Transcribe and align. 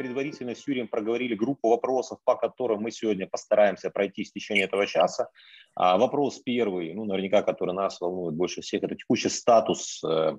предварительно 0.00 0.54
с 0.54 0.66
Юрием 0.66 0.88
проговорили 0.88 1.34
группу 1.34 1.68
вопросов, 1.68 2.20
по 2.24 2.34
которым 2.34 2.80
мы 2.80 2.90
сегодня 2.90 3.26
постараемся 3.26 3.90
пройти 3.90 4.24
в 4.24 4.32
течение 4.32 4.64
этого 4.64 4.86
часа. 4.86 5.28
А 5.74 5.98
вопрос 5.98 6.38
первый, 6.38 6.94
ну, 6.94 7.04
наверняка, 7.04 7.42
который 7.42 7.74
нас 7.74 8.00
волнует 8.00 8.34
больше 8.34 8.62
всех, 8.62 8.82
это 8.82 8.94
текущий 8.94 9.28
статус 9.28 10.02
э, 10.02 10.38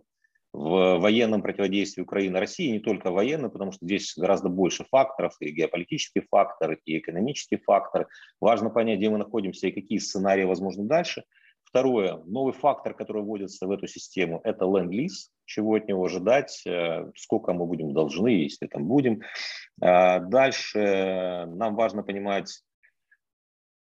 в 0.51 0.97
военном 0.97 1.43
противодействии 1.43 2.01
Украины 2.01 2.39
России, 2.39 2.71
не 2.71 2.79
только 2.79 3.11
военный, 3.11 3.51
потому 3.51 3.71
что 3.71 3.85
здесь 3.85 4.15
гораздо 4.17 4.49
больше 4.49 4.83
факторов, 4.89 5.35
и 5.39 5.51
геополитический 5.51 6.23
фактор, 6.27 6.79
и 6.83 6.97
экономический 6.97 7.57
фактор. 7.57 8.07
Важно 8.39 8.71
понять, 8.71 8.97
где 8.97 9.11
мы 9.11 9.19
находимся 9.19 9.67
и 9.67 9.71
какие 9.71 9.99
сценарии 9.99 10.43
возможны 10.43 10.85
дальше. 10.85 11.23
Второе, 11.63 12.17
новый 12.25 12.53
фактор, 12.53 12.95
который 12.95 13.21
вводится 13.21 13.67
в 13.67 13.71
эту 13.71 13.85
систему, 13.85 14.41
это 14.43 14.65
ленд-лиз, 14.65 15.29
чего 15.51 15.75
от 15.75 15.87
него 15.87 16.05
ожидать, 16.05 16.63
э, 16.65 17.11
сколько 17.15 17.53
мы 17.53 17.65
будем 17.65 17.93
должны, 17.93 18.29
если 18.29 18.67
там 18.67 18.85
будем. 18.85 19.21
А 19.81 20.19
дальше 20.19 21.45
нам 21.47 21.75
важно 21.75 22.03
понимать, 22.03 22.63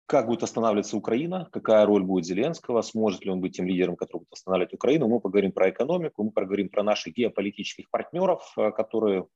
как 0.06 0.26
будет 0.26 0.42
останавливаться 0.42 0.96
Украина, 0.96 1.48
какая 1.52 1.84
роль 1.84 2.02
будет 2.02 2.24
Зеленского, 2.24 2.82
сможет 2.82 3.24
ли 3.24 3.30
он 3.30 3.40
быть 3.40 3.56
тем 3.56 3.66
лидером, 3.66 3.96
который 3.96 4.20
будет 4.20 4.32
останавливать 4.32 4.74
Украину. 4.74 5.08
Мы 5.08 5.20
поговорим 5.20 5.52
про 5.52 5.68
экономику, 5.68 6.22
мы 6.22 6.30
поговорим 6.30 6.68
про 6.68 6.82
наших 6.82 7.14
геополитических 7.14 7.90
партнеров, 7.90 8.42
э, 8.56 8.70
которые 8.70 9.26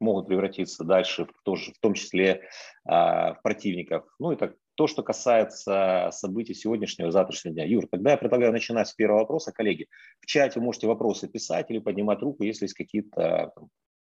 могут 0.00 0.28
превратиться 0.28 0.84
дальше, 0.84 1.26
в, 1.26 1.32
тоже, 1.42 1.72
в 1.72 1.78
том 1.78 1.92
числе 1.92 2.48
а, 2.86 3.34
в 3.34 3.42
противников. 3.42 4.06
Ну 4.18 4.32
и 4.32 4.36
так, 4.36 4.54
то, 4.80 4.86
что 4.86 5.02
касается 5.02 6.08
событий 6.10 6.54
сегодняшнего 6.54 7.10
завтрашнего 7.10 7.54
дня. 7.54 7.66
Юр, 7.66 7.86
тогда 7.86 8.12
я 8.12 8.16
предлагаю 8.16 8.50
начинать 8.50 8.88
с 8.88 8.94
первого 8.94 9.18
вопроса. 9.18 9.52
Коллеги, 9.52 9.88
в 10.22 10.24
чате 10.24 10.58
можете 10.58 10.86
вопросы 10.86 11.28
писать 11.28 11.70
или 11.70 11.80
поднимать 11.80 12.22
руку, 12.22 12.44
если 12.44 12.64
есть 12.64 12.72
какие-то 12.72 13.52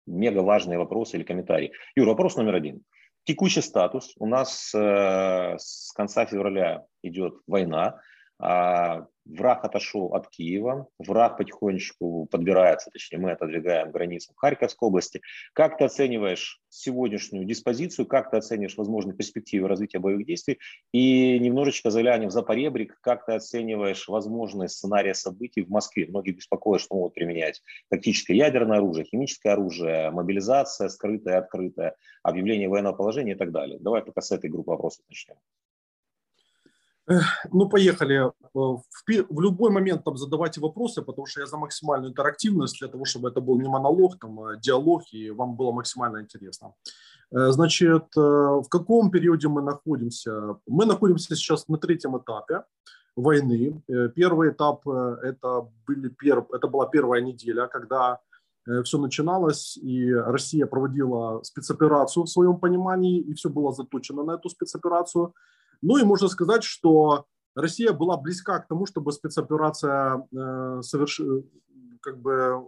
мега 0.07 0.39
важные 0.39 0.79
вопросы 0.79 1.17
или 1.17 1.23
комментарии. 1.23 1.71
Юр, 1.95 2.07
вопрос 2.07 2.35
номер 2.35 2.55
один. 2.55 2.81
Текущий 3.25 3.61
статус. 3.61 4.15
У 4.17 4.25
нас 4.25 4.73
э, 4.73 5.55
с 5.59 5.91
конца 5.95 6.25
февраля 6.25 6.85
идет 7.03 7.35
война. 7.45 8.01
А 8.39 9.05
враг 9.25 9.65
отошел 9.65 10.13
от 10.13 10.29
Киева, 10.29 10.87
враг 10.99 11.37
потихонечку 11.37 12.27
подбирается, 12.31 12.89
точнее 12.91 13.19
мы 13.19 13.31
отодвигаем 13.31 13.91
границу 13.91 14.33
Харьковской 14.35 14.87
области. 14.87 15.21
Как 15.53 15.77
ты 15.77 15.85
оцениваешь 15.85 16.61
сегодняшнюю 16.69 17.45
диспозицию, 17.45 18.05
как 18.05 18.31
ты 18.31 18.37
оцениваешь 18.37 18.77
возможные 18.77 19.15
перспективы 19.15 19.67
развития 19.67 19.99
боевых 19.99 20.25
действий 20.25 20.59
и 20.91 21.39
немножечко 21.39 21.89
заглянем 21.89 22.29
за 22.29 22.41
поребрик, 22.41 22.99
как 23.01 23.25
ты 23.25 23.33
оцениваешь 23.33 24.07
возможные 24.07 24.69
сценарии 24.69 25.13
событий 25.13 25.63
в 25.63 25.69
Москве. 25.69 26.05
Многие 26.07 26.31
беспокоят, 26.31 26.81
что 26.81 26.95
могут 26.95 27.13
применять 27.13 27.61
тактическое 27.89 28.37
ядерное 28.37 28.77
оружие, 28.77 29.05
химическое 29.05 29.51
оружие, 29.51 30.11
мобилизация 30.11 30.89
скрытая, 30.89 31.39
открытая, 31.39 31.95
объявление 32.23 32.69
военного 32.69 32.95
положения 32.95 33.33
и 33.33 33.37
так 33.37 33.51
далее. 33.51 33.79
Давай 33.79 34.03
пока 34.03 34.21
с 34.21 34.31
этой 34.31 34.49
группы 34.49 34.71
вопросов 34.71 35.05
начнем. 35.09 35.35
Ну, 37.51 37.69
поехали. 37.69 38.15
Э, 38.15 38.31
в, 38.53 38.83
в 39.29 39.41
любой 39.41 39.69
момент 39.69 40.03
там 40.03 40.17
задавайте 40.17 40.61
вопросы, 40.61 41.01
потому 41.01 41.27
что 41.27 41.41
я 41.41 41.45
за 41.45 41.57
максимальную 41.57 42.11
интерактивность, 42.11 42.79
для 42.79 42.87
того, 42.87 43.05
чтобы 43.05 43.29
это 43.29 43.41
был 43.41 43.59
не 43.59 43.69
монолог, 43.69 44.19
там, 44.19 44.39
а 44.39 44.55
диалог, 44.55 45.03
и 45.13 45.29
вам 45.31 45.55
было 45.55 45.71
максимально 45.71 46.21
интересно. 46.21 46.73
Э, 47.31 47.51
значит, 47.51 48.05
э, 48.17 48.19
в 48.19 48.67
каком 48.69 49.11
периоде 49.11 49.47
мы 49.47 49.61
находимся? 49.61 50.57
Мы 50.67 50.85
находимся 50.85 51.35
сейчас 51.35 51.67
на 51.67 51.77
третьем 51.77 52.17
этапе 52.17 52.63
войны. 53.15 53.81
Первый 54.15 54.49
этап 54.49 54.87
это, 54.87 55.69
были 55.87 56.09
перв... 56.09 56.51
это 56.51 56.67
была 56.67 56.87
первая 56.87 57.21
неделя, 57.21 57.67
когда 57.67 58.19
все 58.83 58.97
начиналось, 58.97 59.77
и 59.77 60.11
Россия 60.11 60.65
проводила 60.65 61.41
спецоперацию 61.43 62.23
в 62.23 62.29
своем 62.29 62.57
понимании, 62.59 63.21
и 63.21 63.33
все 63.33 63.49
было 63.49 63.71
заточено 63.71 64.23
на 64.23 64.33
эту 64.33 64.49
спецоперацию– 64.49 65.33
ну 65.85 65.97
и 65.97 66.03
можно 66.03 66.27
сказать, 66.27 66.63
что 66.63 67.25
Россия 67.55 67.93
была 67.93 68.17
близка 68.17 68.59
к 68.59 68.67
тому, 68.67 68.85
чтобы 68.85 69.11
спецоперация 69.11 70.27
э, 70.31 70.81
соверш... 70.81 71.21
как 72.01 72.19
бы 72.19 72.65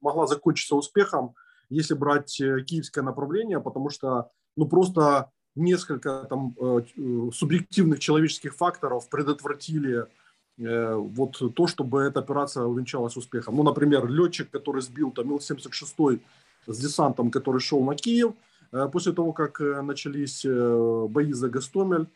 могла 0.00 0.26
закончиться 0.26 0.74
успехом, 0.74 1.34
если 1.68 1.94
брать 1.94 2.40
э, 2.40 2.62
киевское 2.62 3.04
направление, 3.04 3.60
потому 3.60 3.90
что 3.90 4.30
ну 4.56 4.66
просто 4.66 5.30
несколько 5.54 6.26
там 6.28 6.54
э, 6.58 7.30
субъективных 7.32 8.00
человеческих 8.00 8.54
факторов 8.54 9.08
предотвратили 9.10 10.06
э, 10.58 10.94
вот 10.94 11.42
то, 11.54 11.66
чтобы 11.66 12.00
эта 12.00 12.20
операция 12.20 12.64
увенчалась 12.64 13.16
успехом. 13.16 13.56
Ну, 13.56 13.62
например, 13.62 14.08
летчик, 14.08 14.50
который 14.50 14.82
сбил 14.82 15.10
там 15.10 15.30
Ил-76 15.30 16.20
с 16.66 16.78
десантом, 16.78 17.30
который 17.30 17.60
шел 17.60 17.84
на 17.84 17.94
Киев, 17.94 18.32
э, 18.72 18.88
после 18.90 19.12
того, 19.12 19.32
как 19.32 19.60
э, 19.60 19.82
начались 19.82 20.44
э, 20.44 21.06
бои 21.08 21.32
за 21.32 21.48
Гастомель, 21.48 22.08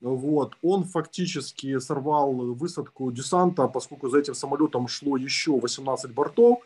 вот, 0.00 0.56
он 0.62 0.84
фактически 0.84 1.78
сорвал 1.78 2.32
высадку 2.32 3.10
десанта, 3.10 3.66
поскольку 3.66 4.08
за 4.08 4.18
этим 4.18 4.34
самолетом 4.34 4.88
шло 4.88 5.16
еще 5.16 5.58
18 5.58 6.12
бортов, 6.12 6.60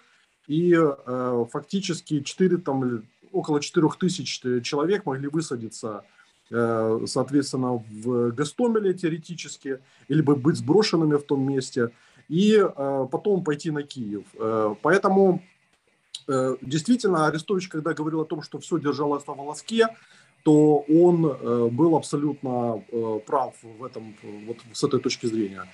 и 0.47 0.75
э, 0.77 1.45
фактически 1.51 2.23
4, 2.23 2.57
там, 2.59 3.05
около 3.33 3.61
4 3.61 3.89
тысяч 4.01 4.41
человек 4.63 5.07
могли 5.07 5.29
высадиться, 5.29 6.05
э, 6.51 7.05
соответственно, 7.07 7.85
в 7.89 8.33
Гастомеле 8.33 8.95
теоретически, 8.95 9.79
или 10.09 10.23
бы 10.23 10.35
быть 10.35 10.57
сброшенными 10.57 11.17
в 11.17 11.23
том 11.23 11.43
месте, 11.43 11.91
и 12.29 12.57
э, 12.57 13.07
потом 13.11 13.45
пойти 13.45 13.71
на 13.71 13.83
Киев. 13.83 14.25
Э, 14.35 14.75
поэтому 14.83 15.43
э, 16.29 16.57
действительно 16.63 17.27
Арестович, 17.27 17.69
когда 17.69 17.93
говорил 17.93 18.21
о 18.21 18.25
том, 18.25 18.43
что 18.43 18.59
все 18.59 18.79
держалось 18.79 19.27
на 19.27 19.35
волоске, 19.35 19.89
то 20.43 20.85
он 20.89 21.27
э, 21.27 21.69
был 21.71 21.97
абсолютно 21.97 22.83
э, 22.91 23.21
прав 23.27 23.55
в 23.63 23.85
этом, 23.85 24.15
вот 24.47 24.57
с 24.73 24.85
этой 24.85 25.01
точки 25.01 25.27
зрения. 25.27 25.65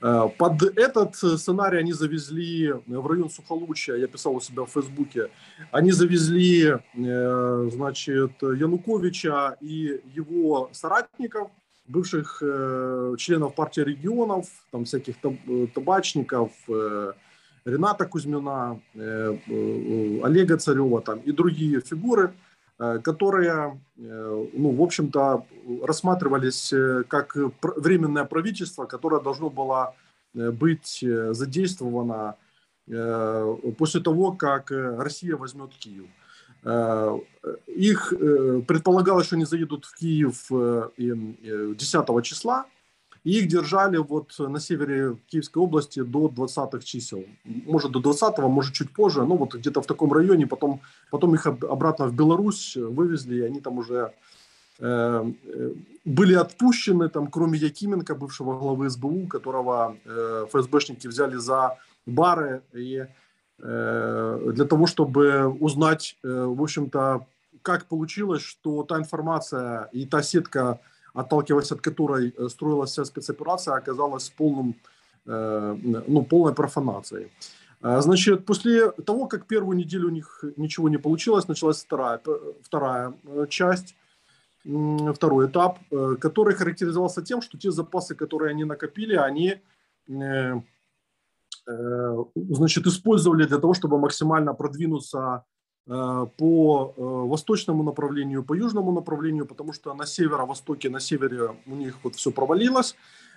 Э, 0.00 0.28
под 0.36 0.62
этот 0.76 1.16
сценарий 1.16 1.78
они 1.78 1.92
завезли 1.92 2.72
в 2.86 3.06
район 3.06 3.30
Сухолучья, 3.30 3.94
я 3.94 4.06
писал 4.06 4.36
у 4.36 4.40
себя 4.40 4.64
в 4.64 4.70
Фейсбуке, 4.70 5.30
они 5.70 5.92
завезли, 5.92 6.74
значит, 6.94 8.32
Януковича 8.42 9.56
и 9.60 10.00
его 10.14 10.70
соратников, 10.72 11.50
бывших 11.86 12.42
членов 13.18 13.54
партии 13.54 13.80
регионов, 13.80 14.46
там 14.70 14.84
всяких 14.84 15.16
табачников, 15.74 16.52
Рената 17.64 18.04
Кузьмина, 18.06 18.80
Олега 18.94 20.56
Царева 20.56 21.00
там, 21.02 21.20
и 21.20 21.32
другие 21.32 21.80
фигуры– 21.80 22.32
которые, 22.78 23.80
э, 23.96 24.46
ну, 24.52 24.70
в 24.70 24.82
общем-то, 24.82 25.44
рассматривались 25.82 26.72
э, 26.72 27.02
как 27.08 27.36
временное 27.76 28.24
правительство, 28.24 28.86
которое 28.86 29.20
должно 29.20 29.50
было 29.50 29.94
быть 30.34 31.02
задействовано 31.30 32.36
после 32.86 34.00
того, 34.00 34.32
как 34.32 34.70
Россия 34.70 35.36
возьмет 35.36 35.70
Киев. 35.72 36.06
Их 37.66 38.12
предполагалось, 38.66 39.26
что 39.26 39.36
они 39.36 39.46
заедут 39.46 39.86
в 39.86 39.96
Киев 39.96 40.46
10 40.98 42.22
числа, 42.22 42.66
и 43.28 43.40
их 43.40 43.48
держали 43.48 43.98
вот 43.98 44.38
на 44.38 44.58
севере 44.58 45.18
Киевской 45.26 45.58
области 45.58 46.02
до 46.02 46.28
20-х 46.28 46.80
чисел. 46.82 47.24
Может 47.44 47.92
до 47.92 48.00
20-го, 48.00 48.48
может 48.48 48.72
чуть 48.72 48.90
позже, 48.90 49.22
но 49.26 49.36
вот 49.36 49.54
где-то 49.54 49.82
в 49.82 49.86
таком 49.86 50.14
районе. 50.14 50.46
Потом, 50.46 50.80
потом 51.10 51.34
их 51.34 51.46
обратно 51.46 52.06
в 52.06 52.14
Беларусь 52.14 52.74
вывезли, 52.76 53.36
и 53.36 53.42
они 53.42 53.60
там 53.60 53.76
уже 53.76 54.14
э, 54.78 55.32
были 56.06 56.34
отпущены, 56.36 57.10
там, 57.10 57.26
кроме 57.26 57.58
Якименко, 57.58 58.14
бывшего 58.14 58.58
главы 58.58 58.88
СБУ, 58.88 59.26
которого 59.26 59.98
э, 60.06 60.46
ФСБшники 60.50 61.06
взяли 61.06 61.36
за 61.36 61.76
бары 62.06 62.62
и 62.72 63.04
э, 63.58 64.52
для 64.54 64.64
того, 64.64 64.86
чтобы 64.86 65.48
узнать, 65.60 66.16
э, 66.24 66.44
в 66.46 66.62
общем-то, 66.62 67.26
как 67.60 67.84
получилось, 67.88 68.42
что 68.42 68.84
та 68.84 68.96
информация 68.96 69.90
и 69.92 70.06
та 70.06 70.22
сетка 70.22 70.80
отталкиваясь 71.18 71.72
от 71.72 71.80
которой 71.80 72.32
э, 72.36 72.48
строилась 72.48 72.90
вся 72.90 73.04
спецоперация, 73.04 73.74
оказалась 73.74 74.30
полным, 74.30 74.74
э, 75.26 75.76
ну, 76.06 76.22
полной 76.22 76.54
профанацией. 76.54 77.32
Э, 77.82 78.00
значит, 78.00 78.46
после 78.46 78.90
того, 78.90 79.26
как 79.26 79.46
первую 79.46 79.76
неделю 79.76 80.08
у 80.08 80.12
них 80.12 80.44
ничего 80.56 80.88
не 80.88 80.98
получилось, 80.98 81.48
началась 81.48 81.84
вторая, 81.84 82.20
вторая 82.62 83.14
часть, 83.48 83.96
второй 85.14 85.46
этап, 85.46 85.78
который 86.20 86.54
характеризовался 86.54 87.22
тем, 87.22 87.42
что 87.42 87.58
те 87.58 87.70
запасы, 87.70 88.14
которые 88.14 88.50
они 88.50 88.64
накопили, 88.64 89.14
они 89.14 89.60
значит, 92.34 92.86
использовали 92.86 93.46
для 93.46 93.58
того, 93.58 93.74
чтобы 93.74 93.98
максимально 93.98 94.54
продвинуться 94.54 95.44
по 95.88 96.92
э, 96.96 97.00
восточному 97.00 97.82
направлению, 97.82 98.44
по 98.44 98.54
южному 98.54 98.92
направлению, 98.92 99.46
потому 99.46 99.72
что 99.72 99.94
на 99.94 100.04
северо-востоке, 100.04 100.90
на 100.90 101.00
севере 101.00 101.56
у 101.66 101.74
них 101.74 101.96
вот 102.02 102.14
все 102.14 102.30
провалилось. 102.30 102.94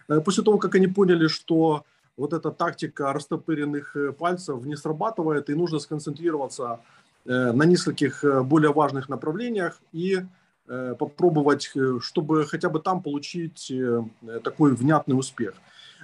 Э, 0.10 0.20
после 0.20 0.44
того, 0.44 0.58
как 0.58 0.76
они 0.76 0.88
поняли, 0.88 1.28
что 1.28 1.86
вот 2.18 2.34
эта 2.34 2.52
тактика 2.52 3.14
растопыренных 3.14 3.96
пальцев 4.20 4.66
не 4.66 4.76
срабатывает, 4.76 5.50
и 5.50 5.56
нужно 5.56 5.80
сконцентрироваться 5.80 6.82
на 7.26 7.66
нескольких 7.66 8.26
более 8.44 8.74
важных 8.74 9.08
направлениях 9.08 9.80
и 9.94 10.20
попробовать, 10.68 11.72
чтобы 12.02 12.46
хотя 12.46 12.70
бы 12.70 12.80
там 12.80 13.02
получить 13.02 13.72
такой 14.44 14.76
внятный 14.76 15.18
успех. 15.18 15.54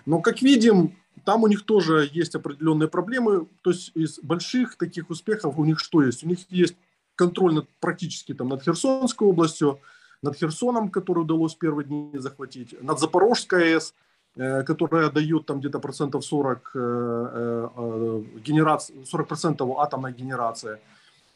Но, 0.05 0.21
как 0.21 0.41
видим, 0.41 0.95
там 1.25 1.43
у 1.43 1.47
них 1.47 1.65
тоже 1.65 2.09
есть 2.11 2.35
определенные 2.35 2.87
проблемы. 2.87 3.47
То 3.61 3.71
есть 3.71 3.91
из 3.95 4.19
больших 4.19 4.75
таких 4.75 5.09
успехов 5.09 5.57
у 5.57 5.65
них 5.65 5.79
что 5.79 6.03
есть? 6.03 6.23
У 6.23 6.27
них 6.27 6.39
есть 6.49 6.75
контроль 7.15 7.53
над, 7.53 7.67
практически 7.79 8.33
там, 8.33 8.49
над 8.49 8.63
Херсонской 8.63 9.27
областью, 9.27 9.79
над 10.21 10.35
Херсоном, 10.37 10.89
который 10.89 11.19
удалось 11.19 11.55
в 11.55 11.57
первые 11.57 11.85
дни 11.85 12.11
захватить, 12.13 12.81
над 12.81 12.99
Запорожской 12.99 13.73
АЭС, 13.73 13.93
э, 14.35 14.63
которая 14.63 15.09
дает 15.09 15.45
там 15.45 15.59
где-то 15.59 15.79
процентов 15.79 16.25
40 16.25 16.71
э, 16.75 17.69
э, 17.75 18.23
генерации, 18.45 19.03
40 19.03 19.27
процентов 19.27 19.77
атомной 19.77 20.13
генерации. 20.13 20.79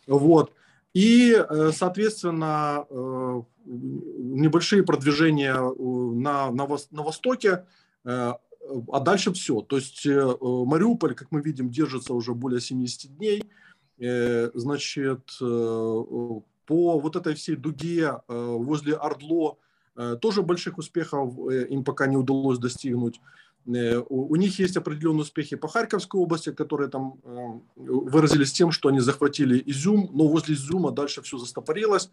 Вот. 0.07 0.51
И, 0.93 1.41
соответственно, 1.73 2.85
небольшие 3.65 4.83
продвижения 4.83 5.53
на, 5.53 6.51
на, 6.51 6.67
на 6.91 7.03
Востоке, 7.03 7.63
а 8.91 8.99
дальше 8.99 9.31
все. 9.33 9.61
То 9.61 9.77
есть 9.77 10.05
Мариуполь, 10.05 11.15
как 11.15 11.31
мы 11.31 11.41
видим, 11.41 11.69
держится 11.69 12.13
уже 12.13 12.33
более 12.33 12.61
70 12.61 13.17
дней. 13.17 13.43
Значит, 14.53 15.39
по 16.71 16.99
вот 16.99 17.17
этой 17.17 17.33
всей 17.35 17.57
дуге 17.57 18.13
э, 18.29 18.33
возле 18.33 18.95
Ордло 18.95 19.57
э, 19.97 20.15
тоже 20.21 20.41
больших 20.41 20.77
успехов 20.77 21.33
э, 21.51 21.67
им 21.67 21.83
пока 21.83 22.07
не 22.07 22.15
удалось 22.15 22.59
достигнуть. 22.59 23.19
У 23.65 24.35
них 24.37 24.57
есть 24.57 24.77
определенные 24.77 25.21
успехи 25.21 25.55
по 25.55 25.67
Харьковской 25.67 26.19
области, 26.19 26.51
которые 26.51 26.89
там 26.89 27.21
выразились 27.75 28.51
тем, 28.51 28.71
что 28.71 28.89
они 28.89 29.01
захватили 29.01 29.61
Изюм, 29.67 30.09
но 30.13 30.27
возле 30.27 30.55
Изюма 30.55 30.91
дальше 30.91 31.21
все 31.21 31.37
застопорилось. 31.37 32.09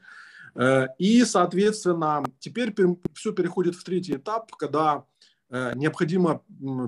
И, 0.98 1.24
соответственно, 1.24 2.22
теперь 2.38 2.74
все 3.14 3.32
переходит 3.32 3.76
в 3.76 3.82
третий 3.82 4.16
этап, 4.16 4.54
когда 4.56 5.04
Э, 5.17 5.17
необходимо 5.50 6.42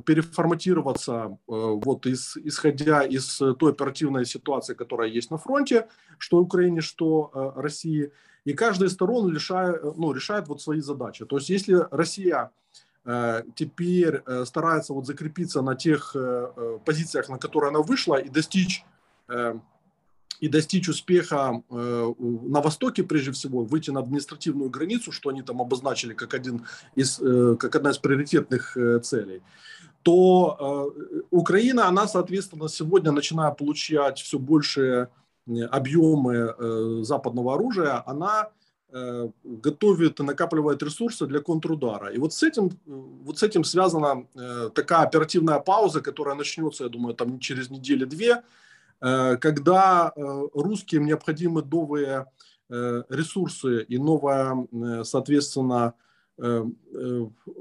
переформатироваться, 0.04 1.12
э, 1.12 1.26
вот 1.46 2.06
из, 2.06 2.36
исходя 2.36 3.02
из 3.02 3.36
той 3.58 3.72
оперативной 3.72 4.26
ситуации, 4.26 4.74
которая 4.74 5.08
есть 5.08 5.30
на 5.30 5.38
фронте, 5.38 5.88
что 6.18 6.38
Украине, 6.38 6.82
что 6.82 7.30
э, 7.32 7.60
России, 7.60 8.12
и 8.44 8.52
каждая 8.52 8.88
из 8.88 8.92
сторон 8.92 9.32
решает, 9.32 9.82
ну, 9.96 10.12
решает 10.12 10.48
вот 10.48 10.60
свои 10.60 10.80
задачи. 10.80 11.24
То 11.24 11.36
есть 11.36 11.50
если 11.50 11.86
Россия 11.90 12.50
теперь 13.54 14.22
старается 14.44 14.92
вот 14.92 15.06
закрепиться 15.06 15.62
на 15.62 15.74
тех 15.74 16.14
позициях, 16.84 17.30
на 17.30 17.38
которые 17.38 17.70
она 17.70 17.80
вышла, 17.80 18.16
и 18.16 18.28
достичь 18.28 18.84
и 20.40 20.48
достичь 20.48 20.88
успеха 20.88 21.62
э, 21.70 22.14
на 22.18 22.60
Востоке, 22.60 23.02
прежде 23.02 23.30
всего, 23.32 23.64
выйти 23.64 23.90
на 23.90 24.00
административную 24.00 24.70
границу, 24.70 25.12
что 25.12 25.28
они 25.30 25.42
там 25.42 25.60
обозначили 25.60 26.14
как, 26.14 26.34
один 26.34 26.66
из, 26.96 27.20
э, 27.20 27.56
как 27.58 27.76
одна 27.76 27.90
из 27.90 27.98
приоритетных 27.98 28.76
э, 28.76 29.00
целей, 29.00 29.42
то 30.02 30.94
Украина, 31.30 31.86
она, 31.86 32.08
соответственно, 32.08 32.70
сегодня, 32.70 33.12
начиная 33.12 33.50
получать 33.50 34.18
все 34.18 34.38
большие 34.38 35.08
объемы 35.70 37.04
западного 37.04 37.52
оружия, 37.52 38.02
она 38.06 38.48
готовит 39.44 40.20
и 40.20 40.22
накапливает 40.22 40.82
ресурсы 40.82 41.26
для 41.26 41.40
контрудара. 41.40 42.08
И 42.14 42.18
вот 42.18 42.32
с 42.32 42.42
этим, 42.42 42.70
вот 42.86 43.38
с 43.38 43.42
этим 43.42 43.62
связана 43.62 44.24
такая 44.74 45.02
оперативная 45.02 45.58
пауза, 45.58 46.00
которая 46.00 46.34
начнется, 46.34 46.84
я 46.84 46.88
думаю, 46.90 47.14
там 47.14 47.38
через 47.38 47.68
неделю-две, 47.68 48.36
Э, 48.36 48.42
когда 49.00 50.12
э, 50.14 50.42
русским 50.52 51.06
необходимы 51.06 51.62
новые 51.62 52.26
э, 52.68 53.02
ресурсы 53.08 53.82
и 53.82 53.98
новая, 53.98 54.66
соответственно, 55.04 55.94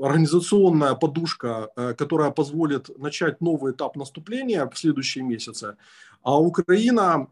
организационная 0.01 0.95
подушка, 0.95 1.69
которая 1.97 2.31
позволит 2.31 2.97
начать 2.97 3.41
новый 3.41 3.73
этап 3.73 3.97
наступления 3.97 4.65
в 4.65 4.77
следующие 4.77 5.25
месяцы. 5.25 5.75
А 6.23 6.39
Украина, 6.39 7.27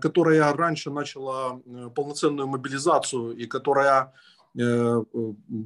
которая 0.00 0.52
раньше 0.54 0.92
начала 0.92 1.60
полноценную 1.96 2.46
мобилизацию 2.46 3.32
и 3.32 3.46
которая 3.46 4.12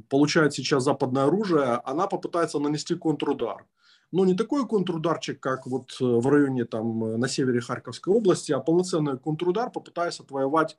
получает 0.08 0.54
сейчас 0.54 0.84
западное 0.84 1.24
оружие, 1.24 1.82
она 1.84 2.06
попытается 2.06 2.58
нанести 2.58 2.94
контрудар 2.94 3.66
но 4.12 4.24
не 4.24 4.34
такой 4.34 4.66
контрударчик, 4.66 5.40
как 5.40 5.66
вот 5.66 5.96
э, 6.00 6.04
в 6.04 6.26
районе 6.28 6.64
там 6.64 7.04
э, 7.04 7.16
на 7.16 7.28
севере 7.28 7.60
Харьковской 7.60 8.14
области, 8.14 8.52
а 8.52 8.60
полноценный 8.60 9.18
контрудар, 9.18 9.70
попытаясь 9.70 10.20
отвоевать 10.20 10.78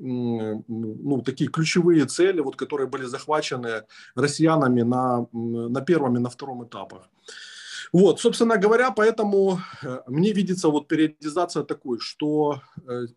ну, 0.00 1.22
такие 1.26 1.50
ключевые 1.50 2.06
цели, 2.06 2.38
вот, 2.40 2.54
которые 2.54 2.86
были 2.86 3.04
захвачены 3.06 3.82
россиянами 4.14 4.82
на, 4.82 5.26
на 5.32 5.80
первом 5.80 6.16
и 6.16 6.20
на 6.20 6.30
втором 6.30 6.64
этапах. 6.64 7.08
Вот, 7.92 8.20
собственно 8.20 8.58
говоря, 8.58 8.92
поэтому 8.92 9.58
э, 9.82 9.98
мне 10.06 10.32
видится 10.32 10.68
вот 10.68 10.86
периодизация 10.86 11.64
такой, 11.64 11.98
что 11.98 12.60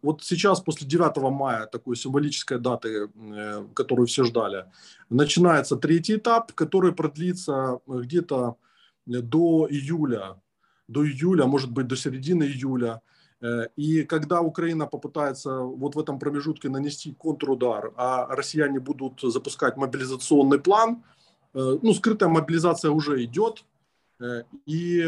вот 0.02 0.24
сейчас 0.24 0.60
после 0.60 0.88
9 0.88 1.18
мая, 1.32 1.68
такой 1.68 1.96
символической 1.96 2.58
даты, 2.58 3.10
которую 3.76 4.08
все 4.08 4.24
ждали, 4.24 4.66
начинается 5.10 5.76
третий 5.76 6.16
этап, 6.16 6.52
который 6.54 6.94
продлится 6.94 7.80
где-то 7.86 8.58
до 9.20 9.68
июля, 9.70 10.42
до 10.88 11.06
июля, 11.06 11.46
может 11.46 11.72
быть, 11.72 11.88
до 11.88 11.96
середины 11.96 12.44
июля. 12.44 13.02
Э, 13.42 13.68
и 13.76 14.04
когда 14.04 14.42
Украина 14.42 14.88
попытается 14.88 15.60
вот 15.60 15.96
в 15.96 16.00
этом 16.00 16.20
промежутке 16.20 16.70
нанести 16.70 17.14
контрудар, 17.14 17.94
а 17.96 18.28
россияне 18.36 18.80
будут 18.80 19.20
запускать 19.22 19.78
мобилизационный 19.78 20.60
план, 20.60 21.04
э, 21.54 21.78
ну, 21.82 21.94
скрытая 21.94 22.30
мобилизация 22.30 22.92
уже 22.92 23.24
идет, 23.24 23.66
э, 24.20 24.44
и, 24.66 25.04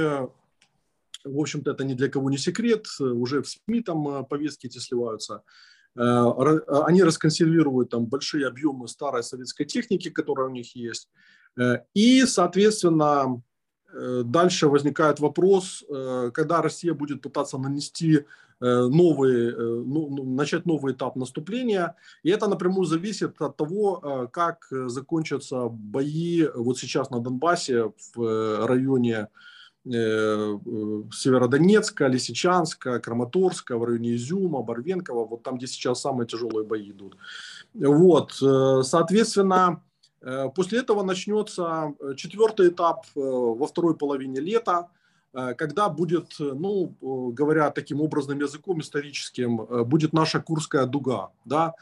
в 1.23 1.39
общем-то, 1.39 1.71
это 1.71 1.83
ни 1.83 1.93
для 1.93 2.09
кого 2.09 2.29
не 2.29 2.37
секрет, 2.37 2.87
уже 2.99 3.41
в 3.41 3.47
СМИ 3.47 3.81
там 3.81 4.25
повестки 4.25 4.67
эти 4.67 4.79
сливаются. 4.79 5.43
Они 5.95 7.03
расконсервируют 7.03 7.91
там 7.91 8.07
большие 8.07 8.47
объемы 8.47 8.87
старой 8.87 9.21
советской 9.21 9.65
техники, 9.65 10.09
которая 10.09 10.47
у 10.47 10.49
них 10.49 10.75
есть, 10.75 11.07
и, 11.93 12.25
соответственно, 12.25 13.43
дальше 14.23 14.67
возникает 14.67 15.19
вопрос, 15.19 15.83
э, 15.89 16.31
когда 16.33 16.61
Россия 16.61 16.93
будет 16.93 17.21
пытаться 17.21 17.57
нанести 17.57 18.15
э, 18.15 18.21
новый, 18.59 19.55
ну, 19.55 20.09
ну, 20.09 20.35
начать 20.35 20.65
новый 20.65 20.93
этап 20.93 21.15
наступления. 21.15 21.95
И 22.23 22.29
это 22.29 22.47
напрямую 22.47 22.85
зависит 22.85 23.41
от 23.41 23.57
того, 23.57 24.29
как 24.31 24.67
закончатся 24.69 25.67
бои 25.69 26.47
вот 26.55 26.77
сейчас 26.77 27.09
на 27.09 27.19
Донбассе 27.19 27.91
в 28.15 28.65
районе 28.65 29.27
Северодонецка, 29.85 32.07
Лисичанска, 32.07 32.99
Краматорска, 32.99 33.77
в 33.77 33.83
районе 33.83 34.15
Изюма, 34.15 34.61
Барвенкова, 34.61 35.25
вот 35.25 35.43
там, 35.43 35.57
где 35.57 35.67
сейчас 35.67 36.01
самые 36.01 36.25
тяжелые 36.25 36.65
бои 36.65 36.91
идут. 36.91 37.17
Вот, 37.73 38.31
соответственно, 38.31 39.81
Э, 39.92 39.92
после 40.55 40.79
этого 40.79 41.03
начнется 41.03 41.93
э, 41.99 42.15
четвертый 42.15 42.69
этап 42.69 43.05
э, 43.15 43.19
во 43.19 43.65
второй 43.67 43.95
половине 43.95 44.39
лета, 44.39 44.89
когда 45.57 45.89
будет, 45.89 46.35
ну, 46.39 46.93
говоря 47.01 47.71
таким 47.71 48.01
образным 48.01 48.39
языком 48.39 48.81
историческим, 48.81 49.65
будет 49.83 50.13
наша 50.13 50.39
Курская 50.39 50.85
дуга, 50.85 51.31
да, 51.43 51.73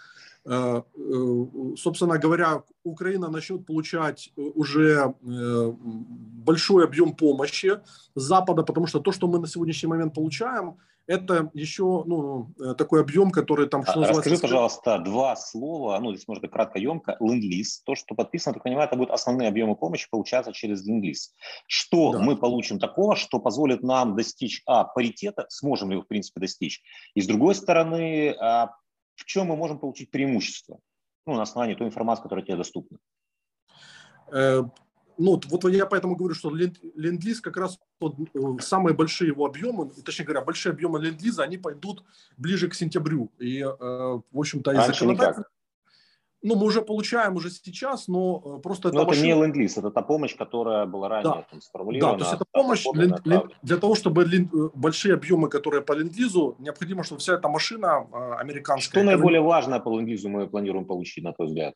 собственно 0.46 2.18
говоря, 2.18 2.64
Украина 2.86 3.28
начнет 3.28 3.66
получать 3.66 4.32
уже 4.38 5.14
большой 5.22 6.86
объем 6.86 7.14
помощи 7.14 7.82
с 8.16 8.22
Запада, 8.22 8.64
потому 8.64 8.88
что 8.88 9.02
то, 9.02 9.12
что 9.12 9.28
мы 9.28 9.38
на 9.38 9.48
сегодняшний 9.48 9.90
момент 9.90 10.14
получаем, 10.14 10.78
это 11.08 11.50
еще 11.54 12.04
ну, 12.06 12.54
э, 12.60 12.76
такой 12.76 13.02
объем, 13.02 13.32
который 13.32 13.68
там, 13.68 13.84
что 13.84 13.94
а, 13.94 13.96
называется... 14.02 14.30
Расскажи, 14.30 14.42
пожалуйста, 14.42 15.00
два 15.00 15.36
слова, 15.36 16.00
ну, 16.00 16.14
здесь 16.14 16.28
можно 16.28 16.48
кратко, 16.48 16.80
емко, 16.80 17.18
ленд-лиз. 17.20 17.82
То, 17.84 17.96
что 17.96 18.16
подписано, 18.16 18.54
так 18.54 18.64
понимаю, 18.64 18.88
это 18.88 18.96
будут 18.96 19.12
основные 19.12 19.50
объемы 19.50 19.76
помощи 19.76 20.08
получаться 20.10 20.54
через 20.54 20.86
ленд-лиз. 20.86 21.34
Что 21.68 22.14
да. 22.14 22.20
мы 22.20 22.38
получим 22.38 22.80
такого, 22.80 23.16
что 23.16 23.40
позволит 23.40 23.84
нам 23.84 24.16
достичь, 24.16 24.62
а, 24.66 24.84
паритета, 24.84 25.46
сможем 25.50 25.90
ли 25.90 25.96
его, 25.96 26.04
в 26.04 26.08
принципе, 26.08 26.40
достичь, 26.40 26.82
и 27.14 27.22
с 27.22 27.28
другой 27.28 27.56
стороны, 27.56 28.32
а, 28.40 28.72
в 29.16 29.26
чем 29.26 29.48
мы 29.48 29.56
можем 29.56 29.80
получить 29.80 30.12
преимущество? 30.12 30.80
Ну, 31.26 31.36
на 31.36 31.44
основании 31.44 31.76
той 31.76 31.88
информации, 31.88 32.24
которая 32.24 32.46
тебе 32.46 32.58
доступна. 32.58 32.98
Э, 35.22 35.24
ну, 35.24 35.42
вот 35.50 35.66
я 35.66 35.86
поэтому 35.86 36.16
говорю, 36.16 36.36
что 36.36 36.50
ленд-лиз 36.50 37.42
как 37.42 37.58
раз 37.58 37.80
вот, 38.00 38.16
э, 38.34 38.40
самые 38.60 38.94
большие 38.94 39.28
его 39.28 39.46
объемы, 39.46 39.90
точнее 40.04 40.26
говоря, 40.26 40.42
большие 40.42 40.72
объемы 40.72 41.00
ленд-лиза, 41.00 41.44
они 41.44 41.58
пойдут 41.58 42.04
ближе 42.38 42.68
к 42.68 42.74
сентябрю. 42.74 43.30
И, 43.40 43.62
э, 43.62 43.66
в 43.70 44.40
общем-то, 44.40 44.72
из 44.72 44.88
законодательства... 44.88 45.46
ну, 46.44 46.56
мы 46.56 46.66
уже 46.66 46.82
получаем 46.82 47.36
уже 47.36 47.50
сейчас, 47.50 48.08
но 48.08 48.60
просто 48.60 48.90
это, 48.90 48.98
но 48.98 49.04
это 49.04 49.22
не 49.22 49.34
ленд-лиз, 49.34 49.78
это 49.78 49.92
та 49.92 50.02
помощь, 50.02 50.36
которая 50.36 50.86
была 50.86 51.10
ранее 51.10 51.34
да. 51.36 51.46
там, 51.50 51.62
сформулирована. 51.62 52.18
Да, 52.18 52.26
то 52.26 52.32
есть 52.32 52.42
это 52.42 52.46
помощь 52.52 52.86
ленд, 52.94 53.26
ленд, 53.26 53.56
для 53.62 53.78
того, 53.78 53.96
чтобы 53.96 54.26
ленд, 54.26 54.54
э, 54.54 54.70
большие 54.74 55.14
объемы, 55.14 55.50
которые 55.50 55.82
по 55.82 55.94
ленд-лизу, 55.94 56.56
необходимо, 56.60 57.04
чтобы 57.04 57.20
вся 57.20 57.36
эта 57.36 57.48
машина 57.48 58.08
э, 58.12 58.34
американская... 58.40 59.04
Что 59.04 59.12
наиболее 59.12 59.42
важное 59.42 59.80
по 59.80 59.90
ленд-лизу 59.98 60.30
мы 60.30 60.48
планируем 60.48 60.86
получить, 60.86 61.24
на 61.24 61.34
твой 61.34 61.48
взгляд? 61.48 61.76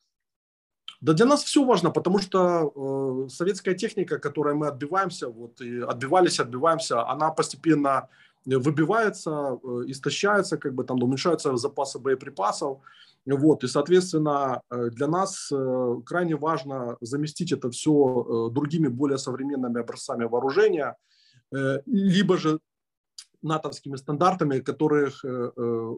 Да 1.01 1.13
для 1.13 1.25
нас 1.25 1.43
все 1.43 1.63
важно, 1.63 1.91
потому 1.91 2.19
что 2.19 3.25
э, 3.25 3.29
советская 3.29 3.75
техника, 3.75 4.17
которой 4.17 4.55
мы 4.55 4.67
отбиваемся, 4.67 5.29
вот 5.29 5.61
и 5.61 5.79
отбивались, 5.79 6.39
отбиваемся, 6.39 7.07
она 7.07 7.31
постепенно 7.31 8.07
выбивается, 8.45 9.59
э, 9.63 9.83
истощается, 9.87 10.57
как 10.57 10.73
бы 10.73 10.83
там 10.83 11.01
уменьшаются 11.01 11.55
запасы 11.57 11.99
боеприпасов. 11.99 12.77
Вот, 13.25 13.63
и, 13.63 13.67
соответственно, 13.67 14.61
э, 14.69 14.89
для 14.91 15.07
нас 15.07 15.49
э, 15.51 15.95
крайне 16.05 16.35
важно 16.35 16.97
заместить 17.01 17.51
это 17.51 17.69
все 17.71 18.49
другими 18.51 18.87
более 18.87 19.17
современными 19.17 19.79
образцами 19.79 20.25
вооружения, 20.25 20.95
либо 21.85 22.37
же 22.37 22.59
натовскими 23.45 23.95
стандартами, 23.95 24.59
которых 24.59 25.23
э, 25.23 25.51
э, 25.55 25.93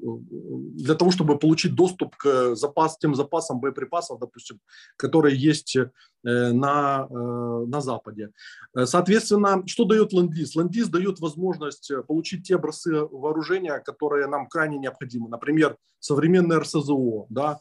для 0.76 0.96
того, 0.96 1.12
чтобы 1.12 1.40
получить 1.40 1.76
доступ 1.76 2.16
к 2.18 2.56
запас, 2.56 2.98
тем 2.98 3.16
запасам 3.16 3.60
боеприпасов, 3.60 4.20
допустим, 4.20 4.60
которые 4.98 5.36
есть 5.36 5.76
э, 5.76 5.90
на, 6.24 7.08
на 7.10 7.82
Западе. 7.82 8.32
Соответственно, 8.76 9.64
что 9.66 9.86
дает 9.86 10.14
ленд-лиз? 10.14 10.90
Дает 10.90 11.20
возможность 11.20 11.92
получить 12.08 12.48
те 12.48 12.56
образцы 12.56 12.94
вооружения, 12.94 13.80
которые 13.80 14.28
нам 14.28 14.48
крайне 14.48 14.78
необходимы. 14.78 15.30
Например, 15.30 15.78
современные 16.00 16.60
РСЗО, 16.60 17.28
да, 17.30 17.60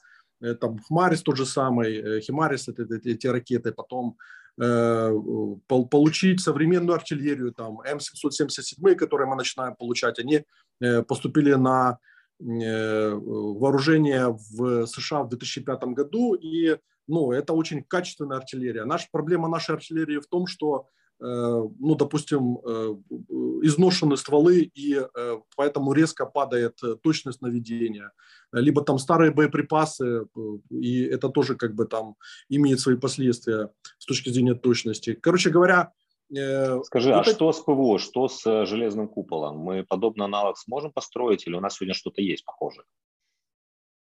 там 0.60 0.78
Хмарис 0.78 1.22
тот 1.22 1.36
же 1.36 1.46
самый, 1.46 2.20
Химарис 2.20 2.68
это, 2.68 2.82
это 2.82 3.08
эти 3.08 3.26
ракеты, 3.26 3.72
потом 3.72 4.16
Э, 4.16 4.45
получить 4.56 6.40
современную 6.40 6.94
артиллерию, 6.94 7.52
там 7.52 7.80
М777, 7.80 8.94
которые 8.94 9.28
мы 9.28 9.36
начинаем 9.36 9.75
получать, 9.76 10.18
они 10.18 10.44
э, 10.80 11.02
поступили 11.02 11.54
на 11.54 11.98
э, 12.40 13.10
вооружение 13.14 14.28
в 14.28 14.86
США 14.86 15.22
в 15.25 15.28
2005 15.28 15.84
году, 15.84 16.34
и 16.34 16.78
ну, 17.06 17.32
это 17.32 17.52
очень 17.52 17.84
качественная 17.84 18.38
артиллерия. 18.38 18.84
Наша 18.84 19.08
проблема 19.12 19.48
нашей 19.48 19.75
артиллерии 19.75 20.18
в 20.18 20.26
том, 20.26 20.46
что 20.46 20.88
ну, 21.18 21.94
допустим, 21.94 22.58
изношены 23.66 24.16
стволы, 24.16 24.70
и 24.75 25.00
поэтому 25.56 25.92
резко 25.92 26.26
падает 26.26 26.78
точность 27.02 27.42
наведения 27.42 28.12
либо 28.52 28.82
там 28.82 28.99
старые 28.99 29.30
боеприпасы, 29.30 30.25
э, 30.25 30.38
и 30.70 31.04
это 31.04 31.28
тоже 31.28 31.56
как 31.56 31.75
бы 31.75 31.87
там 31.87 32.16
имеет 32.49 32.80
свои 32.80 32.96
последствия 32.96 33.70
с 33.99 34.06
точки 34.06 34.30
зрения 34.30 34.54
точности. 34.54 35.14
Короче 35.14 35.50
говоря, 35.50 35.92
э, 36.35 36.82
Скажи, 36.85 37.11
вот 37.11 37.18
а 37.18 37.20
это... 37.23 37.30
что 37.30 37.52
с 37.52 37.61
ПВО, 37.61 37.99
что 37.99 38.28
с 38.28 38.46
э, 38.46 38.66
железным 38.66 39.08
куполом? 39.08 39.58
Мы 39.58 39.85
подобный 39.85 40.26
аналог 40.26 40.58
сможем 40.58 40.92
построить 40.92 41.46
или 41.46 41.54
у 41.54 41.61
нас 41.61 41.76
сегодня 41.76 41.94
что-то 41.94 42.23
есть 42.23 42.44
похожее? 42.44 42.85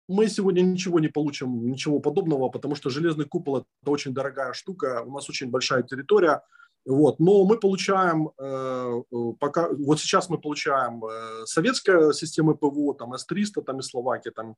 Мы 0.06 0.28
сегодня 0.28 0.60
ничего 0.60 1.00
не 1.00 1.08
получим, 1.08 1.70
ничего 1.70 1.98
подобного, 1.98 2.50
потому 2.50 2.74
что 2.74 2.90
железный 2.90 3.24
купол– 3.24 3.56
это 3.82 3.90
очень 3.90 4.12
дорогая 4.12 4.52
штука, 4.52 5.02
у 5.06 5.10
нас 5.12 5.30
очень 5.30 5.50
большая 5.50 5.82
территория, 5.82 6.42
вот. 6.86 7.18
Но 7.20 7.44
мы 7.44 7.58
получаем, 7.58 8.30
э, 8.38 9.02
пока, 9.40 9.68
вот 9.70 10.00
сейчас 10.00 10.28
мы 10.28 10.38
получаем 10.38 11.04
э, 11.04 11.46
советская 11.46 12.12
система 12.12 12.54
ПВО, 12.54 12.94
там 12.94 13.14
С-300, 13.14 13.62
там 13.64 13.78
и 13.78 13.82
Словакия, 13.82 14.30
там 14.30 14.56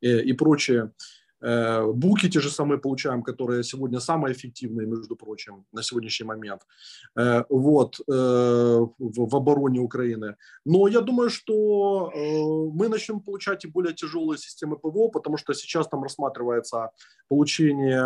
э, 0.00 0.20
и 0.20 0.32
прочее. 0.32 0.92
Э, 1.44 1.92
буки 1.92 2.30
те 2.30 2.40
же 2.40 2.50
самые 2.50 2.78
получаем, 2.78 3.22
которые 3.22 3.62
сегодня 3.64 4.00
самые 4.00 4.32
эффективные, 4.32 4.86
между 4.86 5.16
прочим, 5.16 5.64
на 5.72 5.82
сегодняшний 5.82 6.26
момент, 6.26 6.62
э, 7.16 7.44
вот, 7.50 8.00
э, 8.00 8.86
в 8.98 9.36
обороне 9.36 9.80
Украины. 9.80 10.36
Но 10.64 10.88
я 10.88 11.00
думаю, 11.00 11.28
что 11.28 12.10
мы 12.74 12.88
начнем 12.88 13.20
получать 13.20 13.64
и 13.64 13.68
более 13.68 13.92
тяжелые 13.92 14.38
системы 14.38 14.76
ПВО, 14.76 15.08
потому 15.08 15.36
что 15.36 15.54
сейчас 15.54 15.88
там 15.88 16.02
рассматривается 16.02 16.90
получение, 17.28 18.04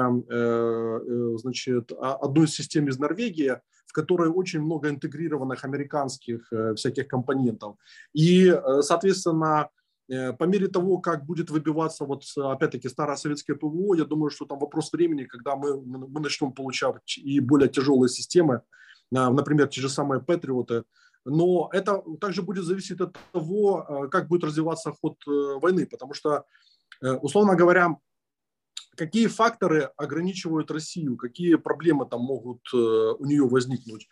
значит, 1.39 1.93
одной 2.01 2.49
системы 2.49 2.89
из 2.89 2.99
Норвегии, 2.99 3.61
в 3.87 3.93
которой 3.93 4.29
очень 4.29 4.61
много 4.61 4.89
интегрированных 4.89 5.65
американских 5.65 6.53
всяких 6.75 7.09
компонентов. 7.09 7.77
И, 8.13 8.53
соответственно, 8.81 9.69
по 10.09 10.45
мере 10.45 10.69
того, 10.69 10.99
как 10.99 11.27
будет 11.27 11.51
выбиваться 11.51 12.05
вот 12.05 12.25
опять-таки 12.37 12.89
старое 12.89 13.17
советское 13.17 13.55
ПВО, 13.55 13.95
я 13.95 14.05
думаю, 14.05 14.31
что 14.31 14.47
там 14.47 14.59
вопрос 14.59 14.93
времени, 14.93 15.25
когда 15.25 15.55
мы, 15.55 15.81
мы 15.81 16.21
начнем 16.21 16.53
получать 16.53 17.19
и 17.19 17.41
более 17.41 17.69
тяжелые 17.69 18.09
системы, 18.09 18.63
например, 19.11 19.69
те 19.69 19.81
же 19.81 19.89
самые 19.89 20.21
Патриоты, 20.21 20.85
но 21.25 21.69
это 21.73 22.03
также 22.21 22.43
будет 22.43 22.65
зависеть 22.65 23.01
от 23.01 23.19
того, 23.33 23.85
э, 23.87 24.09
как 24.09 24.29
будет 24.29 24.45
развиваться 24.45 24.93
ход 24.93 25.17
э, 25.27 25.59
войны, 25.61 25.87
потому 25.87 26.15
что, 26.15 26.45
условно 27.03 27.55
говоря, 27.55 27.97
какие 28.99 29.29
факторы 29.29 29.91
ограничивают 29.97 30.71
Россию, 30.71 31.17
какие 31.17 31.55
проблемы 31.55 32.07
там 32.07 32.21
могут 32.21 32.61
э, 32.75 32.77
у 32.77 33.25
нее 33.25 33.47
возникнуть. 33.47 34.09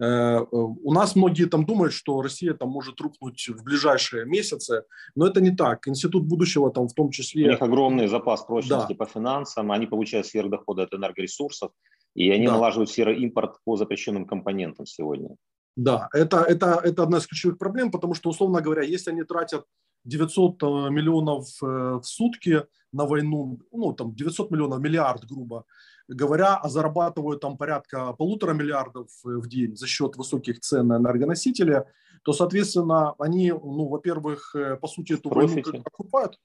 Э, 0.00 0.04
э, 0.04 0.46
у 0.50 0.92
нас 0.92 1.16
многие 1.16 1.46
там 1.46 1.66
думают, 1.66 1.92
что 1.92 2.22
Россия 2.22 2.54
там 2.54 2.68
может 2.68 3.00
рухнуть 3.00 3.48
в 3.48 3.62
ближайшие 3.64 4.24
месяцы, 4.24 4.84
но 5.16 5.26
это 5.26 5.40
не 5.40 5.50
так. 5.50 5.88
Институт 5.88 6.24
будущего 6.24 6.70
там 6.70 6.88
в 6.88 6.94
том 6.94 7.10
числе... 7.10 7.48
У 7.48 7.50
них 7.50 7.62
огромный 7.62 8.06
запас 8.06 8.42
прочности 8.42 8.94
да. 8.94 9.04
по 9.04 9.06
финансам, 9.06 9.72
они 9.72 9.86
получают 9.86 10.26
сверхдоходы 10.26 10.82
от 10.82 10.94
энергоресурсов, 10.94 11.72
и 12.14 12.30
они 12.30 12.46
да. 12.46 12.52
налаживают 12.52 12.90
сероимпорт 12.90 13.56
по 13.64 13.76
запрещенным 13.76 14.24
компонентам 14.24 14.86
сегодня. 14.86 15.30
Да, 15.76 16.08
это, 16.12 16.38
это, 16.38 16.80
это 16.82 17.02
одна 17.02 17.18
из 17.18 17.26
ключевых 17.26 17.58
проблем, 17.58 17.90
потому 17.90 18.14
что, 18.14 18.30
условно 18.30 18.60
говоря, 18.60 18.82
если 18.82 19.10
они 19.10 19.22
тратят 19.22 19.64
900 20.04 20.62
миллионов 20.90 21.48
в 21.60 22.02
сутки 22.02 22.64
на 22.92 23.04
войну, 23.04 23.58
ну, 23.72 23.92
там 23.92 24.14
900 24.14 24.50
миллионов, 24.50 24.80
миллиард, 24.80 25.26
грубо 25.26 25.64
говоря, 26.08 26.56
а 26.56 26.68
зарабатывают 26.68 27.40
там 27.40 27.56
порядка 27.56 28.12
полутора 28.14 28.54
миллиардов 28.54 29.08
в 29.22 29.46
день 29.48 29.76
за 29.76 29.86
счет 29.86 30.16
высоких 30.16 30.60
цен 30.60 30.88
на 30.88 30.96
энергоносители, 30.96 31.84
то, 32.22 32.32
соответственно, 32.32 33.14
они, 33.18 33.52
ну, 33.52 33.88
во-первых, 33.88 34.54
э, 34.54 34.76
по 34.76 34.88
сути, 34.88 35.12
эту 35.12 35.30
войну 35.30 35.62
покупают, 35.84 36.34
э, 36.34 36.38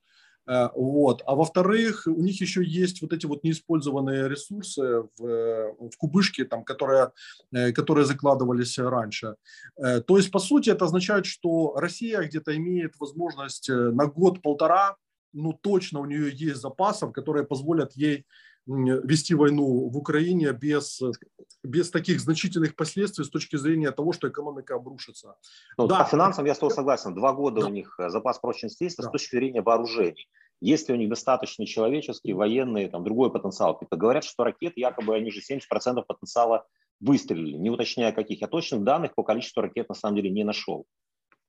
вот. 0.46 1.22
А 1.26 1.36
во-вторых, 1.36 2.04
у 2.06 2.22
них 2.22 2.42
еще 2.42 2.64
есть 2.64 3.02
вот 3.02 3.14
эти 3.14 3.26
вот 3.26 3.44
неиспользованные 3.44 4.28
ресурсы 4.28 5.04
в, 5.18 5.20
в 5.20 5.98
кубышке, 5.98 6.46
там, 6.46 6.64
которые, 6.64 7.12
э, 7.54 7.72
которые 7.72 8.06
закладывались 8.06 8.78
раньше. 8.78 9.36
То 9.78 10.18
есть, 10.18 10.32
по 10.32 10.40
сути, 10.40 10.70
это 10.70 10.86
означает, 10.86 11.26
что 11.26 11.76
Россия 11.78 12.22
где-то 12.24 12.56
имеет 12.56 12.94
возможность 13.00 13.70
на 13.70 14.06
год-полтора 14.08 14.98
ну, 15.34 15.52
точно 15.52 16.00
у 16.00 16.06
нее 16.06 16.30
есть 16.32 16.62
запасов, 16.62 17.12
которые 17.12 17.44
позволят 17.46 17.94
ей 17.94 18.26
вести 18.66 19.34
войну 19.34 19.90
в 19.90 19.98
Украине 19.98 20.52
без, 20.54 21.02
без 21.64 21.92
таких 21.92 22.20
значительных 22.20 22.76
последствий 22.76 23.26
с 23.26 23.30
точки 23.30 23.58
зрения 23.58 23.92
того, 23.92 24.14
что 24.14 24.30
экономика 24.30 24.76
обрушится. 24.76 25.36
Ну, 25.78 25.88
да. 25.88 26.04
По 26.04 26.10
финансам 26.10 26.46
я 26.46 26.56
с 26.56 26.60
тобой 26.60 26.74
согласен. 26.74 27.14
Два 27.14 27.34
года 27.34 27.62
да. 27.62 27.68
у 27.68 27.70
них 27.70 27.96
э, 28.00 28.10
запас 28.10 28.40
прочности 28.40 28.84
есть, 28.84 28.98
да. 28.98 29.04
с 29.04 29.12
точки 29.12 29.36
зрения 29.36 29.62
вооружений. 29.62 30.30
Есть 30.62 30.88
ли 30.88 30.96
у 30.96 30.98
них 30.98 31.10
достаточно 31.10 31.66
человеческий, 31.66 32.34
военный, 32.34 32.88
там, 32.88 33.04
другой 33.04 33.32
потенциал? 33.32 33.78
Типа 33.78 33.98
говорят, 33.98 34.24
что 34.24 34.46
ракет 34.46 34.78
якобы 34.78 35.16
они 35.16 35.30
же 35.30 35.42
70% 35.42 35.60
потенциала 36.08 36.66
выстрелили, 37.02 37.58
не 37.58 37.70
уточняя 37.70 38.14
каких. 38.14 38.40
Я 38.40 38.48
точных 38.48 38.84
данных 38.84 39.14
по 39.14 39.24
количеству 39.24 39.62
ракет 39.62 39.90
на 39.90 39.96
самом 39.96 40.16
деле 40.16 40.30
не 40.30 40.46
нашел. 40.46 40.86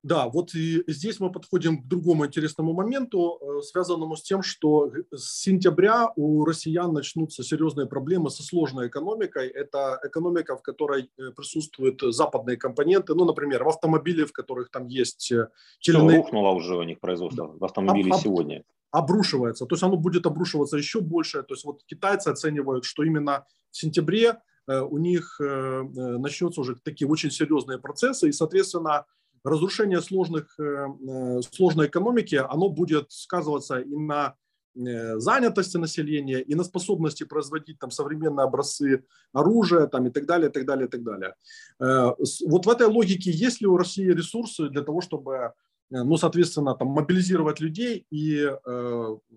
Да, 0.04 0.28
вот 0.28 0.54
и 0.54 0.84
здесь 0.86 1.18
мы 1.18 1.32
подходим 1.32 1.82
к 1.82 1.88
другому 1.88 2.26
интересному 2.26 2.74
моменту, 2.74 3.38
э, 3.40 3.62
связанному 3.62 4.16
с 4.16 4.22
тем, 4.22 4.42
что 4.42 4.92
с 5.10 5.40
сентября 5.40 6.12
у 6.14 6.44
россиян 6.44 6.92
начнутся 6.92 7.42
серьезные 7.42 7.86
проблемы 7.86 8.28
со 8.28 8.42
сложной 8.42 8.88
экономикой. 8.88 9.48
Это 9.48 9.98
экономика, 10.04 10.58
в 10.58 10.62
которой 10.62 11.04
э, 11.04 11.30
присутствуют 11.34 12.02
западные 12.02 12.58
компоненты, 12.58 13.14
ну, 13.14 13.24
например, 13.24 13.64
в 13.64 13.68
автомобиле, 13.68 14.26
в 14.26 14.32
которых 14.32 14.70
там 14.70 14.88
есть... 14.88 15.32
Телены... 15.80 16.16
рухнуло 16.18 16.50
уже 16.50 16.76
у 16.76 16.82
них 16.82 17.00
производство 17.00 17.48
да. 17.48 17.54
в 17.58 17.64
автомобиле 17.64 18.12
об, 18.12 18.20
сегодня. 18.20 18.62
Обрушивается, 18.90 19.64
то 19.64 19.74
есть 19.74 19.82
оно 19.84 19.96
будет 19.96 20.26
обрушиваться 20.26 20.76
еще 20.76 21.00
больше. 21.00 21.42
То 21.44 21.54
есть 21.54 21.64
вот 21.64 21.82
китайцы 21.86 22.28
оценивают, 22.28 22.84
что 22.84 23.04
именно 23.04 23.46
в 23.70 23.76
сентябре 23.78 24.36
э, 24.68 24.80
у 24.80 24.98
них 24.98 25.40
начнутся 25.40 26.60
уже 26.60 26.76
такие 26.84 27.08
очень 27.08 27.30
серьезные 27.30 27.78
процессы, 27.78 28.28
и, 28.28 28.32
соответственно, 28.32 29.06
разрушение 29.44 30.00
сложных, 30.00 30.58
э, 30.58 30.62
э, 30.62 31.42
сложной 31.52 31.86
экономики, 31.86 32.36
оно 32.36 32.70
будет 32.70 33.12
сказываться 33.12 33.78
и 33.78 33.94
на 33.94 34.34
э, 34.74 35.18
занятости 35.18 35.76
населения 35.76 36.40
и 36.40 36.54
на 36.54 36.64
способности 36.64 37.24
производить 37.24 37.78
там 37.78 37.90
современные 37.90 38.44
образцы 38.44 39.04
оружия 39.32 39.86
там, 39.86 40.06
и 40.06 40.10
так 40.10 40.26
далее, 40.26 40.48
и 40.48 40.52
так 40.52 40.64
далее, 40.64 40.86
и 40.86 40.90
так 40.90 41.02
далее. 41.02 41.34
Вот 41.78 42.66
в 42.66 42.70
этой 42.70 42.86
логике 42.86 43.30
есть 43.30 43.60
ли 43.60 43.66
у 43.66 43.76
России 43.76 44.06
ресурсы 44.06 44.68
для 44.68 44.82
того, 44.82 45.00
чтобы 45.00 45.52
ну, 45.90 46.16
соответственно, 46.16 46.74
там, 46.74 46.88
мобилизировать 46.88 47.60
людей 47.60 48.06
и 48.10 48.50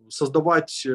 создавать 0.09 0.87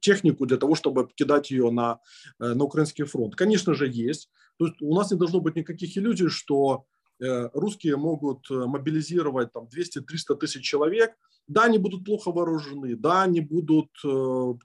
технику 0.00 0.46
для 0.46 0.56
того, 0.58 0.74
чтобы 0.74 1.08
кидать 1.16 1.50
ее 1.50 1.70
на, 1.70 1.98
на 2.38 2.64
украинский 2.64 3.04
фронт. 3.04 3.34
Конечно 3.34 3.74
же, 3.74 3.88
есть. 3.88 4.30
То 4.58 4.66
есть 4.66 4.82
у 4.82 4.94
нас 4.94 5.10
не 5.10 5.18
должно 5.18 5.40
быть 5.40 5.56
никаких 5.56 5.96
иллюзий, 5.96 6.28
что 6.28 6.84
русские 7.20 7.96
могут 7.96 8.50
мобилизировать 8.50 9.52
там 9.52 9.64
200-300 9.64 10.36
тысяч 10.36 10.62
человек. 10.62 11.14
Да, 11.46 11.64
они 11.64 11.78
будут 11.78 12.04
плохо 12.04 12.32
вооружены, 12.32 12.96
да, 12.96 13.22
они 13.22 13.40
будут 13.40 13.90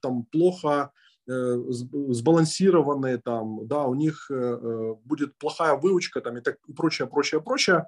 там 0.02 0.24
плохо 0.32 0.92
Э, 1.32 1.58
сбалансированные, 1.70 3.20
там, 3.20 3.68
да, 3.68 3.84
у 3.84 3.94
них 3.94 4.32
э, 4.32 4.34
э, 4.34 4.96
будет 5.06 5.38
плохая 5.38 5.76
выучка 5.76 6.22
там, 6.22 6.38
и, 6.38 6.42
так, 6.42 6.58
и 6.68 6.74
прочее, 6.74 7.08
прочее, 7.08 7.40
прочее, 7.40 7.88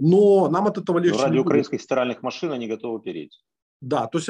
но 0.00 0.48
нам 0.48 0.66
от 0.66 0.76
этого 0.78 0.98
легче. 0.98 1.18
Но 1.18 1.24
ради 1.26 1.38
украинских 1.38 1.80
стиральных 1.80 2.22
машин 2.22 2.50
они 2.50 2.66
готовы 2.66 3.00
переть. 3.00 3.44
Да, 3.80 4.08
то 4.08 4.18
есть 4.18 4.28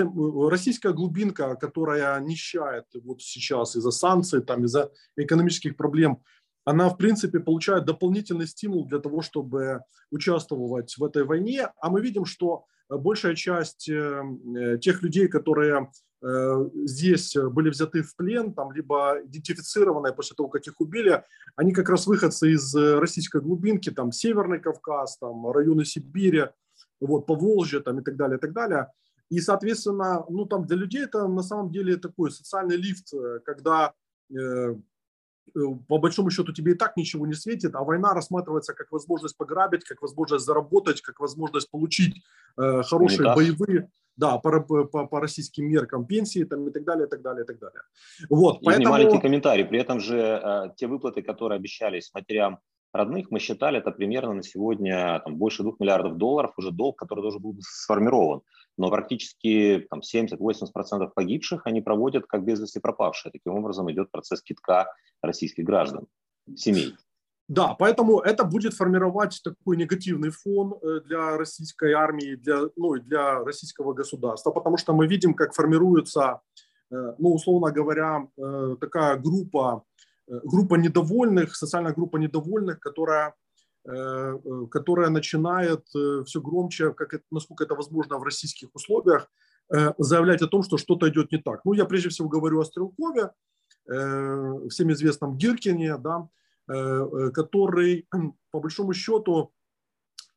российская 0.51 0.93
глубинка, 0.93 1.55
которая 1.57 2.21
нищает 2.21 2.85
вот 3.03 3.23
сейчас 3.23 3.77
из-за 3.77 3.93
санкций, 3.93 4.43
там, 4.43 4.65
из-за 4.65 4.91
экономических 5.17 5.75
проблем, 5.75 6.23
она, 6.71 6.89
в 6.89 6.97
принципе, 6.97 7.41
получает 7.41 7.85
дополнительный 7.85 8.47
стимул 8.47 8.87
для 8.87 8.99
того, 8.99 9.23
чтобы 9.23 9.83
участвовать 10.11 10.97
в 10.97 11.05
этой 11.05 11.25
войне. 11.25 11.71
А 11.81 11.91
мы 11.91 12.00
видим, 12.00 12.25
что 12.25 12.65
большая 12.89 13.35
часть 13.35 13.85
тех 13.85 15.03
людей, 15.03 15.29
которые 15.29 15.89
Э, 16.23 16.69
здесь 16.85 17.35
были 17.35 17.71
взяты 17.71 18.03
в 18.03 18.15
плен, 18.15 18.53
там, 18.53 18.73
либо 18.73 19.21
идентифицированные 19.25 20.12
после 20.12 20.37
того, 20.37 20.49
как 20.49 20.67
их 20.67 20.81
убили, 20.81 21.25
они 21.57 21.73
как 21.73 21.89
раз 21.89 22.07
выходцы 22.07 22.53
из 22.53 22.75
э, 22.75 22.99
российской 22.99 23.41
глубинки, 23.41 23.91
там, 23.91 24.12
Северный 24.12 24.61
Кавказ, 24.61 25.17
там, 25.19 25.50
районы 25.50 25.85
Сибири, 25.85 26.49
вот, 27.00 27.27
Поволжье, 27.27 27.81
там, 27.81 28.00
и 28.00 28.05
так 28.05 28.17
далее, 28.17 28.37
и 28.37 28.41
так 28.41 28.53
далее. 28.53 28.93
И, 29.31 29.41
соответственно, 29.41 30.25
ну, 30.29 30.45
там 30.45 30.67
для 30.67 30.77
людей 30.77 31.05
это 31.05 31.27
на 31.27 31.43
самом 31.43 31.71
деле 31.71 31.97
такой 31.97 32.31
социальный 32.31 32.77
лифт, 32.77 33.15
э, 33.15 33.41
когда 33.45 33.95
Э, 34.33 34.77
по 35.88 35.99
большому 35.99 36.30
счету 36.30 36.52
тебе 36.52 36.73
и 36.73 36.75
так 36.75 36.97
ничего 36.97 37.26
не 37.26 37.35
светит, 37.35 37.75
а 37.75 37.85
война 37.85 38.14
рассматривается 38.14 38.75
как 38.75 38.90
возможность 38.92 39.37
пограбить, 39.37 39.85
как 39.85 40.02
возможность 40.02 40.45
заработать, 40.45 41.00
как 41.00 41.21
возможность 41.21 41.71
получить 41.71 42.16
э, 42.57 42.83
хорошие 42.83 43.21
Унитаз. 43.21 43.37
боевые, 43.37 43.90
да, 44.16 44.38
по, 44.38 44.61
по, 44.61 45.07
по 45.07 45.21
российским 45.21 45.66
меркам 45.66 46.07
пенсии 46.07 46.45
там, 46.45 46.69
и 46.69 46.71
так 46.71 46.85
далее, 46.85 47.07
и 47.07 47.11
так 47.11 47.23
далее, 47.23 47.45
и 47.45 47.47
так 47.47 47.59
далее. 47.59 47.83
Вот, 48.28 48.62
и 48.62 48.64
поэтому... 48.64 48.90
маленький 48.90 49.21
комментарий. 49.21 49.64
При 49.64 49.80
этом 49.80 50.00
же 50.00 50.16
э, 50.16 50.71
те 50.76 50.87
выплаты, 50.87 51.23
которые 51.23 51.57
обещались 51.57 52.11
матерям 52.14 52.59
родных, 52.92 53.30
мы 53.30 53.38
считали, 53.38 53.78
это 53.78 53.90
примерно 53.90 54.35
на 54.35 54.42
сегодня 54.42 55.21
там, 55.25 55.37
больше 55.37 55.62
двух 55.62 55.80
миллиардов 55.80 56.16
долларов, 56.16 56.52
уже 56.57 56.71
долг, 56.71 56.99
который 56.99 57.21
должен 57.23 57.40
был 57.40 57.52
быть 57.52 57.64
сформирован. 57.64 58.42
Но 58.81 58.89
практически 58.89 59.87
там, 59.91 60.01
70-80% 60.01 61.11
погибших 61.15 61.67
они 61.67 61.83
проводят 61.83 62.25
как 62.27 62.45
без 62.45 62.61
вести 62.61 62.81
пропавшие. 62.81 63.31
Таким 63.31 63.53
образом 63.53 63.93
идет 63.93 64.11
процесс 64.11 64.41
китка 64.41 64.87
российских 65.23 65.65
граждан, 65.65 66.07
семей. 66.57 66.97
Да, 67.47 67.75
поэтому 67.75 68.21
это 68.21 68.45
будет 68.45 68.73
формировать 68.73 69.39
такой 69.45 69.77
негативный 69.77 70.31
фон 70.31 70.79
э, 70.81 71.01
для 71.05 71.37
российской 71.37 71.93
армии, 71.93 72.37
для, 72.37 72.61
ну, 72.77 72.95
для 72.95 73.45
российского 73.45 73.93
государства, 73.93 74.51
потому 74.51 74.79
что 74.79 74.95
мы 74.95 75.07
видим, 75.07 75.35
как 75.35 75.53
формируется, 75.53 76.41
э, 76.91 77.15
ну, 77.19 77.35
условно 77.35 77.73
говоря, 77.73 78.29
э, 78.39 78.77
такая 78.81 79.17
группа 79.17 79.83
группа 80.45 80.77
недовольных, 80.77 81.57
социальная 81.57 81.93
группа 81.93 82.17
недовольных, 82.17 82.79
которая, 82.79 83.35
которая 84.71 85.11
начинает 85.11 85.87
все 86.27 86.41
громче, 86.41 86.93
как 86.93 87.15
это, 87.15 87.25
насколько 87.31 87.65
это 87.65 87.75
возможно 87.75 88.19
в 88.19 88.23
российских 88.23 88.69
условиях, 88.75 89.31
заявлять 89.99 90.43
о 90.43 90.49
том, 90.49 90.63
что 90.63 90.77
что-то 90.77 91.09
идет 91.09 91.33
не 91.33 91.39
так. 91.39 91.65
Ну, 91.65 91.73
я 91.73 91.85
прежде 91.85 92.09
всего 92.09 92.29
говорю 92.29 92.61
о 92.61 92.65
Стрелкове, 92.65 93.31
всем 93.85 94.93
известном 94.93 95.37
Гиркине, 95.39 95.97
да, 95.97 96.29
который, 97.33 98.07
по 98.51 98.61
большому 98.61 98.93
счету, 98.93 99.53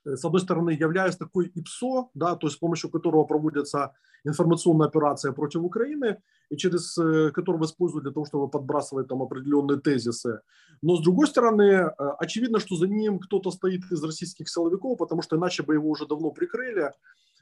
с 0.06 0.26
одной 0.26 0.42
стороны, 0.42 0.72
являясь 0.72 1.18
такой 1.18 1.48
ИПСО, 1.48 2.10
да, 2.14 2.36
то 2.36 2.48
есть 2.48 2.58
с 2.58 2.60
помощью 2.60 2.90
которого 2.90 3.24
проводится 3.24 3.94
информационная 4.26 4.88
операция 4.88 5.32
против 5.32 5.62
Украины, 5.62 6.18
и 6.50 6.58
через 6.58 6.98
э, 6.98 7.32
которого 7.32 7.66
используют 7.66 8.04
для 8.04 8.13
того, 8.13 8.26
чтобы 8.26 8.50
подбрасывать 8.50 9.08
там 9.08 9.22
определенные 9.22 9.80
тезисы. 9.80 10.42
Но 10.82 10.98
с 10.98 11.04
другой 11.04 11.28
стороны, 11.28 11.63
э, 11.63 11.89
очевидно, 12.20 12.60
что 12.60 12.76
за 12.76 12.88
ним 12.88 13.20
кто-то 13.20 13.52
стоит 13.52 13.82
из 13.92 14.04
российских 14.04 14.50
силовиков, 14.50 14.98
потому 14.98 15.22
что 15.22 15.36
иначе 15.36 15.63
бы 15.63 15.74
его 15.74 15.89
уже 15.89 16.06
давно 16.06 16.32
прикрыли. 16.32 16.92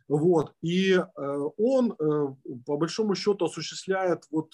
Вот. 0.07 0.53
И 0.61 0.93
э, 0.93 1.49
он, 1.57 1.95
по 2.65 2.77
большому 2.77 3.15
счету, 3.15 3.45
осуществляет 3.45 4.23
вот 4.31 4.53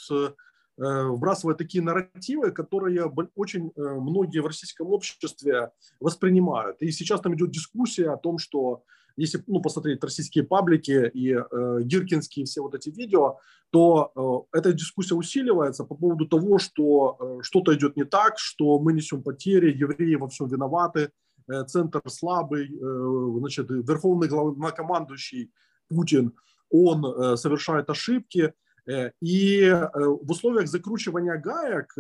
вбрасывает 0.78 1.58
такие 1.58 1.84
нарративы, 1.84 2.52
которые 2.52 3.12
очень 3.36 3.72
многие 3.76 4.40
в 4.40 4.46
российском 4.46 4.88
обществе 4.88 5.72
воспринимают. 6.00 6.82
И 6.82 6.92
сейчас 6.92 7.22
там 7.22 7.34
идет 7.36 7.52
дискуссия 7.52 8.12
о 8.12 8.18
том, 8.18 8.38
что 8.38 8.84
если 9.18 9.44
ну, 9.48 9.60
посмотреть 9.62 10.04
российские 10.04 10.44
паблики 10.44 11.10
и 11.14 11.34
э, 11.34 11.80
гиркинские 11.82 12.46
все 12.46 12.62
вот 12.62 12.76
эти 12.76 12.90
видео, 12.90 13.40
то 13.72 14.48
э, 14.54 14.60
эта 14.60 14.74
дискуссия 14.74 15.16
усиливается 15.16 15.84
по 15.84 15.96
поводу 15.96 16.28
того, 16.28 16.60
что 16.60 17.18
э, 17.20 17.40
что-то 17.42 17.76
идет 17.76 17.98
не 17.98 18.06
так, 18.06 18.38
что 18.38 18.80
мы 18.80 18.94
несем 18.94 19.24
потери, 19.24 19.76
евреи 19.76 20.16
во 20.16 20.30
всем 20.30 20.48
виноваты, 20.48 21.10
э, 21.52 21.64
центр 21.66 22.02
слабый, 22.08 22.68
э, 22.68 23.40
значит, 23.40 23.70
верховный 23.70 24.28
главнокомандующий 24.28 25.52
Путин, 25.90 26.34
он 26.70 27.04
э, 27.04 27.38
совершает 27.38 27.90
ошибки. 27.90 28.54
Э, 28.90 29.12
и 29.22 29.62
э, 29.62 29.90
в 29.94 30.30
условиях 30.30 30.68
закручивания 30.68 31.38
гаек, 31.38 31.94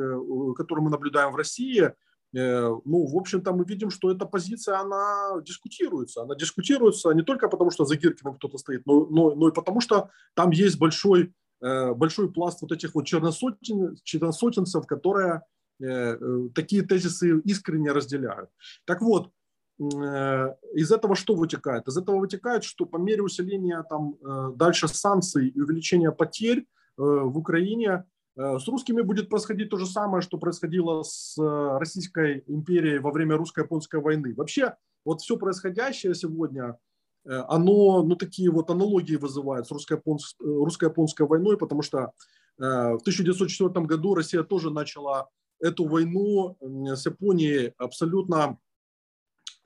которые 0.56 0.84
мы 0.84 0.89
наблюдаем 0.89 1.32
в 1.32 1.36
России, 1.36 1.91
Э, 2.36 2.76
ну, 2.86 3.06
в 3.06 3.17
общем-то, 3.17 3.54
мы 3.54 3.63
видим, 3.65 3.89
что 3.89 4.12
эта 4.12 4.26
позиция, 4.26 4.80
она 4.80 5.41
дискутируется. 5.41 6.21
Она 6.21 6.36
дискутируется 6.36 7.12
не 7.12 7.23
только 7.23 7.47
потому, 7.47 7.71
что 7.71 7.86
за 7.86 7.95
Гиркиным 7.95 8.36
кто-то 8.36 8.58
стоит, 8.58 8.86
но, 8.86 9.06
но, 9.06 9.36
но 9.36 9.50
и 9.50 9.54
потому, 9.54 9.82
что 9.82 10.10
там 10.34 10.52
есть 10.52 10.78
большой, 10.78 11.34
э, 11.62 11.93
большой 11.93 12.32
пласт 12.32 12.62
вот 12.62 12.71
этих 12.71 12.95
вот 12.95 13.06
черносотен, 13.06 13.97
черносотенцев, 14.04 14.86
которые 14.86 15.43
э, 15.82 16.17
такие 16.54 16.84
тезисы 16.84 17.39
искренне 17.45 17.91
разделяют. 17.91 18.50
Так 18.86 19.02
вот, 19.02 19.32
из 19.80 20.92
этого 20.92 21.16
что 21.16 21.36
вытекает? 21.36 21.88
Из 21.88 21.98
этого 21.98 22.18
вытекает, 22.18 22.63
что 22.63 22.86
по 22.86 22.98
мере 22.98 23.22
усиления 23.22 23.84
там 23.90 24.16
дальше 24.56 24.88
санкций 24.88 25.50
и 25.50 25.62
увеличения 25.62 26.12
потерь 26.12 26.66
в 26.98 27.38
Украине 27.38 28.06
Э, 28.38 28.60
с 28.60 28.68
русскими 28.68 29.02
будет 29.02 29.30
происходить 29.30 29.70
то 29.70 29.78
же 29.78 29.88
самое, 29.88 30.22
что 30.22 30.38
происходило 30.38 31.02
с 31.04 31.38
э, 31.42 31.78
Российской 31.80 32.44
империей 32.48 33.00
во 33.00 33.12
время 33.12 33.36
русско-японской 33.36 34.00
войны. 34.00 34.34
Вообще, 34.36 34.76
вот 35.04 35.22
все 35.22 35.38
происходящее 35.38 36.13
сегодня, 36.13 36.78
э, 37.26 37.32
оно, 37.48 38.04
ну, 38.04 38.16
такие 38.16 38.52
вот 38.52 38.70
аналогии 38.70 39.16
вызывает 39.16 39.66
с 39.66 39.72
русско-японской 39.72 41.28
войной, 41.28 41.58
потому 41.58 41.82
что 41.82 42.12
в 42.60 43.02
1904 43.02 43.86
году 43.86 44.16
Россия 44.16 44.42
тоже 44.42 44.72
начала 44.72 45.30
эту 45.60 45.88
войну 45.88 46.58
с 46.60 47.06
Японией 47.06 47.76
абсолютно, 47.78 48.58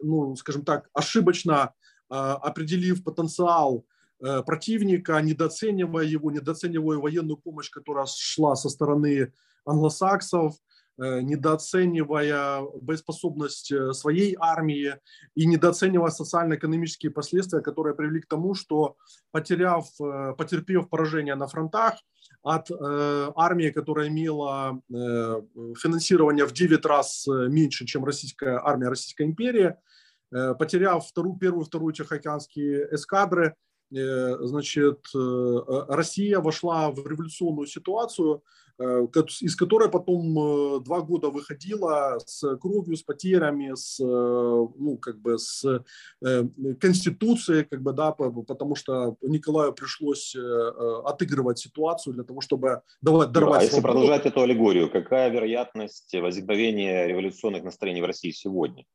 ну, 0.01 0.35
скажем 0.35 0.63
так, 0.63 0.89
ошибочно 0.93 1.73
определив 2.09 3.03
потенциал 3.05 3.85
Э, 4.21 4.43
противника, 4.43 5.19
недооценивая 5.19 6.05
его, 6.05 6.29
недооценивая 6.29 6.97
военную 6.97 7.37
помощь, 7.37 7.71
которая 7.71 8.05
шла 8.07 8.55
со 8.55 8.69
стороны 8.69 9.33
англосаксов, 9.65 10.57
э, 10.99 11.21
недооценивая 11.21 12.61
боеспособность 12.81 13.71
э, 13.71 13.93
своей 13.93 14.35
армии 14.39 14.95
и 15.33 15.47
недооценивая 15.47 16.11
социально-экономические 16.11 17.11
последствия, 17.11 17.61
которые 17.61 17.95
привели 17.95 18.21
к 18.21 18.27
тому, 18.27 18.53
что 18.53 18.95
потеряв, 19.31 19.87
потерпев 20.37 20.87
поражение 20.87 21.33
на 21.33 21.47
фронтах 21.47 21.95
от 22.43 22.71
армии, 22.71 23.69
которая 23.69 24.07
имела 24.07 24.81
финансирование 24.89 26.45
в 26.45 26.53
9 26.53 26.85
раз 26.85 27.27
меньше, 27.27 27.85
чем 27.85 28.03
российская 28.03 28.59
армия 28.63 28.89
Российской 28.89 29.23
империи, 29.23 29.75
потеряв 30.29 31.07
вторую, 31.07 31.37
первую, 31.37 31.65
вторую 31.65 31.93
Тихоокеанские 31.93 32.87
эскадры, 32.91 33.55
Э, 33.93 34.37
значит, 34.41 35.05
э, 35.13 35.59
Россия 35.89 36.39
вошла 36.39 36.91
в 36.91 37.05
революционную 37.05 37.67
ситуацию, 37.67 38.37
э, 38.37 38.70
из 39.41 39.55
которой 39.55 39.89
потом 39.89 40.83
два 40.83 41.01
года 41.01 41.29
выходила 41.29 42.17
с 42.25 42.57
кровью, 42.57 42.95
с 42.95 43.03
потерями, 43.03 43.71
с, 43.75 43.99
ну, 43.99 44.97
как 45.01 45.19
бы 45.19 45.37
с 45.37 45.83
конституцией, 46.79 47.63
как 47.63 47.81
бы, 47.81 47.93
да, 47.93 48.11
потому 48.11 48.75
что 48.75 49.15
Николаю 49.21 49.73
пришлось 49.73 50.35
отыгрывать 51.05 51.59
ситуацию 51.59 52.13
для 52.13 52.23
того, 52.23 52.41
чтобы 52.41 52.81
давать, 53.01 53.31
даровать 53.31 53.61
а 53.61 53.63
если 53.65 53.81
продолжать 53.81 54.25
эту 54.25 54.41
аллегорию, 54.41 54.89
какая 54.91 55.29
вероятность 55.29 56.13
возникновения 56.13 57.07
революционных 57.07 57.63
настроений 57.63 58.01
в 58.01 58.05
России 58.05 58.31
сегодня? 58.31 58.85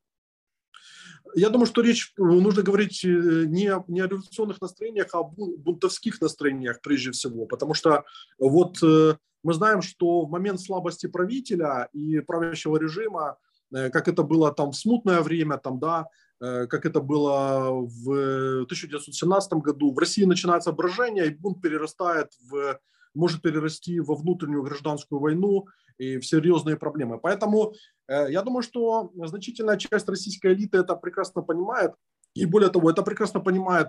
Я 1.34 1.50
думаю, 1.50 1.66
что 1.66 1.82
речь 1.82 2.12
нужно 2.16 2.62
говорить 2.62 3.02
не, 3.04 3.70
не 3.90 4.00
о 4.00 4.06
революционных 4.06 4.60
настроениях, 4.60 5.08
а 5.12 5.20
о 5.20 5.24
бунтовских 5.24 6.20
настроениях 6.20 6.80
прежде 6.80 7.10
всего, 7.10 7.46
потому 7.46 7.74
что 7.74 8.04
вот 8.38 8.78
мы 8.82 9.54
знаем, 9.54 9.82
что 9.82 10.22
в 10.22 10.30
момент 10.30 10.60
слабости 10.60 11.06
правителя 11.06 11.88
и 11.92 12.20
правящего 12.20 12.76
режима, 12.78 13.36
как 13.70 14.08
это 14.08 14.22
было 14.22 14.52
там 14.52 14.72
в 14.72 14.76
смутное 14.76 15.20
время, 15.20 15.58
там, 15.58 15.78
да, 15.78 16.08
как 16.38 16.84
это 16.84 17.00
было 17.00 17.70
в 17.70 18.62
1917 18.62 19.52
году, 19.54 19.92
в 19.92 19.98
России 19.98 20.24
начинается 20.24 20.72
брожение, 20.72 21.26
и 21.26 21.34
бунт 21.34 21.60
перерастает 21.60 22.32
в 22.50 22.78
может 23.16 23.42
перерасти 23.42 23.98
во 23.98 24.14
внутреннюю 24.14 24.62
гражданскую 24.62 25.18
войну 25.20 25.66
и 25.98 26.18
в 26.18 26.26
серьезные 26.26 26.76
проблемы. 26.76 27.18
Поэтому 27.18 27.72
э, 27.72 27.74
я 28.08 28.42
думаю, 28.42 28.62
что 28.62 29.12
значительная 29.14 29.76
часть 29.76 30.08
российской 30.08 30.52
элиты 30.54 30.78
это 30.78 30.94
прекрасно 30.94 31.42
понимает. 31.42 31.92
И 32.34 32.44
более 32.46 32.70
того, 32.70 32.90
это 32.90 33.02
прекрасно 33.02 33.40
понимает 33.40 33.88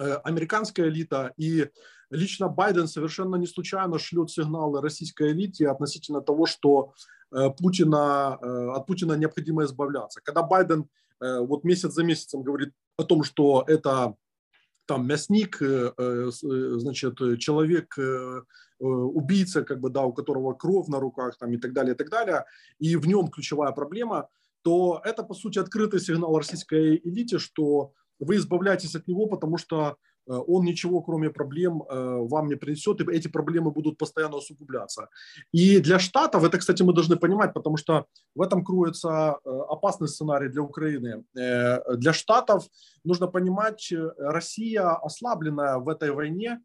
э, 0.00 0.14
американская 0.24 0.88
элита. 0.88 1.32
И 1.36 1.68
лично 2.10 2.48
Байден 2.48 2.88
совершенно 2.88 3.36
не 3.36 3.46
случайно 3.46 3.98
шлет 3.98 4.30
сигналы 4.30 4.80
российской 4.80 5.32
элите 5.32 5.68
относительно 5.68 6.20
того, 6.20 6.46
что 6.46 6.94
э, 7.30 7.50
Путина, 7.50 8.34
от 8.74 8.86
Путина 8.86 9.12
необходимо 9.12 9.64
избавляться. 9.64 10.20
Когда 10.22 10.42
Байден 10.42 10.88
вот 11.20 11.62
месяц 11.62 11.92
за 11.92 12.02
месяцем 12.02 12.42
говорит 12.42 12.72
о 12.96 13.04
том, 13.04 13.22
что 13.22 13.62
это 13.68 14.16
там 14.86 15.06
мясник, 15.06 15.62
э, 15.62 15.92
э, 15.96 16.30
э, 16.30 16.78
значит, 16.78 17.18
человек, 17.38 17.96
убийца, 18.82 19.62
как 19.62 19.80
бы, 19.80 19.90
да, 19.90 20.04
у 20.04 20.12
которого 20.12 20.54
кровь 20.54 20.88
на 20.88 21.00
руках 21.00 21.36
там, 21.38 21.52
и 21.52 21.58
так 21.58 21.72
далее, 21.72 21.94
и 21.94 21.96
так 21.96 22.10
далее, 22.10 22.44
и 22.78 22.96
в 22.96 23.06
нем 23.06 23.28
ключевая 23.28 23.72
проблема, 23.72 24.28
то 24.62 25.00
это, 25.04 25.22
по 25.22 25.34
сути, 25.34 25.58
открытый 25.58 26.00
сигнал 26.00 26.36
российской 26.36 27.00
элите, 27.04 27.38
что 27.38 27.92
вы 28.18 28.36
избавляетесь 28.36 28.94
от 28.94 29.08
него, 29.08 29.26
потому 29.26 29.58
что 29.58 29.96
Э, 30.28 30.40
он 30.46 30.64
ничего, 30.64 31.02
кроме 31.02 31.30
проблем, 31.30 31.82
э, 31.82 32.28
вам 32.28 32.48
не 32.48 32.56
принесет, 32.56 33.00
и 33.00 33.12
эти 33.12 33.28
проблемы 33.28 33.70
будут 33.70 33.98
постоянно 33.98 34.36
усугубляться. 34.36 35.08
И 35.52 35.80
для 35.80 35.98
Штатов, 35.98 36.44
это, 36.44 36.58
кстати, 36.58 36.82
мы 36.82 36.92
должны 36.92 37.16
понимать, 37.16 37.52
потому 37.52 37.76
что 37.76 38.06
в 38.34 38.42
этом 38.42 38.64
кроется 38.64 39.38
э, 39.44 39.50
опасный 39.68 40.08
сценарий 40.08 40.48
для 40.48 40.62
Украины. 40.62 41.24
Для 41.34 42.12
Штатов 42.12 42.66
нужно 43.04 43.26
понимать, 43.26 43.92
Россия, 44.18 44.90
ослабленная 44.90 45.78
в 45.78 45.88
этой 45.88 46.10
войне, 46.10 46.60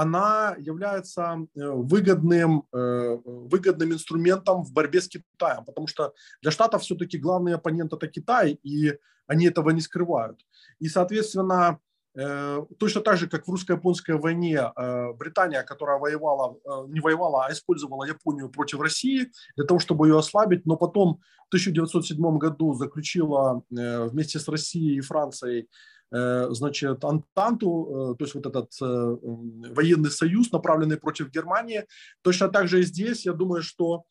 она 0.00 0.54
является 0.58 1.46
выгодным, 1.54 2.64
выгодным 2.72 3.92
инструментом 3.92 4.62
в 4.62 4.72
борьбе 4.72 5.00
с 5.00 5.08
Китаем, 5.08 5.64
потому 5.64 5.86
что 5.86 6.12
для 6.42 6.50
Штатов 6.50 6.82
все-таки 6.82 7.18
главный 7.18 7.54
оппонент 7.54 7.92
это 7.92 8.06
Китай, 8.06 8.58
и 8.62 8.98
они 9.26 9.46
этого 9.46 9.70
не 9.70 9.80
скрывают. 9.80 10.40
И, 10.78 10.88
соответственно, 10.88 11.80
Э, 12.18 12.64
точно 12.78 13.00
так 13.00 13.16
же, 13.16 13.28
как 13.28 13.46
в 13.46 13.50
русско-японской 13.50 14.16
войне 14.16 14.58
э, 14.58 15.12
Британия, 15.12 15.62
которая 15.62 15.98
воевала, 15.98 16.56
э, 16.64 16.86
не 16.88 17.00
воевала, 17.00 17.46
а 17.46 17.52
использовала 17.52 18.04
Японию 18.04 18.48
против 18.48 18.80
России 18.80 19.30
для 19.56 19.64
того, 19.64 19.78
чтобы 19.78 20.08
ее 20.08 20.18
ослабить, 20.18 20.66
но 20.66 20.76
потом 20.76 21.20
в 21.44 21.54
1907 21.54 22.38
году 22.38 22.74
заключила 22.74 23.62
вместе 23.70 24.38
с 24.38 24.48
Россией 24.48 24.98
и 24.98 25.00
Францией 25.00 25.68
значит, 26.10 27.04
Антанту, 27.04 28.16
то 28.18 28.24
есть 28.24 28.34
вот 28.34 28.46
этот 28.46 28.70
военный 28.80 30.10
союз, 30.10 30.50
направленный 30.52 30.96
против 30.96 31.30
Германии. 31.30 31.84
Точно 32.22 32.48
так 32.48 32.68
же 32.68 32.80
и 32.80 32.84
здесь, 32.84 33.26
я 33.26 33.32
думаю, 33.32 33.62
что 33.62 34.04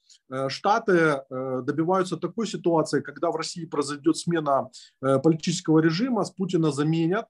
Штаты 0.48 1.22
добиваются 1.30 2.18
такой 2.18 2.48
ситуации, 2.48 3.02
когда 3.02 3.32
в 3.32 3.36
России 3.36 3.66
произойдет 3.66 4.18
смена 4.18 4.70
политического 5.02 5.80
режима, 5.80 6.24
с 6.24 6.32
Путина 6.32 6.72
заменят, 6.72 7.26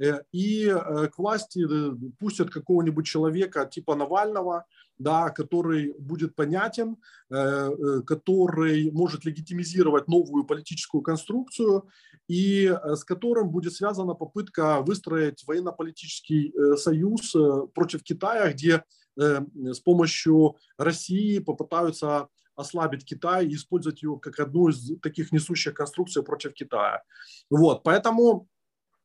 Э, 0.00 0.20
и 0.32 0.66
э, 0.66 1.08
к 1.08 1.18
власти 1.18 1.64
э, 1.68 1.94
пустят 2.18 2.50
какого-нибудь 2.50 3.06
человека 3.06 3.66
типа 3.66 3.94
Навального, 3.94 4.64
да, 4.98 5.30
который 5.30 5.94
будет 5.98 6.36
понятен, 6.36 6.96
который 8.06 8.92
может 8.92 9.24
легитимизировать 9.24 10.06
новую 10.06 10.44
политическую 10.44 11.02
конструкцию 11.02 11.88
и 12.28 12.74
с 12.84 13.04
которым 13.04 13.50
будет 13.50 13.74
связана 13.74 14.14
попытка 14.14 14.82
выстроить 14.82 15.44
военно-политический 15.46 16.52
союз 16.76 17.34
против 17.74 18.02
Китая, 18.02 18.52
где 18.52 18.84
с 19.16 19.80
помощью 19.80 20.56
России 20.78 21.38
попытаются 21.38 22.28
ослабить 22.54 23.04
Китай 23.04 23.46
и 23.46 23.54
использовать 23.54 24.02
его 24.02 24.18
как 24.18 24.38
одну 24.38 24.68
из 24.68 24.98
таких 25.00 25.32
несущих 25.32 25.74
конструкций 25.74 26.22
против 26.22 26.52
Китая. 26.52 27.02
Вот, 27.50 27.82
поэтому 27.82 28.46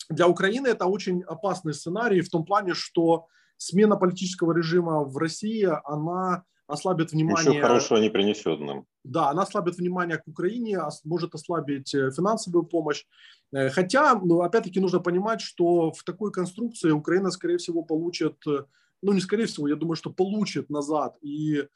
для 0.09 0.27
Украины 0.27 0.67
это 0.67 0.85
очень 0.85 1.23
опасный 1.23 1.73
сценарий 1.73 2.21
в 2.21 2.29
том 2.29 2.45
плане, 2.45 2.73
что 2.73 3.27
смена 3.57 3.97
политического 3.97 4.53
режима 4.55 5.03
в 5.03 5.17
России, 5.17 5.67
она 5.85 6.43
ослабит 6.67 7.11
внимание... 7.11 7.49
Ничего 7.49 7.67
хорошего 7.67 7.97
не 7.97 8.09
принесет 8.09 8.59
нам. 8.59 8.85
Да, 9.07 9.29
она 9.29 9.43
ослабит 9.43 9.77
внимание 9.77 10.17
к 10.17 10.27
Украине, 10.27 10.79
может 11.05 11.33
ослабить 11.33 11.95
э, 11.95 12.11
финансовую 12.11 12.63
помощь. 12.63 13.05
Э, 13.53 13.69
хотя, 13.69 14.15
ну, 14.15 14.41
опять-таки, 14.41 14.79
нужно 14.79 14.99
понимать, 14.99 15.41
что 15.41 15.91
в 15.91 16.03
такой 16.03 16.31
конструкции 16.31 16.91
Украина, 16.91 17.31
скорее 17.31 17.57
всего, 17.57 17.83
получит 17.83 18.35
э, 18.45 18.65
ну 19.03 19.13
не 19.13 19.21
скорее 19.21 19.45
всего, 19.45 19.67
я 19.67 19.75
думаю, 19.75 19.95
что 19.95 20.09
получит 20.09 20.71
назад 20.71 21.17
и 21.21 21.67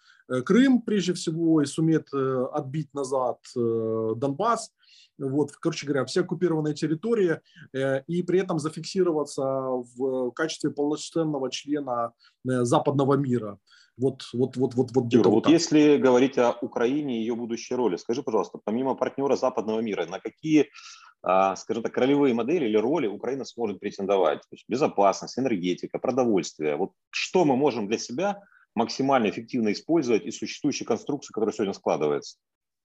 Крым 0.46 0.82
прежде 0.82 1.14
всего, 1.14 1.62
и 1.62 1.66
сумеет 1.66 2.12
отбить 2.14 2.92
назад 2.96 3.38
Донбасс 3.54 4.72
вот, 5.20 5.52
короче 5.52 5.86
говоря, 5.86 6.06
все 6.06 6.22
оккупированные 6.22 6.74
территории, 6.74 7.40
и 7.74 8.24
при 8.24 8.40
этом 8.40 8.58
зафиксироваться 8.58 9.44
в 9.44 10.32
качестве 10.32 10.72
полноценного 10.72 11.52
члена 11.52 12.14
западного 12.44 13.16
мира. 13.16 13.60
Вот, 14.02 14.24
вот, 14.34 14.58
вот, 14.58 14.74
вот, 14.74 14.92
вот, 14.94 15.14
Юр, 15.14 15.30
вот, 15.30 15.46
вот 15.46 15.48
если 15.48 15.98
говорить 15.98 16.36
о 16.40 16.54
Украине 16.62 17.18
и 17.18 17.20
ее 17.20 17.36
будущей 17.36 17.76
роли, 17.76 17.98
скажи, 17.98 18.24
пожалуйста, 18.24 18.60
помимо 18.64 18.96
партнера 18.96 19.36
западного 19.36 19.80
мира, 19.80 20.08
на 20.08 20.20
какие, 20.20 20.70
а, 21.22 21.56
скажем 21.56 21.84
так, 21.84 21.96
ролевые 21.96 22.34
модели 22.34 22.66
или 22.66 22.78
роли 22.78 23.06
Украина 23.06 23.46
сможет 23.46 23.80
претендовать? 23.80 24.40
То 24.40 24.56
есть 24.56 24.66
безопасность, 24.68 25.38
энергетика, 25.38 26.00
продовольствие. 26.00 26.78
Вот 26.78 26.94
что 27.12 27.46
мы 27.46 27.56
можем 27.56 27.88
для 27.88 28.00
себя 28.00 28.42
максимально 28.74 29.30
эффективно 29.30 29.72
использовать 29.72 30.26
из 30.26 30.36
существующей 30.40 30.84
конструкции, 30.84 31.32
которая 31.32 31.54
сегодня 31.54 31.74
складывается? 31.74 32.38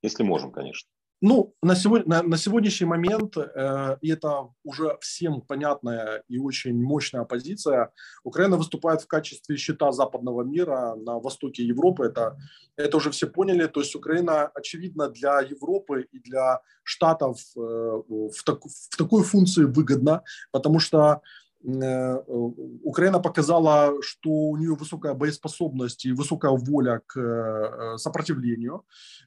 Если 0.03 0.23
можем, 0.23 0.53
конечно. 0.53 0.91
Ну, 1.29 1.55
на, 1.61 1.75
сегодня, 1.75 2.07
на, 2.07 2.23
на 2.23 2.37
сегодняшний 2.37 2.87
момент, 2.87 3.37
э, 3.37 3.97
и 4.01 4.13
это 4.13 4.49
уже 4.63 4.97
всем 5.01 5.41
понятная 5.41 6.23
и 6.29 6.39
очень 6.39 6.81
мощная 6.81 7.25
позиция, 7.25 7.91
Украина 8.23 8.57
выступает 8.57 9.03
в 9.03 9.09
качестве 9.09 9.57
щита 9.57 9.91
западного 9.91 10.45
мира 10.45 10.95
на 10.95 11.19
востоке 11.19 11.65
Европы. 11.65 12.05
Это, 12.05 12.37
это 12.77 12.97
уже 12.97 13.11
все 13.11 13.27
поняли. 13.27 13.67
То 13.67 13.81
есть 13.81 13.97
Украина, 13.97 14.53
очевидно, 14.55 15.09
для 15.09 15.41
Европы 15.41 16.07
и 16.13 16.21
для 16.21 16.61
Штатов 16.85 17.41
э, 17.57 17.61
в, 17.61 18.45
так, 18.45 18.61
в 18.65 18.97
такой 18.97 19.25
функции 19.25 19.65
выгодна, 19.65 20.23
потому 20.53 20.79
что 20.79 21.23
Украина 21.67 23.19
показала, 23.19 23.95
что 24.01 24.31
у 24.31 24.57
нее 24.57 24.77
высокая 24.77 25.15
боеспособность 25.15 26.05
и 26.05 26.13
высокая 26.13 26.53
воля 26.53 27.01
к 27.07 27.19
э, 27.19 27.99
сопротивлению. 27.99 28.85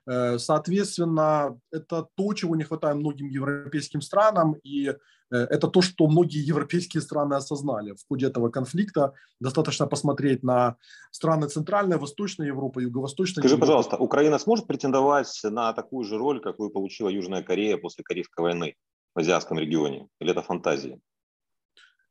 Э, 0.07 0.37
соответственно, 0.39 1.59
это 1.71 2.07
то, 2.15 2.33
чего 2.33 2.55
не 2.55 2.63
хватает 2.63 2.95
многим 2.95 3.27
европейским 3.27 4.01
странам, 4.01 4.55
и 4.63 4.93
это 5.31 5.67
то, 5.67 5.81
что 5.81 6.07
многие 6.07 6.43
европейские 6.43 7.01
страны 7.01 7.35
осознали 7.35 7.91
в 7.91 8.07
ходе 8.07 8.25
этого 8.25 8.49
конфликта. 8.49 9.13
Достаточно 9.39 9.85
посмотреть 9.85 10.41
на 10.41 10.75
страны 11.11 11.47
Центральной, 11.47 11.97
Восточной 11.97 12.47
Европы, 12.47 12.81
Юго-Восточной 12.81 13.41
Скажи, 13.41 13.53
Европы. 13.53 13.67
пожалуйста, 13.67 13.97
Украина 13.97 14.39
сможет 14.39 14.65
претендовать 14.65 15.39
на 15.43 15.73
такую 15.73 16.03
же 16.03 16.17
роль, 16.17 16.41
какую 16.41 16.71
получила 16.71 17.09
Южная 17.09 17.43
Корея 17.43 17.77
после 17.77 18.03
Корейской 18.03 18.41
войны 18.41 18.75
в 19.13 19.19
азиатском 19.19 19.59
регионе? 19.59 20.07
Или 20.19 20.31
это 20.31 20.41
фантазия? 20.41 20.99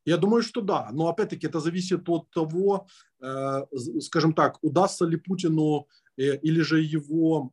Я 0.09 0.17
думаю, 0.17 0.43
что 0.43 0.63
да, 0.63 0.89
но 0.93 1.09
опять-таки 1.09 1.47
это 1.47 1.61
зависит 1.61 2.09
от 2.09 2.31
того, 2.31 2.87
э, 3.21 3.63
скажем 4.01 4.33
так, 4.33 4.59
удастся 4.63 5.05
ли 5.05 5.17
Путину 5.17 5.87
э, 6.17 6.37
или 6.37 6.63
же 6.63 6.81
его 6.81 7.53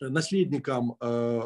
наследникам 0.00 0.96
э, 1.00 1.42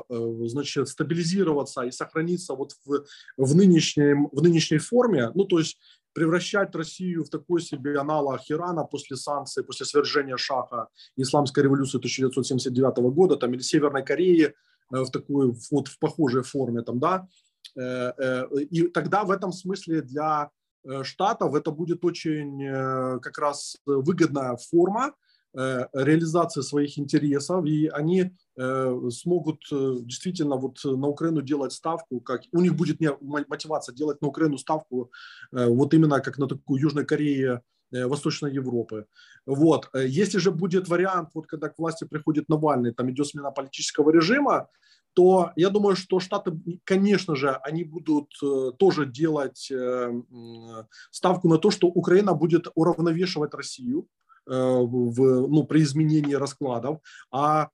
значит, 0.46 0.88
стабилизироваться 0.88 1.82
и 1.82 1.90
сохраниться 1.90 2.54
вот 2.54 2.72
в, 2.84 3.04
в, 3.38 3.54
нынешнем, 3.56 4.28
в 4.32 4.42
нынешней 4.42 4.78
форме, 4.78 5.30
ну 5.34 5.44
то 5.44 5.58
есть 5.58 5.78
превращать 6.12 6.74
Россию 6.74 7.24
в 7.24 7.30
такой 7.30 7.62
себе 7.62 7.98
аналог 7.98 8.40
Ирана 8.50 8.84
после 8.84 9.16
санкций, 9.16 9.64
после 9.64 9.86
свержения 9.86 10.36
Шаха 10.36 10.88
исламской 11.16 11.62
революции 11.62 11.98
1979 11.98 13.14
года, 13.14 13.36
там, 13.36 13.54
или 13.54 13.62
Северной 13.62 14.04
Кореи 14.04 14.52
в 14.90 15.10
такой 15.10 15.54
вот 15.70 15.88
в 15.88 15.98
похожей 15.98 16.42
форме, 16.42 16.82
там, 16.82 16.98
да, 16.98 17.26
и 17.76 18.88
тогда 18.88 19.24
в 19.24 19.30
этом 19.30 19.52
смысле 19.52 20.02
для 20.02 20.50
э, 20.84 21.02
штатов 21.04 21.54
это 21.54 21.70
будет 21.70 22.04
очень 22.04 23.20
как 23.20 23.38
раз 23.38 23.76
выгодная 23.86 24.56
форма, 24.56 25.14
реализации 25.52 26.60
своих 26.60 26.96
интересов, 26.96 27.66
и 27.66 27.88
они 27.88 28.30
смогут 29.10 29.64
действительно 29.70 30.54
вот 30.54 30.78
на 30.84 31.08
Украину 31.08 31.42
делать 31.42 31.72
ставку, 31.72 32.20
как 32.20 32.42
у 32.52 32.60
них 32.60 32.76
будет 32.76 33.00
мотивация 33.20 33.92
делать 33.92 34.22
на 34.22 34.28
Украину 34.28 34.58
ставку 34.58 35.10
вот 35.50 35.92
именно 35.92 36.20
как 36.20 36.38
на 36.38 36.46
такую 36.46 36.80
Южной 36.80 37.04
Корее 37.04 37.62
Восточной 37.90 38.52
Европы. 38.54 39.06
Вот. 39.44 39.90
Если 39.92 40.38
же 40.38 40.52
будет 40.52 40.88
вариант, 40.88 41.30
вот 41.34 41.48
когда 41.48 41.68
к 41.68 41.78
власти 41.78 42.04
приходит 42.04 42.48
Навальный, 42.48 42.94
там 42.94 43.10
идет 43.10 43.26
смена 43.26 43.50
политического 43.50 44.10
режима, 44.12 44.68
то 45.14 45.52
я 45.56 45.70
думаю, 45.70 45.96
что 45.96 46.20
Штаты, 46.20 46.52
конечно 46.84 47.36
же, 47.36 47.50
они 47.62 47.84
будут 47.84 48.32
э, 48.42 48.72
тоже 48.78 49.06
делать 49.06 49.70
э, 49.70 50.22
ставку 51.10 51.48
на 51.48 51.58
то, 51.58 51.70
что 51.70 51.88
Украина 51.88 52.34
будет 52.34 52.68
уравновешивать 52.74 53.54
Россию 53.54 54.06
э, 54.46 54.52
в, 54.52 55.48
ну, 55.48 55.64
при 55.64 55.82
изменении 55.82 56.34
раскладов, 56.34 57.00
а 57.30 57.68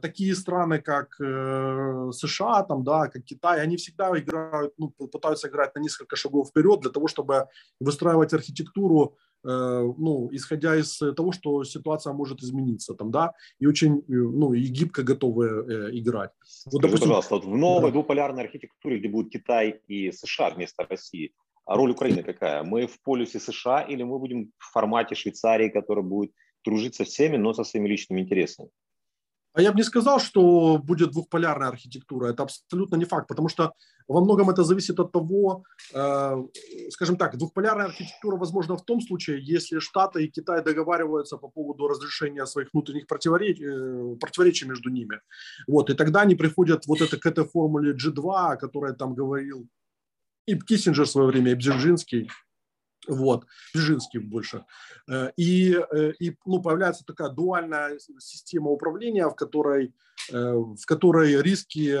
такие 0.00 0.36
страны, 0.36 0.80
как 0.80 1.14
США, 1.16 2.62
там, 2.62 2.84
да, 2.84 3.08
как 3.08 3.24
Китай, 3.24 3.60
они 3.60 3.76
всегда 3.76 4.16
играют, 4.16 4.72
ну, 4.78 4.90
пытаются 4.90 5.48
играть 5.48 5.74
на 5.74 5.80
несколько 5.80 6.14
шагов 6.14 6.50
вперед 6.50 6.82
для 6.82 6.90
того, 6.92 7.08
чтобы 7.08 7.48
выстраивать 7.80 8.32
архитектуру 8.32 9.16
ну, 9.44 10.28
исходя 10.32 10.76
из 10.76 10.98
того, 10.98 11.32
что 11.32 11.64
ситуация 11.64 12.12
может 12.12 12.40
измениться 12.42 12.94
там, 12.94 13.10
да, 13.10 13.32
и 13.58 13.66
очень, 13.66 13.98
э, 13.98 14.02
ну, 14.08 14.52
и 14.52 14.60
гибко 14.66 15.02
готовы 15.02 15.46
э, 15.46 15.98
играть. 15.98 16.30
Вот, 16.66 16.74
Скажи, 16.74 16.82
допустим, 16.82 17.08
пожалуйста, 17.08 17.34
вот 17.34 17.44
в 17.44 17.56
новой 17.56 17.90
да. 17.90 17.92
двуполярной 17.92 18.44
архитектуре, 18.44 18.98
где 18.98 19.08
будут 19.08 19.32
Китай 19.32 19.80
и 19.88 20.12
США 20.12 20.50
вместо 20.50 20.86
России, 20.88 21.32
а 21.64 21.76
роль 21.76 21.90
Украины 21.90 22.22
какая? 22.22 22.62
Мы 22.62 22.86
в 22.86 23.00
полюсе 23.02 23.38
США 23.38 23.82
или 23.82 24.02
мы 24.02 24.18
будем 24.18 24.52
в 24.58 24.72
формате 24.72 25.14
Швейцарии, 25.14 25.68
который 25.68 26.02
будет 26.02 26.32
дружить 26.64 26.94
со 26.94 27.04
всеми, 27.04 27.36
но 27.36 27.52
со 27.52 27.64
своими 27.64 27.88
личными 27.88 28.20
интересами? 28.20 28.70
А 29.54 29.60
я 29.60 29.70
бы 29.72 29.76
не 29.76 29.84
сказал, 29.84 30.18
что 30.18 30.78
будет 30.78 31.10
двухполярная 31.10 31.68
архитектура. 31.68 32.28
Это 32.28 32.44
абсолютно 32.44 32.96
не 32.96 33.04
факт, 33.04 33.28
потому 33.28 33.48
что 33.48 33.72
во 34.08 34.20
многом 34.20 34.50
это 34.50 34.64
зависит 34.64 34.98
от 35.00 35.12
того, 35.12 35.64
э, 35.94 36.36
скажем 36.90 37.16
так, 37.16 37.36
двухполярная 37.36 37.86
архитектура 37.86 38.36
возможна 38.36 38.76
в 38.76 38.84
том 38.84 39.00
случае, 39.00 39.40
если 39.42 39.78
Штаты 39.78 40.24
и 40.24 40.30
Китай 40.30 40.62
договариваются 40.64 41.36
по 41.36 41.48
поводу 41.48 41.88
разрешения 41.88 42.46
своих 42.46 42.68
внутренних 42.72 43.06
противоречий, 43.06 43.64
э, 43.64 44.16
противоречий 44.20 44.68
между 44.68 44.90
ними. 44.90 45.20
Вот, 45.68 45.90
и 45.90 45.94
тогда 45.94 46.22
они 46.22 46.34
приходят 46.34 46.86
вот 46.86 47.00
это, 47.00 47.18
к 47.18 47.26
этой 47.26 47.44
формуле 47.44 47.92
G2, 47.92 48.52
о 48.52 48.56
которой 48.56 48.94
там 48.94 49.14
говорил 49.14 49.68
и 50.46 50.58
Киссинджер 50.58 51.04
в 51.04 51.10
свое 51.10 51.28
время, 51.28 51.52
и 51.52 51.54
Бзержинский, 51.54 52.30
вот, 53.08 53.46
Бежинский 53.74 54.20
больше. 54.20 54.64
Э, 55.10 55.30
и, 55.36 55.74
э, 55.74 56.12
и 56.20 56.36
ну, 56.46 56.62
появляется 56.62 57.04
такая 57.04 57.30
дуальная 57.30 57.98
система 58.18 58.70
управления, 58.70 59.28
в 59.28 59.34
которой, 59.34 59.92
э, 60.30 60.52
в 60.54 60.86
которой 60.86 61.42
риски 61.42 61.98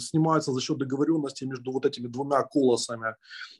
снимаются 0.00 0.52
за 0.52 0.60
счет 0.60 0.78
договоренности 0.78 1.44
между 1.44 1.72
вот 1.72 1.86
этими 1.86 2.08
двумя 2.08 2.42
колосами. 2.42 3.14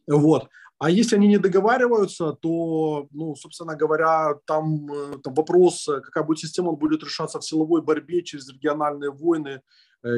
Вот. 0.07 0.49
А 0.79 0.91
если 0.91 1.15
они 1.15 1.29
не 1.29 1.39
договариваются, 1.39 2.33
то, 2.33 3.07
ну, 3.13 3.37
собственно 3.37 3.77
говоря, 3.77 4.35
там, 4.47 4.89
там 5.23 5.35
вопрос, 5.35 5.85
какая 5.87 6.25
будет 6.25 6.41
система, 6.41 6.71
он 6.71 6.77
будет 6.77 7.05
решаться 7.05 7.39
в 7.39 7.45
силовой 7.45 7.83
борьбе 7.83 8.23
через 8.23 8.49
региональные 8.49 9.13
войны, 9.13 9.63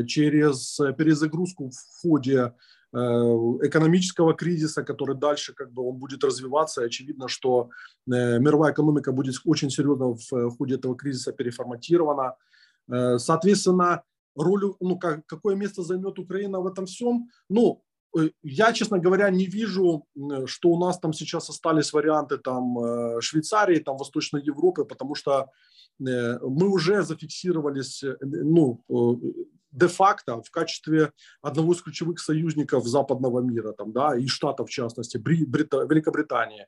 через 0.06 0.80
перезагрузку 0.96 1.68
в 1.68 2.00
ходе 2.00 2.54
экономического 2.94 4.34
кризиса, 4.34 4.84
который 4.84 5.16
дальше 5.16 5.52
как 5.52 5.72
бы 5.72 5.82
он 5.82 5.96
будет 5.96 6.22
развиваться. 6.22 6.82
Очевидно, 6.82 7.28
что 7.28 7.70
э, 8.06 8.38
мировая 8.38 8.72
экономика 8.72 9.12
будет 9.12 9.34
очень 9.44 9.70
серьезно 9.70 10.14
в 10.14 10.32
э, 10.32 10.50
ходе 10.50 10.76
этого 10.76 10.94
кризиса 10.94 11.32
переформатирована. 11.32 12.36
Соответственно, 13.16 14.02
роль, 14.36 14.74
ну, 14.80 14.98
как, 14.98 15.26
какое 15.26 15.56
место 15.56 15.82
займет 15.82 16.18
Украина 16.18 16.60
в 16.60 16.66
этом 16.66 16.84
всем? 16.84 17.30
Ну, 17.48 17.82
я, 18.42 18.72
честно 18.72 18.98
говоря, 18.98 19.30
не 19.30 19.46
вижу, 19.46 20.04
что 20.44 20.68
у 20.68 20.78
нас 20.78 20.98
там 20.98 21.14
сейчас 21.14 21.48
остались 21.48 21.94
варианты 21.94 22.36
там 22.36 22.76
Швейцарии, 23.22 23.80
там 23.80 23.96
Восточной 23.96 24.42
Европы, 24.42 24.84
потому 24.84 25.14
что 25.14 25.46
мы 25.98 26.68
уже 26.68 27.02
зафиксировались, 27.02 28.04
ну, 28.20 28.84
де-факто 29.74 30.42
в 30.42 30.50
качестве 30.50 31.12
одного 31.42 31.72
из 31.72 31.82
ключевых 31.82 32.20
союзников 32.20 32.86
западного 32.86 33.40
мира, 33.40 33.72
там, 33.72 33.92
да, 33.92 34.16
и 34.16 34.26
Штатов 34.26 34.68
в 34.68 34.72
частности, 34.72 35.18
Брита, 35.18 35.84
Великобритании. 35.84 36.66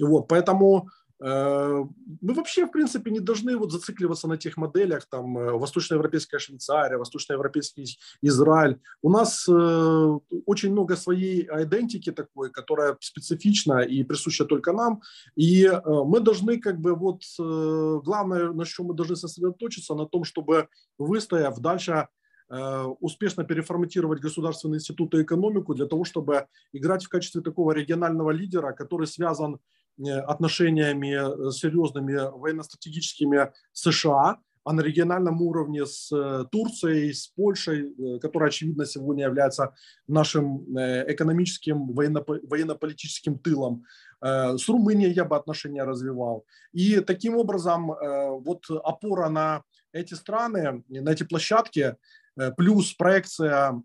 Вот, 0.00 0.28
поэтому 0.28 0.88
э, 1.20 1.84
мы 2.20 2.34
вообще, 2.34 2.66
в 2.66 2.70
принципе, 2.70 3.10
не 3.10 3.20
должны 3.20 3.56
вот 3.56 3.72
зацикливаться 3.72 4.28
на 4.28 4.36
тех 4.36 4.56
моделях, 4.56 5.06
там, 5.10 5.38
э, 5.38 5.52
восточноевропейская 5.52 6.40
Швейцария, 6.40 6.98
восточноевропейский 6.98 7.98
Израиль. 8.22 8.80
У 9.02 9.10
нас 9.10 9.48
э, 9.48 10.18
очень 10.46 10.72
много 10.72 10.96
своей 10.96 11.48
идентики 11.62 12.12
такой, 12.12 12.50
которая 12.50 12.96
специфична 13.00 13.80
и 13.80 14.04
присуща 14.04 14.44
только 14.44 14.72
нам. 14.72 15.00
И 15.34 15.64
э, 15.64 15.80
мы 15.84 16.20
должны, 16.20 16.58
как 16.58 16.80
бы, 16.80 16.94
вот, 16.94 17.22
э, 17.40 18.00
главное, 18.04 18.52
на 18.52 18.64
чем 18.64 18.86
мы 18.86 18.94
должны 18.94 19.16
сосредоточиться, 19.16 19.94
на 19.94 20.06
том, 20.06 20.24
чтобы, 20.24 20.68
выстояв 20.98 21.58
дальше, 21.58 22.08
успешно 22.48 23.44
переформатировать 23.44 24.20
государственные 24.20 24.78
институты 24.78 25.18
и 25.18 25.22
экономику 25.22 25.74
для 25.74 25.86
того, 25.86 26.04
чтобы 26.04 26.46
играть 26.72 27.04
в 27.04 27.08
качестве 27.08 27.42
такого 27.42 27.72
регионального 27.72 28.30
лидера, 28.30 28.72
который 28.72 29.06
связан 29.06 29.60
э, 29.98 30.10
отношениями 30.10 31.48
э, 31.48 31.50
серьезными 31.50 32.14
военно-стратегическими 32.14 33.52
США, 33.72 34.38
а 34.64 34.72
на 34.72 34.80
региональном 34.80 35.40
уровне 35.40 35.86
с 35.86 36.10
Турцией, 36.50 37.14
с 37.14 37.28
Польшей, 37.28 37.94
которая, 38.20 38.50
очевидно, 38.50 38.84
сегодня 38.84 39.24
является 39.24 39.74
нашим 40.06 40.64
экономическим, 40.76 41.94
военно-политическим 41.94 43.38
тылом. 43.38 43.84
С 44.20 44.68
Румынией 44.68 45.12
я 45.12 45.24
бы 45.24 45.36
отношения 45.36 45.84
развивал. 45.84 46.44
И 46.72 47.00
таким 47.00 47.36
образом 47.36 47.86
вот 47.86 48.64
опора 48.84 49.30
на 49.30 49.62
эти 49.92 50.12
страны, 50.12 50.84
на 50.90 51.10
эти 51.12 51.22
площадки 51.22 51.96
Э, 52.27 52.27
плюс 52.56 52.94
проекция 52.94 53.82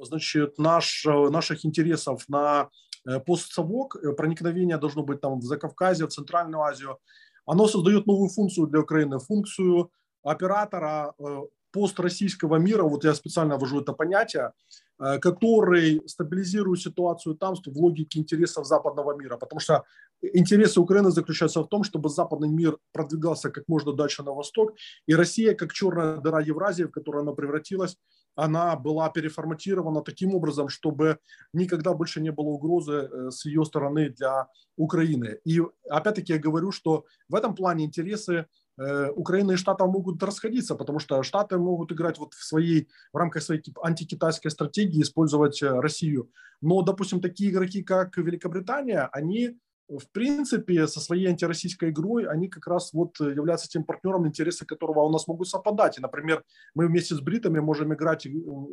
значит, 0.00 0.58
наш, 0.58 1.04
наших 1.04 1.64
интересов 1.64 2.24
на 2.28 2.68
э, 3.06 3.20
постсовок, 3.20 3.96
э, 3.96 4.12
проникновение 4.12 4.78
должно 4.78 5.02
быть 5.02 5.20
там 5.20 5.38
в 5.38 5.42
Закавказье, 5.42 6.06
в 6.06 6.10
Центральную 6.10 6.62
Азию, 6.62 6.98
оно 7.46 7.66
создает 7.66 8.06
новую 8.06 8.28
функцию 8.28 8.66
для 8.66 8.80
Украины, 8.80 9.18
функцию 9.18 9.90
оператора 10.22 11.14
построссийского 11.72 12.56
мира, 12.56 12.82
вот 12.82 13.04
я 13.04 13.14
специально 13.14 13.56
ввожу 13.56 13.80
это 13.80 13.92
понятие, 13.92 14.52
Э, 15.02 15.18
который 15.18 16.00
стабилизирует 16.06 16.80
ситуацию 16.80 17.34
там 17.34 17.56
в 17.56 17.76
логике 17.76 18.20
интересов 18.20 18.66
западного 18.66 19.16
мира. 19.16 19.36
Потому 19.36 19.58
что 19.58 19.82
интересы 20.20 20.80
Украины 20.80 21.10
заключаются 21.10 21.60
в 21.60 21.68
том, 21.68 21.82
чтобы 21.82 22.08
западный 22.08 22.48
мир 22.48 22.78
продвигался 22.92 23.50
как 23.50 23.64
можно 23.66 23.92
дальше 23.92 24.22
на 24.22 24.32
восток. 24.32 24.74
И 25.08 25.14
Россия, 25.14 25.54
как 25.54 25.72
черная 25.72 26.18
дыра 26.18 26.40
Евразии, 26.40 26.84
в 26.84 26.92
которую 26.92 27.22
она 27.22 27.32
превратилась, 27.32 27.96
она 28.36 28.76
была 28.76 29.10
переформатирована 29.10 30.02
таким 30.02 30.34
образом, 30.34 30.68
чтобы 30.68 31.18
никогда 31.52 31.94
больше 31.94 32.20
не 32.20 32.30
было 32.30 32.50
угрозы 32.50 32.92
э, 32.92 33.30
с 33.30 33.44
ее 33.44 33.64
стороны 33.64 34.10
для 34.10 34.46
Украины. 34.76 35.38
И 35.44 35.60
опять-таки 35.90 36.32
я 36.34 36.38
говорю, 36.38 36.70
что 36.70 37.06
в 37.28 37.34
этом 37.34 37.56
плане 37.56 37.84
интересы 37.84 38.46
Украина 38.78 39.52
и 39.52 39.56
Штаты 39.56 39.84
могут 39.84 40.22
расходиться, 40.22 40.74
потому 40.74 40.98
что 40.98 41.22
Штаты 41.22 41.58
могут 41.58 41.92
играть 41.92 42.18
вот 42.18 42.34
в 42.34 42.44
своей, 42.44 42.88
в 43.12 43.16
рамках 43.16 43.42
своей 43.42 43.62
антикитайской 43.82 44.50
стратегии, 44.50 45.02
использовать 45.02 45.62
э, 45.62 45.68
Россию. 45.68 46.30
Но, 46.60 46.82
допустим, 46.82 47.20
такие 47.20 47.50
игроки, 47.50 47.82
как 47.82 48.16
Великобритания, 48.16 49.08
они 49.12 49.58
в 49.88 50.10
принципе, 50.10 50.86
со 50.86 51.00
своей 51.00 51.26
антироссийской 51.26 51.90
игрой, 51.90 52.26
они 52.26 52.48
как 52.48 52.66
раз 52.66 52.92
вот 52.92 53.18
являются 53.20 53.68
тем 53.68 53.84
партнером, 53.84 54.26
интересы 54.26 54.64
которого 54.64 55.00
у 55.00 55.10
нас 55.10 55.26
могут 55.26 55.48
совпадать. 55.48 55.98
И, 55.98 56.00
например, 56.00 56.44
мы 56.74 56.86
вместе 56.86 57.14
с 57.14 57.20
бритами 57.20 57.60
можем 57.60 57.92
играть, 57.92 58.26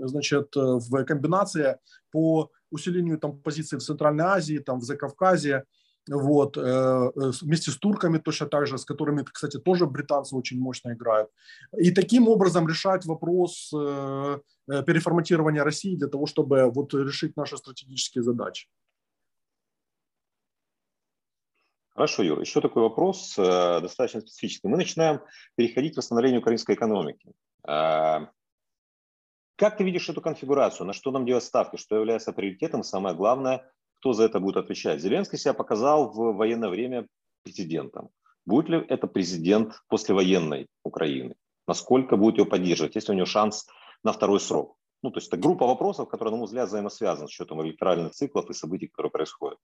значит, 0.04 0.56
в 0.56 1.04
комбинации 1.04 1.78
по 2.12 2.52
усилению 2.70 3.20
там 3.20 3.42
позиций 3.42 3.80
в 3.80 3.84
Центральной 3.84 4.26
Азии, 4.26 4.60
там 4.60 4.80
в 4.80 4.84
Закавказье, 4.84 5.66
вот, 6.10 6.58
э, 6.58 6.62
э, 6.62 7.32
вместе 7.42 7.72
с 7.72 7.78
турками 7.78 8.18
точно 8.18 8.48
так 8.48 8.68
же, 8.68 8.78
с 8.78 8.86
которыми, 8.86 9.24
кстати, 9.24 9.60
тоже 9.60 9.86
британцы 9.86 10.36
очень 10.36 10.60
мощно 10.60 10.94
играют. 10.94 11.30
И 11.78 11.92
таким 11.92 12.28
образом 12.28 12.68
решать 12.68 13.06
вопрос 13.06 13.72
э, 13.74 14.40
переформатирования 14.68 15.64
России 15.64 15.96
для 15.96 16.08
того, 16.08 16.26
чтобы 16.26 16.72
вот 16.72 16.94
решить 16.94 17.38
наши 17.38 17.58
стратегические 17.58 18.24
задачи. 18.24 18.68
Хорошо, 21.94 22.24
Юра. 22.24 22.42
Еще 22.42 22.62
такой 22.62 22.84
вопрос, 22.84 23.36
достаточно 23.36 24.22
специфический. 24.22 24.70
Мы 24.70 24.78
начинаем 24.78 25.20
переходить 25.58 25.96
к 25.96 25.98
восстановлению 25.98 26.40
украинской 26.40 26.76
экономики. 26.76 27.34
Как 29.60 29.76
ты 29.76 29.84
видишь 29.84 30.08
эту 30.08 30.22
конфигурацию? 30.22 30.88
На 30.88 30.94
что 30.94 31.12
нам 31.12 31.26
делать 31.26 31.44
ставки? 31.44 31.76
Что 31.76 31.98
является 31.98 32.32
приоритетом? 32.32 32.84
Самое 32.84 33.14
главное, 33.14 33.70
кто 34.00 34.14
за 34.14 34.24
это 34.24 34.40
будет 34.40 34.58
отвечать. 34.58 35.02
Зеленский 35.02 35.38
себя 35.38 35.54
показал 35.54 36.12
в 36.12 36.36
военное 36.36 36.70
время 36.70 37.08
президентом. 37.44 38.10
будет 38.46 38.70
ли 38.70 38.86
это 38.90 39.08
президент 39.08 39.82
послевоенной 39.90 40.68
Украины, 40.84 41.36
насколько 41.68 42.18
будет 42.18 42.38
его 42.38 42.50
поддерживать, 42.50 42.96
если 42.96 43.12
у 43.12 43.16
него 43.16 43.26
шанс 43.26 43.68
на 44.04 44.12
второй 44.12 44.40
срок. 44.40 44.76
Ну, 45.04 45.12
то 45.12 45.20
есть 45.20 45.28
это 45.28 45.38
группа 45.38 45.68
вопросов, 45.68 46.10
которые, 46.10 46.32
на 46.32 46.38
мой 46.38 46.46
взгляд, 46.46 46.68
взаимосвязаны 46.68 47.28
с 47.28 47.32
учетом 47.32 47.62
электоральных 47.62 48.14
циклов 48.14 48.50
и 48.50 48.54
событий, 48.54 48.88
которые 48.88 49.12
происходят. 49.12 49.60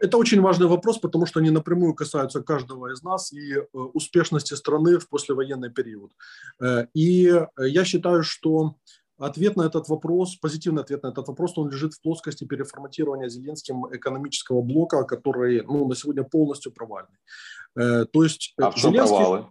Это 0.00 0.18
очень 0.18 0.40
важный 0.40 0.66
вопрос, 0.66 0.98
потому 0.98 1.26
что 1.26 1.40
они 1.40 1.50
напрямую 1.50 1.94
касаются 1.94 2.42
каждого 2.42 2.92
из 2.92 3.02
нас 3.02 3.32
и 3.32 3.54
э, 3.54 3.64
успешности 3.72 4.54
страны 4.54 4.98
в 4.98 5.08
послевоенный 5.08 5.70
период. 5.70 6.12
Э, 6.60 6.86
и 6.94 7.32
я 7.58 7.84
считаю, 7.84 8.22
что 8.22 8.76
ответ 9.26 9.56
на 9.56 9.62
этот 9.62 9.88
вопрос, 9.88 10.36
позитивный 10.36 10.82
ответ 10.82 11.02
на 11.02 11.08
этот 11.08 11.28
вопрос, 11.28 11.56
он 11.56 11.70
лежит 11.70 11.94
в 11.94 12.02
плоскости 12.02 12.44
переформатирования 12.44 13.28
Зеленским 13.28 13.86
экономического 13.94 14.62
блока, 14.62 15.04
который 15.04 15.62
ну, 15.62 15.86
на 15.88 15.94
сегодня 15.94 16.24
полностью 16.24 16.72
провальный. 16.72 17.18
Э, 17.76 18.04
то 18.06 18.24
есть 18.24 18.54
а 18.58 18.70
в 18.70 18.74
чем 18.74 18.92
Зеленский... 18.92 19.16
провалы? 19.16 19.46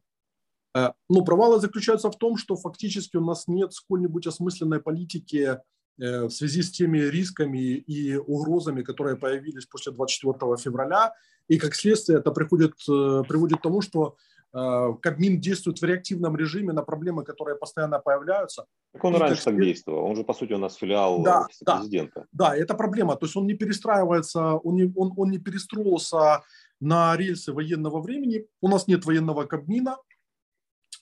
Ну, 1.09 1.25
провалы 1.25 1.59
заключаются 1.59 2.11
в 2.11 2.17
том, 2.17 2.37
что 2.37 2.55
фактически 2.55 3.17
у 3.17 3.25
нас 3.25 3.47
нет 3.47 3.73
сколь-нибудь 3.73 4.27
осмысленной 4.27 4.79
политики 4.79 5.57
Э, 5.99 6.25
в 6.25 6.31
связи 6.31 6.61
с 6.61 6.71
теми 6.71 6.99
рисками 6.99 7.75
и 7.75 8.15
угрозами, 8.15 8.83
которые 8.83 9.17
появились 9.17 9.65
после 9.65 9.91
24 9.91 10.55
февраля. 10.57 11.13
И 11.49 11.57
как 11.57 11.75
следствие 11.75 12.19
это 12.19 12.31
приходит, 12.31 12.73
э, 12.89 13.23
приводит 13.27 13.59
к 13.59 13.63
тому, 13.63 13.81
что 13.81 14.15
э, 14.15 14.38
Кабмин 14.51 15.39
действует 15.39 15.79
в 15.79 15.83
реактивном 15.83 16.35
режиме 16.35 16.73
на 16.73 16.81
проблемы, 16.81 17.23
которые 17.23 17.55
постоянно 17.55 17.99
появляются. 17.99 18.65
Так 18.93 19.03
он 19.03 19.15
и 19.15 19.19
раньше 19.19 19.43
так, 19.43 19.55
действовал. 19.55 20.05
Он 20.05 20.15
же, 20.15 20.23
по 20.23 20.33
сути, 20.33 20.53
у 20.53 20.57
нас 20.57 20.75
филиал 20.75 21.21
да, 21.21 21.47
да, 21.61 21.77
президента. 21.77 22.25
Да, 22.31 22.55
это 22.55 22.73
проблема. 22.73 23.15
То 23.15 23.25
есть 23.25 23.35
он 23.35 23.45
не 23.45 23.53
перестраивается, 23.53 24.55
он 24.55 24.75
не, 24.75 24.91
он, 24.95 25.13
он 25.15 25.29
не 25.29 25.37
перестроился 25.37 26.43
на 26.79 27.15
рельсы 27.15 27.53
военного 27.53 28.01
времени. 28.01 28.45
У 28.61 28.67
нас 28.67 28.87
нет 28.87 29.05
военного 29.05 29.45
Кабмина, 29.45 29.97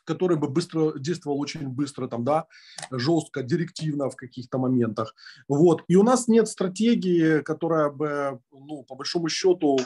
который 0.07 0.37
бы 0.37 0.47
быстро 0.47 0.97
действовал 0.97 1.39
очень 1.39 1.67
быстро, 1.67 2.07
там, 2.07 2.23
да, 2.23 2.45
жестко, 2.91 3.43
директивно 3.43 4.09
в 4.09 4.15
каких-то 4.15 4.57
моментах. 4.57 5.13
Вот. 5.47 5.83
И 5.87 5.95
у 5.95 6.03
нас 6.03 6.27
нет 6.27 6.47
стратегии, 6.47 7.41
которая 7.41 7.89
бы, 7.89 8.39
ну, 8.51 8.83
по 8.83 8.95
большому 8.95 9.29
счету, 9.29 9.77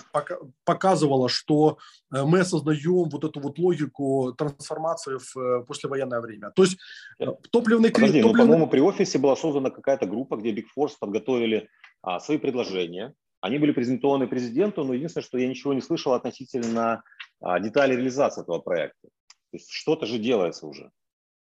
показывала, 0.63 1.27
что 1.27 1.77
э, 2.13 2.23
мы 2.23 2.39
осознаем 2.39 3.09
вот 3.09 3.23
эту 3.23 3.39
вот 3.39 3.57
логику 3.59 4.33
трансформации 4.37 5.17
в 5.17 5.37
э, 5.37 5.65
послевоенное 5.65 6.21
время. 6.21 6.51
То 6.51 6.63
есть 6.63 6.77
э, 7.19 7.25
топливный 7.51 7.89
кризис... 7.89 8.11
Подожди, 8.11 8.21
ну, 8.21 8.27
топливный... 8.27 8.47
по-моему, 8.47 8.69
при 8.69 8.79
офисе 8.79 9.17
была 9.17 9.35
создана 9.35 9.69
какая-то 9.69 10.05
группа, 10.05 10.37
где 10.37 10.53
Big 10.53 10.65
Force 10.77 10.93
подготовили 10.99 11.67
а, 12.03 12.19
свои 12.19 12.37
предложения, 12.37 13.13
они 13.41 13.57
были 13.57 13.71
презентованы 13.71 14.27
президенту, 14.27 14.83
но 14.83 14.93
единственное, 14.93 15.25
что 15.25 15.37
я 15.39 15.47
ничего 15.47 15.73
не 15.73 15.81
слышал 15.81 16.13
относительно 16.13 17.03
а, 17.41 17.59
деталей 17.59 17.95
реализации 17.95 18.43
этого 18.43 18.59
проекта. 18.59 19.09
То 19.51 19.57
есть 19.57 19.69
что-то 19.69 20.05
же 20.05 20.17
делается 20.17 20.67
уже. 20.67 20.91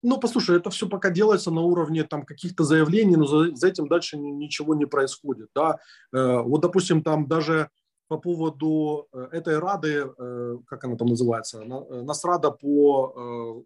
Ну, 0.03 0.19
послушай, 0.19 0.57
это 0.57 0.71
все 0.71 0.89
пока 0.89 1.11
делается 1.11 1.51
на 1.51 1.63
уровне 1.63 2.05
там 2.05 2.23
каких-то 2.23 2.65
заявлений, 2.65 3.17
но 3.17 3.27
за, 3.27 3.57
за 3.57 3.69
этим 3.69 3.89
дальше 3.89 4.17
ничего 4.17 4.75
не 4.75 4.87
происходит, 4.87 5.49
да. 5.55 5.79
Э, 6.13 6.43
вот, 6.43 6.61
допустим, 6.61 7.03
там 7.03 7.27
даже 7.27 7.71
по 8.09 8.19
поводу 8.19 9.09
э, 9.13 9.29
этой 9.33 9.59
рады, 9.59 10.07
э, 10.19 10.59
как 10.67 10.85
она 10.85 10.97
там 10.97 11.09
называется, 11.09 11.65
на, 11.65 12.03
Насрада 12.03 12.51
по 12.51 13.13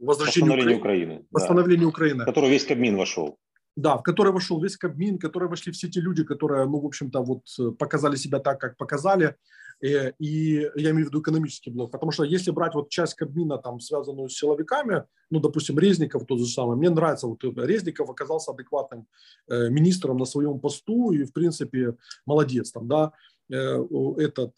э, 0.01 0.05
возвращению 0.05 0.53
Украины. 0.53 0.79
Украины 0.79 1.27
восстановлению 1.31 1.87
да. 1.87 1.89
Украины. 1.89 2.23
В 2.23 2.27
который 2.27 2.51
весь 2.51 2.65
Кабмин 2.65 2.97
вошел. 2.97 3.37
Да, 3.77 3.97
в 3.97 4.03
который 4.03 4.33
вошел 4.33 4.61
весь 4.61 4.77
Кабмин, 4.77 5.17
в 5.17 5.21
который 5.21 5.49
вошли 5.49 5.73
все 5.73 5.89
те 5.89 6.01
люди, 6.01 6.25
которые, 6.25 6.65
ну, 6.67 6.81
в 6.81 6.87
общем-то, 6.87 7.23
вот 7.23 7.43
показали 7.79 8.17
себя 8.17 8.39
так, 8.39 8.61
как 8.61 8.77
показали. 8.77 9.37
Э, 9.83 10.13
и 10.19 10.69
я 10.77 10.91
имею 10.91 11.07
в 11.07 11.09
виду 11.09 11.21
экономический 11.21 11.71
блок, 11.71 11.91
потому 11.91 12.13
что 12.13 12.25
если 12.25 12.51
брать 12.51 12.75
вот 12.75 12.91
часть 12.91 13.15
Кабмина, 13.15 13.59
там, 13.59 13.81
связанную 13.81 14.29
с 14.29 14.37
силовиками, 14.37 15.05
ну, 15.31 15.41
допустим, 15.41 15.79
Резников 15.79 16.27
тот 16.27 16.39
же 16.39 16.47
самый, 16.47 16.77
мне 16.77 16.91
нравится, 16.91 17.27
вот 17.27 17.43
Резников 17.43 18.11
оказался 18.11 18.53
адекватным 18.53 19.07
э, 19.49 19.69
министром 19.71 20.19
на 20.19 20.25
своем 20.25 20.61
посту 20.61 21.13
и, 21.13 21.25
в 21.25 21.33
принципе, 21.33 21.97
молодец 22.27 22.73
там, 22.73 22.89
да, 22.89 23.13
э, 23.51 23.85
этот 24.19 24.55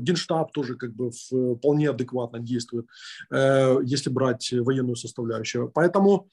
генштаб 0.00 0.52
тоже 0.52 0.74
как 0.76 0.94
бы 0.94 1.10
вполне 1.10 1.90
адекватно 1.90 2.38
действует, 2.38 2.86
если 3.30 4.10
брать 4.10 4.52
военную 4.52 4.96
составляющую. 4.96 5.70
Поэтому 5.70 6.28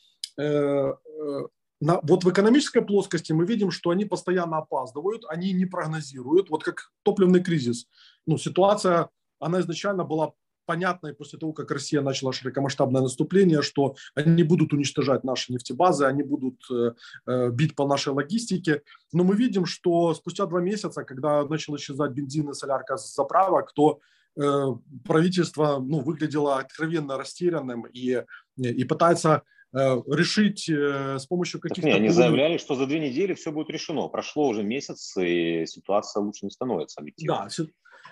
на, 1.84 2.00
вот 2.04 2.24
в 2.24 2.32
экономической 2.32 2.82
плоскости 2.82 3.34
мы 3.34 3.46
видим, 3.46 3.70
что 3.70 3.90
они 3.90 4.06
постоянно 4.06 4.58
опаздывают, 4.60 5.26
они 5.28 5.52
не 5.52 5.66
прогнозируют, 5.66 6.50
вот 6.50 6.64
как 6.64 6.92
топливный 7.04 7.44
кризис. 7.44 7.88
Ну, 8.26 8.38
ситуация, 8.38 9.10
она 9.40 9.60
изначально 9.60 10.06
была 10.06 10.32
понятной 10.66 11.14
после 11.14 11.40
того, 11.40 11.52
как 11.52 11.72
Россия 11.72 12.02
начала 12.02 12.32
широкомасштабное 12.32 13.02
наступление, 13.02 13.62
что 13.62 13.96
они 14.16 14.44
будут 14.44 14.72
уничтожать 14.72 15.26
наши 15.26 15.52
нефтебазы, 15.52 16.06
они 16.06 16.24
будут 16.24 16.62
э, 16.72 16.94
э, 17.28 17.50
бить 17.50 17.76
по 17.76 17.86
нашей 17.86 18.14
логистике. 18.14 18.82
Но 19.12 19.26
мы 19.26 19.36
видим, 19.36 19.66
что 19.66 20.14
спустя 20.14 20.46
два 20.46 20.62
месяца, 20.62 21.04
когда 21.04 21.44
начал 21.44 21.76
исчезать 21.76 22.12
бензин 22.12 22.50
и 22.50 22.54
солярка 22.54 22.96
с 22.96 23.14
заправок, 23.14 23.74
то 23.74 24.00
э, 24.38 24.68
правительство 25.06 25.80
ну, 25.80 26.00
выглядело 26.00 26.60
откровенно 26.60 27.18
растерянным 27.18 27.86
и, 27.88 28.24
и 28.56 28.84
пытается 28.86 29.44
решить 29.74 30.70
э, 30.70 31.18
с 31.20 31.26
помощью 31.26 31.60
каких-то... 31.60 31.90
Не, 31.90 31.96
они 31.96 32.10
заявляли, 32.10 32.58
что 32.58 32.76
за 32.76 32.86
две 32.86 33.00
недели 33.00 33.34
все 33.34 33.52
будет 33.52 33.70
решено. 33.70 34.08
Прошло 34.08 34.48
уже 34.48 34.64
месяц, 34.64 35.16
и 35.18 35.66
ситуация 35.66 36.22
лучше 36.22 36.46
не 36.46 36.52
становится 36.52 37.02
объективно. 37.02 37.48
Да, 37.58 37.66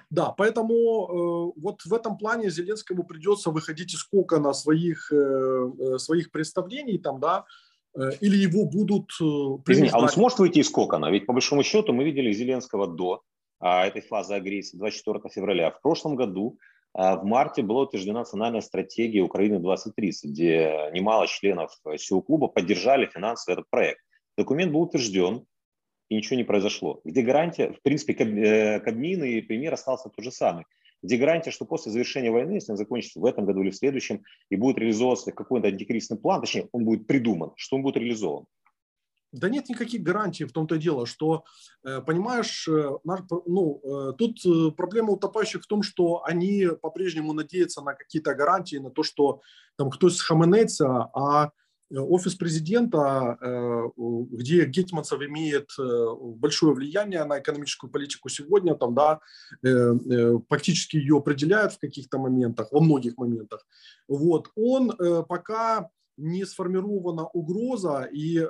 да, 0.10 0.32
поэтому 0.32 0.74
э, 0.74 1.60
вот 1.62 1.82
в 1.86 1.94
этом 1.94 2.18
плане 2.18 2.50
Зеленскому 2.50 3.04
придется 3.04 3.52
выходить 3.52 3.94
из 3.94 4.04
кокона 4.04 4.54
своих, 4.54 5.12
э, 5.12 5.98
своих 5.98 6.32
представлений, 6.32 6.98
там, 6.98 7.20
да, 7.20 7.46
э, 7.96 8.12
или 8.20 8.38
его 8.38 8.66
будут... 8.66 9.12
Извини, 9.68 9.90
а 9.94 10.00
он 10.00 10.10
сможет 10.10 10.40
выйти 10.40 10.60
из 10.60 10.70
кокона? 10.70 11.12
Ведь 11.12 11.26
по 11.26 11.34
большому 11.34 11.64
счету 11.64 11.94
мы 11.94 12.04
видели 12.04 12.34
Зеленского 12.34 12.88
до 12.88 13.22
а, 13.60 13.86
этой 13.86 14.02
фазы 14.02 14.34
агрессии 14.34 14.76
24 14.76 15.22
февраля. 15.34 15.72
В 15.72 15.82
прошлом 15.82 16.16
году 16.16 16.58
в 16.94 17.22
марте 17.24 17.62
была 17.62 17.84
утверждена 17.84 18.20
национальная 18.20 18.62
стратегия 18.62 19.22
Украины 19.22 19.60
2030, 19.60 20.32
где 20.32 20.90
немало 20.94 21.28
членов 21.28 21.72
всего 21.96 22.22
клуба 22.22 22.48
поддержали 22.48 23.06
финансово 23.06 23.54
этот 23.54 23.70
проект. 23.70 24.02
Документ 24.38 24.72
был 24.72 24.82
утвержден, 24.82 25.46
и 26.12 26.16
ничего 26.16 26.36
не 26.36 26.44
произошло. 26.44 27.00
Где 27.06 27.22
гарантия, 27.22 27.72
в 27.72 27.82
принципе, 27.82 28.14
э, 28.14 28.80
Кабмин 28.82 29.24
и 29.24 29.40
премьер 29.40 29.74
остался 29.74 30.10
тот 30.10 30.24
же 30.24 30.32
самый. 30.32 30.66
Где 31.02 31.16
гарантия, 31.16 31.52
что 31.52 31.66
после 31.66 31.92
завершения 31.92 32.32
войны, 32.32 32.54
если 32.54 32.74
он 32.74 32.78
закончится 32.78 33.22
в 33.22 33.26
этом 33.26 33.46
году 33.46 33.62
или 33.62 33.72
в 33.72 33.76
следующем, 33.76 34.22
и 34.50 34.58
будет 34.58 34.78
реализовываться 34.78 35.32
какой-то 35.32 35.70
антикризисный 35.70 36.20
план, 36.20 36.42
точнее, 36.42 36.68
он 36.74 36.84
будет 36.84 37.08
придуман, 37.08 37.54
что 37.56 37.78
он 37.78 37.82
будет 37.82 37.96
реализован. 37.96 38.46
Да 39.32 39.48
нет 39.48 39.70
никаких 39.70 40.04
гарантий 40.04 40.44
в 40.44 40.52
том-то 40.52 40.78
дело, 40.78 41.06
что, 41.06 41.46
э, 41.86 42.02
понимаешь, 42.02 42.68
э, 42.68 42.92
ну, 43.46 43.82
э, 43.84 44.14
тут 44.18 44.76
проблема 44.76 45.12
утопающих 45.12 45.64
в 45.64 45.68
том, 45.68 45.84
что 45.84 46.24
они 46.26 46.68
по-прежнему 46.82 47.32
надеются 47.32 47.82
на 47.82 47.94
какие-то 47.94 48.36
гарантии, 48.36 48.76
на 48.76 48.90
то, 48.90 49.04
что 49.04 49.42
там 49.78 49.90
кто-то 49.90 50.14
схаменется, 50.14 51.10
а 51.14 51.52
офис 51.94 52.36
президента, 52.36 53.38
где 53.98 54.66
Гетманцев 54.66 55.22
имеет 55.22 55.72
большое 56.38 56.74
влияние 56.74 57.26
на 57.26 57.40
экономическую 57.40 57.92
политику 57.92 58.30
сегодня, 58.30 58.76
там, 58.76 58.96
да, 58.96 59.20
фактически 60.48 60.96
ее 60.96 61.18
определяет 61.18 61.74
в 61.74 61.80
каких-то 61.80 62.18
моментах, 62.18 62.72
во 62.72 62.80
многих 62.80 63.18
моментах, 63.18 63.66
вот, 64.08 64.52
он 64.56 64.94
пока 65.28 65.90
не 66.18 66.46
сформирована 66.46 67.28
угроза 67.28 68.08
и 68.12 68.38
э, 68.38 68.46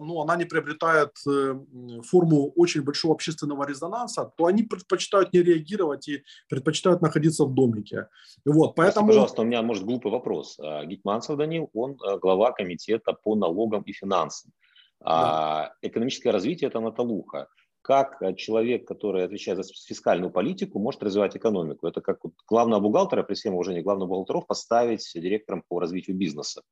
ну, 0.00 0.20
она 0.20 0.36
не 0.36 0.44
приобретает 0.44 1.10
э, 1.26 1.54
форму 2.02 2.52
очень 2.56 2.82
большого 2.82 3.14
общественного 3.14 3.66
резонанса, 3.66 4.32
то 4.36 4.46
они 4.46 4.62
предпочитают 4.62 5.32
не 5.32 5.42
реагировать 5.42 6.08
и 6.08 6.22
предпочитают 6.48 7.02
находиться 7.02 7.44
в 7.44 7.54
домике. 7.54 8.08
Вот, 8.44 8.74
поэтому... 8.74 9.06
Прости, 9.06 9.18
пожалуйста, 9.18 9.42
у 9.42 9.44
меня, 9.44 9.62
может, 9.62 9.84
глупый 9.84 10.12
вопрос. 10.12 10.58
А, 10.58 10.84
Гитманцев 10.84 11.36
Данил, 11.36 11.70
он 11.72 11.92
э, 11.92 12.18
глава 12.18 12.52
комитета 12.52 13.12
по 13.12 13.34
налогам 13.34 13.82
и 13.82 13.92
финансам. 13.92 14.52
Да. 15.00 15.74
Экономическое 15.82 16.30
развитие– 16.30 16.68
это 16.70 16.80
Наталуха 16.80 17.48
как 17.82 18.18
человек, 18.36 18.84
который 18.84 19.24
отвечает 19.24 19.64
за 19.64 19.72
фискальную 19.72 20.32
политику, 20.32 20.80
может 20.80 21.04
развивать 21.04 21.36
экономику. 21.36 21.86
Это 21.86 22.00
как 22.00 22.18
главного 22.48 22.80
бухгалтера, 22.80 23.22
при 23.22 23.34
всем 23.34 23.54
уважении 23.54 23.80
главных 23.80 24.08
бухгалтеров, 24.08 24.48
поставить 24.48 25.08
директором 25.14 25.62
по 25.68 25.78
развитию 25.78 26.16
бизнеса 26.16 26.62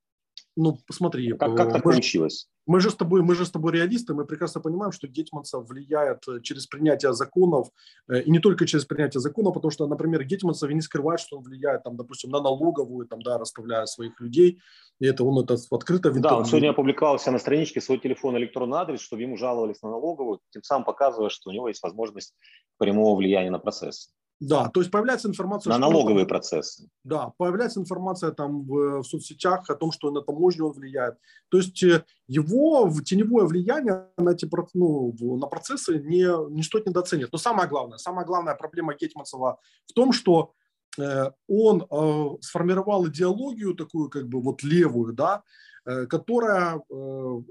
ну, 0.56 0.78
посмотри. 0.86 1.32
Как, 1.32 1.56
как 1.56 1.72
так 1.72 1.84
мы, 1.84 1.92
получилось? 1.92 2.48
Мы 2.66 2.80
же, 2.80 2.90
с 2.90 2.94
тобой, 2.94 3.22
мы 3.22 3.34
же 3.34 3.44
с 3.44 3.50
тобой 3.50 3.72
реалисты, 3.72 4.14
мы 4.14 4.24
прекрасно 4.24 4.61
понимаем, 4.61 4.92
что 4.92 5.09
Гетманцев 5.09 5.68
влияет 5.68 6.26
э, 6.28 6.40
через 6.42 6.66
принятие 6.66 7.12
законов, 7.12 7.68
э, 8.09 8.22
и 8.22 8.30
не 8.30 8.38
только 8.38 8.64
через 8.66 8.84
принятие 8.84 9.20
законов, 9.20 9.55
потому 9.55 9.70
что, 9.70 9.86
например, 9.86 10.24
Гетманцев 10.24 10.70
не 10.70 10.80
скрывает, 10.80 11.20
что 11.20 11.38
он 11.38 11.44
влияет, 11.44 11.82
там, 11.82 11.96
допустим, 11.96 12.30
на 12.30 12.40
налоговую, 12.40 13.07
там, 13.07 13.20
да, 13.22 13.36
расставляя 13.38 13.86
своих 13.86 14.20
людей, 14.20 14.61
и 15.00 15.07
это 15.07 15.24
он 15.24 15.42
это 15.42 15.57
открыто 15.70 16.11
в 16.11 16.20
Да, 16.20 16.36
он 16.36 16.44
сегодня 16.44 16.70
опубликовал 16.70 17.18
на 17.26 17.38
страничке 17.38 17.80
свой 17.80 17.98
телефон, 17.98 18.36
электронный 18.36 18.78
адрес, 18.78 19.00
чтобы 19.00 19.22
ему 19.22 19.36
жаловались 19.36 19.82
на 19.82 19.90
налоговую, 19.90 20.40
тем 20.50 20.62
самым 20.62 20.84
показывая, 20.84 21.30
что 21.30 21.50
у 21.50 21.52
него 21.52 21.68
есть 21.68 21.82
возможность 21.82 22.34
прямого 22.78 23.16
влияния 23.16 23.50
на 23.50 23.59
процесс. 23.59 24.12
Да, 24.47 24.68
то 24.68 24.80
есть 24.80 24.90
появляется 24.90 25.28
информация... 25.28 25.70
На 25.70 25.78
налоговые 25.78 26.26
процессы. 26.26 26.88
Да, 27.03 27.32
появляется 27.38 27.80
информация 27.80 28.30
там 28.30 28.62
в, 28.64 29.01
в 29.01 29.05
соцсетях 29.05 29.70
о 29.70 29.74
том, 29.74 29.90
что 29.90 30.11
на 30.11 30.20
таможню 30.20 30.66
он 30.66 30.72
влияет. 30.72 31.14
То 31.49 31.59
есть 31.59 31.82
э, 31.82 32.05
его 32.28 32.90
теневое 33.03 33.47
влияние 33.47 34.07
на 34.18 34.30
эти 34.30 34.49
ну, 34.74 35.14
на 35.36 35.47
процессы 35.47 35.99
не, 35.99 36.26
не 36.51 36.62
стоит 36.62 36.86
недооценивать. 36.86 37.32
Но 37.32 37.38
самое 37.38 37.68
главное, 37.68 37.97
самая 37.97 38.26
главная 38.26 38.55
проблема 38.55 38.95
Гетманцева 38.95 39.59
в 39.86 39.92
том, 39.95 40.12
что 40.12 40.53
э, 40.99 41.30
он 41.49 41.86
э, 41.90 42.36
сформировал 42.42 43.07
идеологию 43.09 43.74
такую 43.74 44.11
как 44.11 44.28
бы 44.28 44.42
вот 44.42 44.62
левую, 44.62 45.14
да, 45.14 45.42
э, 45.86 46.05
которая 46.05 46.82
э, 46.90 47.42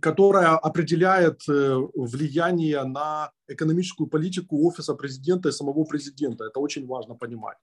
которая 0.00 0.56
определяет 0.56 1.40
э, 1.48 1.76
влияние 1.94 2.82
на 2.84 3.30
экономическую 3.48 4.06
политику 4.06 4.66
офиса 4.66 4.94
президента 4.94 5.48
и 5.48 5.52
самого 5.52 5.84
президента. 5.84 6.44
Это 6.44 6.60
очень 6.60 6.86
важно 6.86 7.14
понимать. 7.14 7.56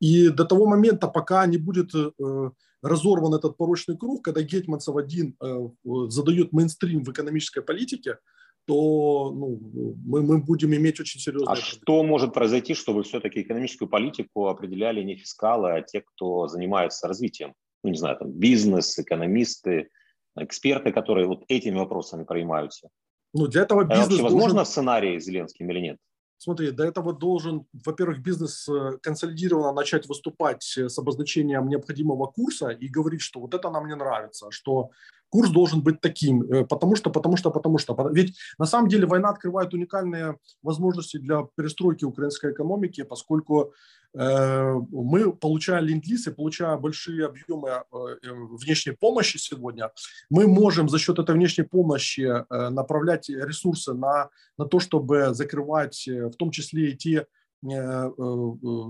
И 0.00 0.28
до 0.28 0.44
того 0.44 0.66
момента, 0.66 1.08
пока 1.08 1.46
не 1.46 1.58
будет 1.58 1.94
э, 1.94 2.50
разорван 2.82 3.34
этот 3.34 3.56
порочный 3.56 3.96
круг, 3.96 4.24
когда 4.24 4.42
Гетманцев 4.42 4.96
один 4.96 5.36
э, 5.42 5.68
задает 6.08 6.52
мейнстрим 6.52 7.04
в 7.04 7.10
экономической 7.10 7.62
политике, 7.62 8.18
то 8.66 9.32
ну, 9.34 9.58
мы, 10.06 10.22
мы 10.22 10.38
будем 10.38 10.74
иметь 10.74 11.00
очень 11.00 11.20
серьезные 11.20 11.48
А 11.48 11.54
проблемы. 11.54 11.82
что 11.82 12.02
может 12.04 12.34
произойти, 12.34 12.74
чтобы 12.74 13.02
все-таки 13.02 13.42
экономическую 13.42 13.88
политику 13.88 14.46
определяли 14.46 15.02
не 15.02 15.16
фискалы, 15.16 15.72
а 15.72 15.82
те, 15.82 16.02
кто 16.02 16.46
занимается 16.46 17.08
развитием? 17.08 17.54
Ну, 17.82 17.90
не 17.90 17.98
знаю, 17.98 18.16
там 18.18 18.30
бизнес, 18.30 18.98
экономисты, 18.98 19.88
эксперты, 20.36 20.92
которые 20.92 21.26
вот 21.26 21.44
этими 21.48 21.78
вопросами 21.78 22.24
принимаются. 22.24 22.88
Ну, 23.32 23.46
для 23.46 23.62
этого 23.62 23.84
бизнес 23.84 24.08
вообще 24.08 24.18
должен... 24.18 24.34
возможно 24.34 24.64
сценарий 24.64 25.20
Зеленским 25.20 25.70
или 25.70 25.80
нет? 25.80 25.98
Смотри, 26.38 26.70
до 26.70 26.84
этого 26.84 27.12
должен, 27.12 27.66
во-первых, 27.84 28.20
бизнес 28.20 28.66
э, 28.66 28.98
консолидированно 29.02 29.72
начать 29.72 30.08
выступать 30.08 30.62
с 30.62 30.98
обозначением 30.98 31.68
необходимого 31.68 32.26
курса 32.26 32.70
и 32.70 32.88
говорить, 32.88 33.20
что 33.20 33.40
вот 33.40 33.52
это 33.54 33.70
нам 33.70 33.86
не 33.86 33.94
нравится, 33.94 34.50
что 34.50 34.90
курс 35.30 35.50
должен 35.50 35.82
быть 35.82 36.00
таким, 36.00 36.42
э, 36.42 36.64
потому 36.64 36.96
что, 36.96 37.10
потому 37.10 37.36
что, 37.36 37.50
потому 37.50 37.78
что. 37.78 38.10
Ведь 38.12 38.36
на 38.58 38.66
самом 38.66 38.88
деле 38.88 39.06
война 39.06 39.30
открывает 39.30 39.72
уникальные 39.74 40.36
возможности 40.62 41.16
для 41.18 41.46
перестройки 41.56 42.04
украинской 42.04 42.52
экономики, 42.52 43.02
поскольку 43.02 43.72
Э, 44.12 44.74
мы, 44.90 45.32
получая 45.32 45.80
ленд-лиз 45.80 46.26
и 46.26 46.32
получая 46.32 46.76
большие 46.76 47.26
объемы 47.26 47.68
э, 47.68 47.84
внешней 48.22 48.92
помощи 48.92 49.36
сегодня, 49.36 49.90
мы 50.28 50.48
можем 50.48 50.88
за 50.88 50.98
счет 50.98 51.18
этой 51.18 51.34
внешней 51.34 51.64
помощи 51.64 52.28
направлять 52.70 53.28
ресурсы 53.28 53.94
на, 53.94 54.30
на 54.58 54.66
то, 54.66 54.80
чтобы 54.80 55.32
закрывать 55.34 56.06
в 56.06 56.32
том 56.32 56.50
числе 56.50 56.90
и 56.90 56.96
те 56.96 57.26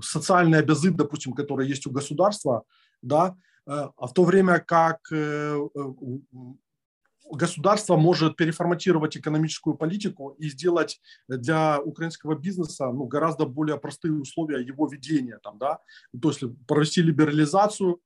социальные 0.03 0.61
обязы, 0.61 0.93
допустим, 0.93 1.33
которые 1.33 1.69
есть 1.69 1.87
у 1.87 1.91
государства, 1.91 2.63
да, 3.03 3.37
а 3.67 4.07
в 4.07 4.13
то 4.13 4.25
время 4.25 4.59
как 4.59 5.01
государство 7.33 7.97
может 7.97 8.37
переформатировать 8.37 9.17
экономическую 9.17 9.77
политику 9.77 10.35
и 10.39 10.49
сделать 10.49 11.01
для 11.29 11.81
украинского 11.81 12.35
бизнеса 12.35 12.91
ну, 12.93 13.05
гораздо 13.05 13.47
более 13.47 13.79
простые 13.79 14.15
условия 14.15 14.61
его 14.65 14.87
ведения. 14.89 15.39
Там, 15.43 15.59
да? 15.59 15.79
То 16.21 16.31
есть 16.31 16.43
провести 16.67 17.03
либерализацию, 17.03 18.01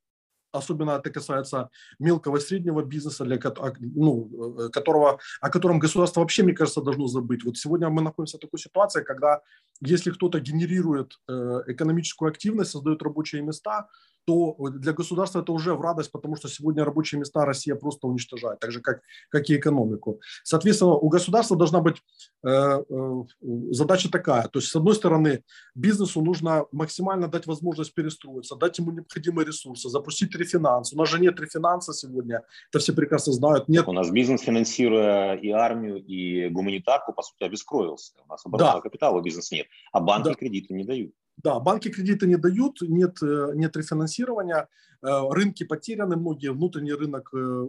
особенно 0.55 0.93
это 0.93 1.11
касается 1.11 1.71
мелкого 1.99 2.37
и 2.37 2.41
среднего 2.41 2.83
бизнеса, 2.83 3.25
для, 3.25 3.41
ну, 3.81 4.67
э, 4.67 4.69
которого, 4.71 5.19
о 5.41 5.51
котором 5.51 5.79
государство 5.79 6.21
вообще, 6.21 6.43
мне 6.43 6.55
кажется, 6.55 6.81
должно 6.81 7.07
забыть. 7.07 7.45
Вот 7.45 7.57
сегодня 7.57 7.89
мы 7.89 8.03
находимся 8.03 8.39
в 8.39 8.41
такой 8.41 8.59
ситуации, 8.59 9.03
когда 9.03 9.41
если 9.81 10.11
кто-то 10.11 10.41
генерирует 10.41 11.19
э, 11.29 11.63
экономическую 11.67 12.29
активность, 12.29 12.71
создает 12.71 13.03
рабочие 13.03 13.43
места, 13.43 13.89
то 14.27 14.57
для 14.71 14.93
государства 14.93 15.41
это 15.41 15.53
уже 15.53 15.75
в 15.75 15.81
радость, 15.81 16.11
потому 16.11 16.37
что 16.37 16.49
сегодня 16.49 16.85
рабочие 16.85 17.19
места 17.19 17.45
Россия 17.45 17.75
просто 17.75 18.07
уничтожает, 18.07 18.59
так 18.59 18.73
же 18.73 18.81
как, 18.81 19.03
как 19.29 19.49
и 19.51 19.57
экономику. 19.57 20.21
Соответственно, 20.43 20.93
у 20.93 21.09
государства 21.09 21.57
должна 21.57 21.81
быть 21.81 21.97
э, 22.43 22.49
э, 22.49 23.25
задача 23.71 24.11
такая, 24.11 24.49
то 24.49 24.59
есть 24.59 24.71
с 24.71 24.77
одной 24.77 24.95
стороны 24.95 25.43
бизнесу 25.75 26.23
нужно 26.23 26.65
максимально 26.73 27.29
дать 27.29 27.47
возможность 27.47 27.95
перестроиться, 27.95 28.57
дать 28.57 28.79
ему 28.79 28.93
необходимые 28.93 29.47
ресурсы, 29.47 29.89
запустить 29.89 30.33
рефинанс. 30.45 30.93
У 30.93 30.97
нас 30.97 31.09
же 31.09 31.21
нет 31.21 31.39
рефинанса 31.41 31.93
сегодня, 31.93 32.43
это 32.71 32.79
все 32.79 32.93
прекрасно 32.93 33.33
знают. 33.33 33.69
Нет. 33.69 33.89
У 33.89 33.93
нас 33.93 34.11
бизнес, 34.11 34.43
финансируя 34.43 35.35
и 35.35 35.51
армию, 35.51 35.97
и 35.97 36.49
гуманитарку, 36.49 37.13
по 37.13 37.23
сути, 37.23 37.43
обескровился. 37.45 38.13
У 38.25 38.29
нас 38.29 38.45
оборотного 38.45 38.79
да. 38.79 38.83
капитала 38.83 39.21
бизнес 39.21 39.51
нет, 39.51 39.67
а 39.93 40.01
банки 40.01 40.29
да. 40.29 40.35
кредиты 40.35 40.75
не 40.75 40.85
дают. 40.85 41.13
Да, 41.43 41.59
банки 41.59 41.89
кредиты 41.91 42.27
не 42.27 42.37
дают, 42.37 42.81
нет, 42.81 43.19
э, 43.23 43.53
нет 43.55 43.77
рефинансирования, 43.77 44.69
э, 45.03 45.07
рынки 45.31 45.65
потеряны 45.65 46.17
многие, 46.17 46.53
внутренний 46.53 46.93
рынок 46.93 47.31
э, 47.35 47.69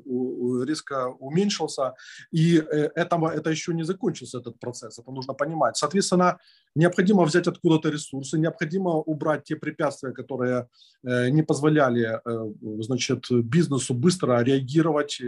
резко 0.66 1.08
уменьшился, 1.20 1.96
и 2.32 2.58
этого, 2.96 3.32
это 3.32 3.50
еще 3.50 3.74
не 3.74 3.84
закончился 3.84 4.38
этот 4.38 4.60
процесс, 4.60 5.00
это 5.00 5.12
нужно 5.12 5.34
понимать. 5.34 5.78
Соответственно, 5.78 6.38
необходимо 6.76 7.24
взять 7.24 7.48
откуда-то 7.48 7.90
ресурсы, 7.90 8.38
необходимо 8.38 8.92
убрать 8.92 9.44
те 9.44 9.56
препятствия, 9.56 10.12
которые 10.12 10.68
не 11.04 11.44
позволяли 11.44 12.22
значит, 12.84 13.26
бизнесу 13.32 13.94
быстро 13.94 14.44
реагировать, 14.44 15.22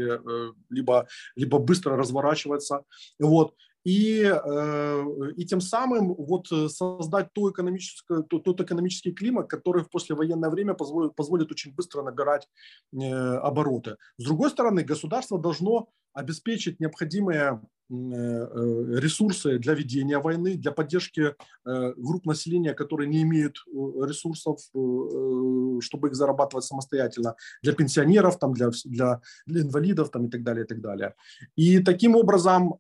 либо, 0.70 1.08
либо 1.36 1.60
быстро 1.60 1.98
разворачиваться. 1.98 2.84
Вот 3.20 3.54
и, 3.88 4.22
э, 4.22 5.06
и 5.38 5.46
тем 5.46 5.62
самым 5.62 6.14
вот 6.14 6.52
э, 6.52 6.68
создать 6.68 7.32
ту 7.32 7.52
экономическую, 7.52 8.24
тот, 8.24 8.44
тот 8.44 8.60
экономический 8.60 9.14
климат, 9.14 9.48
который 9.48 9.82
в 9.86 9.90
послевоенное 9.90 10.50
время 10.50 10.74
позволит, 10.74 11.16
позволит 11.16 11.50
очень 11.54 11.74
быстро 11.74 12.02
набирать 12.02 12.50
э, 12.92 12.98
обороты. 13.00 13.96
С 14.18 14.26
другой 14.26 14.50
стороны, 14.50 14.84
государство 14.84 15.40
должно 15.40 15.88
обеспечить 16.12 16.82
необходимые 16.82 17.62
ресурсы 17.90 19.60
для 19.60 19.74
ведения 19.74 20.20
войны, 20.20 20.56
для 20.56 20.74
поддержки 20.74 21.36
групп 21.64 22.26
населения, 22.26 22.74
которые 22.74 23.08
не 23.08 23.22
имеют 23.22 23.64
ресурсов, 23.68 24.60
чтобы 25.82 26.10
их 26.10 26.16
зарабатывать 26.16 26.66
самостоятельно, 26.66 27.36
для 27.62 27.72
пенсионеров, 27.72 28.40
там, 28.40 28.52
для, 28.52 28.72
для, 28.84 29.22
для 29.46 29.62
инвалидов 29.62 30.10
там, 30.12 30.26
и 30.26 30.30
так 30.30 30.44
далее. 30.44 30.66
И, 30.66 30.68
так 30.68 30.82
далее. 30.82 31.14
и 31.56 31.80
таким 31.80 32.18
образом 32.18 32.74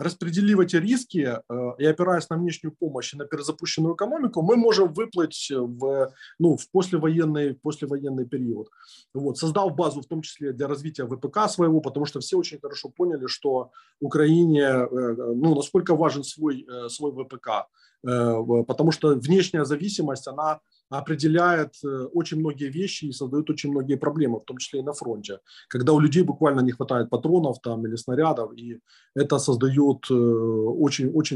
распределив 0.00 0.60
эти 0.60 0.76
риски 0.76 1.18
э, 1.18 1.72
и 1.78 1.84
опираясь 1.84 2.28
на 2.30 2.36
внешнюю 2.36 2.74
помощь 2.74 3.14
и 3.14 3.18
на 3.18 3.26
перезапущенную 3.26 3.94
экономику, 3.94 4.40
мы 4.42 4.56
можем 4.56 4.92
выплыть 4.92 5.50
в, 5.50 6.12
ну, 6.38 6.56
в 6.56 6.70
послевоенный, 6.70 7.54
послевоенный 7.54 8.26
период. 8.26 8.68
Вот, 9.14 9.36
создав 9.36 9.74
базу 9.74 10.00
в 10.00 10.06
том 10.06 10.22
числе 10.22 10.52
для 10.52 10.68
развития 10.68 11.04
ВПК 11.06 11.50
своего, 11.50 11.80
потому 11.80 12.06
что 12.06 12.20
все 12.20 12.38
очень 12.38 12.58
хорошо 12.60 12.88
поняли, 12.88 13.26
что 13.26 13.70
Украине, 14.00 14.62
э, 14.62 14.86
ну, 14.88 15.54
насколько 15.54 15.94
важен 15.94 16.24
свой, 16.24 16.66
э, 16.66 16.88
свой 16.88 17.12
ВПК, 17.12 17.68
потому 18.02 18.92
что 18.92 19.14
внешняя 19.14 19.66
зависимость, 19.66 20.26
она 20.26 20.60
определяет 20.90 21.74
э, 21.84 22.08
очень 22.14 22.38
многие 22.38 22.68
вещи 22.68 23.06
и 23.06 23.12
создает 23.12 23.48
очень 23.50 23.70
многие 23.70 23.96
проблемы, 23.96 24.38
в 24.40 24.44
том 24.44 24.58
числе 24.58 24.80
и 24.80 24.82
на 24.82 24.92
фронте. 24.92 25.38
Когда 25.68 25.92
у 25.92 26.00
людей 26.00 26.22
буквально 26.22 26.60
не 26.60 26.72
хватает 26.72 27.10
патронов 27.10 27.60
там, 27.62 27.86
или 27.86 27.96
снарядов, 27.96 28.52
и 28.58 28.80
это 29.14 29.38
создает 29.38 30.10
э, 30.10 30.14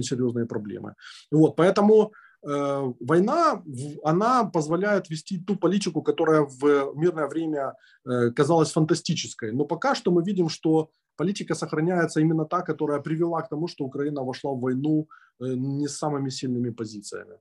серьезные 0.03 0.47
проблемы. 0.47 0.95
Вот, 1.31 1.57
поэтому 1.57 2.13
э, 2.43 2.93
война, 3.01 3.63
она 4.03 4.45
позволяет 4.45 5.11
вести 5.11 5.39
ту 5.39 5.57
политику, 5.57 6.03
которая 6.03 6.43
в 6.43 6.93
мирное 6.97 7.29
время 7.29 7.75
казалась 8.37 8.73
фантастической. 8.73 9.53
Но 9.53 9.65
пока 9.65 9.95
что 9.95 10.11
мы 10.11 10.23
видим, 10.25 10.49
что 10.49 10.91
политика 11.17 11.55
сохраняется 11.55 12.21
именно 12.21 12.45
та, 12.45 12.63
которая 12.63 13.01
привела 13.01 13.41
к 13.43 13.49
тому, 13.49 13.69
что 13.69 13.85
Украина 13.85 14.25
вошла 14.25 14.53
в 14.53 14.61
войну 14.61 15.07
не 15.41 15.87
с 15.87 15.97
самыми 15.97 16.31
сильными 16.31 16.71
позициями. 16.71 17.39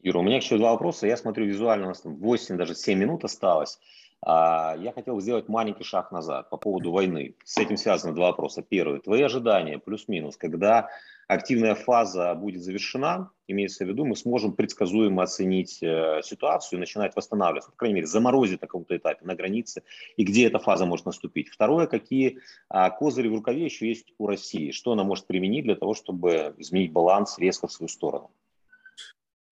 Юра, 0.00 0.18
у 0.18 0.22
меня 0.22 0.36
еще 0.36 0.58
два 0.58 0.72
вопроса. 0.72 1.06
Я 1.06 1.16
смотрю 1.16 1.46
визуально, 1.46 1.86
у 1.86 1.88
нас 1.88 2.00
там 2.00 2.16
8, 2.16 2.56
даже 2.56 2.74
7 2.74 2.98
минут 2.98 3.24
осталось. 3.24 3.78
А, 4.20 4.76
я 4.78 4.92
хотел 4.92 5.20
сделать 5.20 5.48
маленький 5.48 5.84
шаг 5.84 6.12
назад 6.12 6.50
по 6.50 6.56
поводу 6.56 6.92
войны. 6.92 7.34
С 7.44 7.58
этим 7.58 7.76
связаны 7.76 8.14
два 8.14 8.28
вопроса. 8.28 8.62
Первый. 8.62 9.00
Твои 9.00 9.22
ожидания, 9.22 9.78
плюс-минус, 9.78 10.36
когда 10.36 10.88
активная 11.26 11.74
фаза 11.74 12.34
будет 12.34 12.62
завершена, 12.62 13.30
имеется 13.48 13.84
в 13.84 13.88
виду, 13.88 14.04
мы 14.04 14.14
сможем 14.16 14.52
предсказуемо 14.52 15.24
оценить 15.24 15.82
э, 15.82 16.20
ситуацию 16.22 16.78
и 16.78 16.80
начинать 16.80 17.14
восстанавливаться, 17.16 17.70
по 17.70 17.76
крайней 17.76 17.96
мере, 17.96 18.06
заморозить 18.06 18.60
на 18.60 18.66
каком-то 18.66 18.96
этапе 18.96 19.24
на 19.24 19.34
границе, 19.34 19.82
и 20.16 20.24
где 20.24 20.46
эта 20.46 20.58
фаза 20.58 20.86
может 20.86 21.06
наступить. 21.06 21.48
Второе, 21.48 21.86
какие 21.86 22.38
а, 22.68 22.90
козыри 22.90 23.28
в 23.28 23.34
рукаве 23.34 23.64
еще 23.64 23.88
есть 23.88 24.14
у 24.18 24.26
России, 24.26 24.70
что 24.70 24.92
она 24.92 25.04
может 25.04 25.26
применить 25.26 25.64
для 25.64 25.76
того, 25.76 25.94
чтобы 25.94 26.54
изменить 26.58 26.92
баланс 26.92 27.38
резко 27.38 27.66
в 27.66 27.72
свою 27.72 27.88
сторону. 27.88 28.30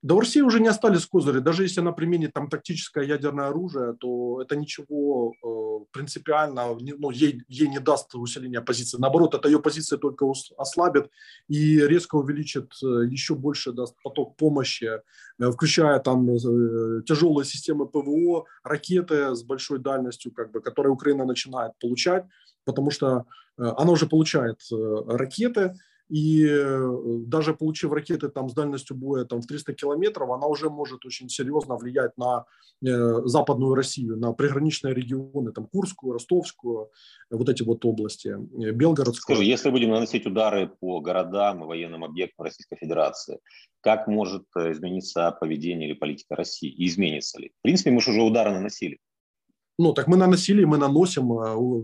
Да 0.06 0.14
у 0.14 0.20
России 0.20 0.40
уже 0.40 0.60
не 0.60 0.68
остались 0.68 1.04
козыри. 1.04 1.40
Даже 1.40 1.64
если 1.64 1.80
она 1.80 1.90
применит 1.90 2.32
там 2.32 2.48
тактическое 2.48 3.02
ядерное 3.02 3.48
оружие, 3.48 3.94
то 3.94 4.40
это 4.40 4.54
ничего 4.54 5.32
э, 5.32 5.84
принципиально 5.90 6.76
ну, 6.98 7.10
ей, 7.10 7.42
ей 7.48 7.66
не 7.66 7.80
даст 7.80 8.14
усиления 8.14 8.60
позиции. 8.60 8.98
Наоборот, 9.00 9.34
это 9.34 9.48
ее 9.48 9.58
позиция 9.58 9.98
только 9.98 10.24
ослабит 10.56 11.10
и 11.48 11.80
резко 11.80 12.14
увеличит, 12.14 12.72
э, 12.84 13.06
еще 13.10 13.34
больше 13.34 13.72
даст 13.72 13.96
поток 14.04 14.36
помощи, 14.36 14.90
э, 15.40 15.50
включая 15.50 15.98
там 15.98 16.30
э, 16.30 17.02
тяжелые 17.02 17.44
системы 17.44 17.88
ПВО, 17.88 18.44
ракеты 18.62 19.34
с 19.34 19.42
большой 19.42 19.80
дальностью, 19.80 20.30
как 20.32 20.52
бы, 20.52 20.60
которые 20.60 20.92
Украина 20.92 21.24
начинает 21.24 21.72
получать, 21.80 22.24
потому 22.64 22.92
что 22.92 23.24
она 23.56 23.90
уже 23.90 24.06
получает 24.06 24.60
ракеты, 24.70 25.74
и 26.08 26.46
э, 26.46 27.18
даже 27.26 27.54
получив 27.54 27.92
ракеты 27.92 28.28
там 28.28 28.48
с 28.48 28.54
дальностью 28.54 28.96
боя 28.96 29.24
там 29.24 29.40
в 29.40 29.46
300 29.46 29.74
километров, 29.74 30.30
она 30.30 30.46
уже 30.46 30.70
может 30.70 31.04
очень 31.04 31.28
серьезно 31.28 31.76
влиять 31.76 32.16
на 32.16 32.44
э, 32.84 33.22
западную 33.24 33.74
Россию, 33.74 34.16
на 34.16 34.32
приграничные 34.32 34.94
регионы, 34.94 35.52
там 35.52 35.66
Курскую, 35.66 36.12
Ростовскую, 36.12 36.90
вот 37.30 37.48
эти 37.48 37.62
вот 37.62 37.84
области, 37.84 38.28
э, 38.28 38.70
Белгородскую. 38.70 39.36
Скажи, 39.36 39.44
если 39.44 39.70
будем 39.70 39.90
наносить 39.90 40.26
удары 40.26 40.68
по 40.68 41.00
городам 41.00 41.64
и 41.64 41.66
военным 41.66 42.04
объектам 42.04 42.44
Российской 42.44 42.76
Федерации, 42.76 43.40
как 43.80 44.06
может 44.06 44.44
измениться 44.54 45.30
поведение 45.32 45.88
или 45.88 45.96
политика 45.96 46.36
России? 46.36 46.70
И 46.70 46.86
изменится 46.86 47.40
ли? 47.40 47.52
В 47.58 47.62
принципе, 47.62 47.90
мы 47.90 48.00
же 48.00 48.10
уже 48.10 48.22
удары 48.22 48.52
наносили. 48.52 48.98
Ну, 49.78 49.92
так 49.92 50.06
мы 50.06 50.16
наносили, 50.16 50.64
мы 50.64 50.78
наносим. 50.78 51.32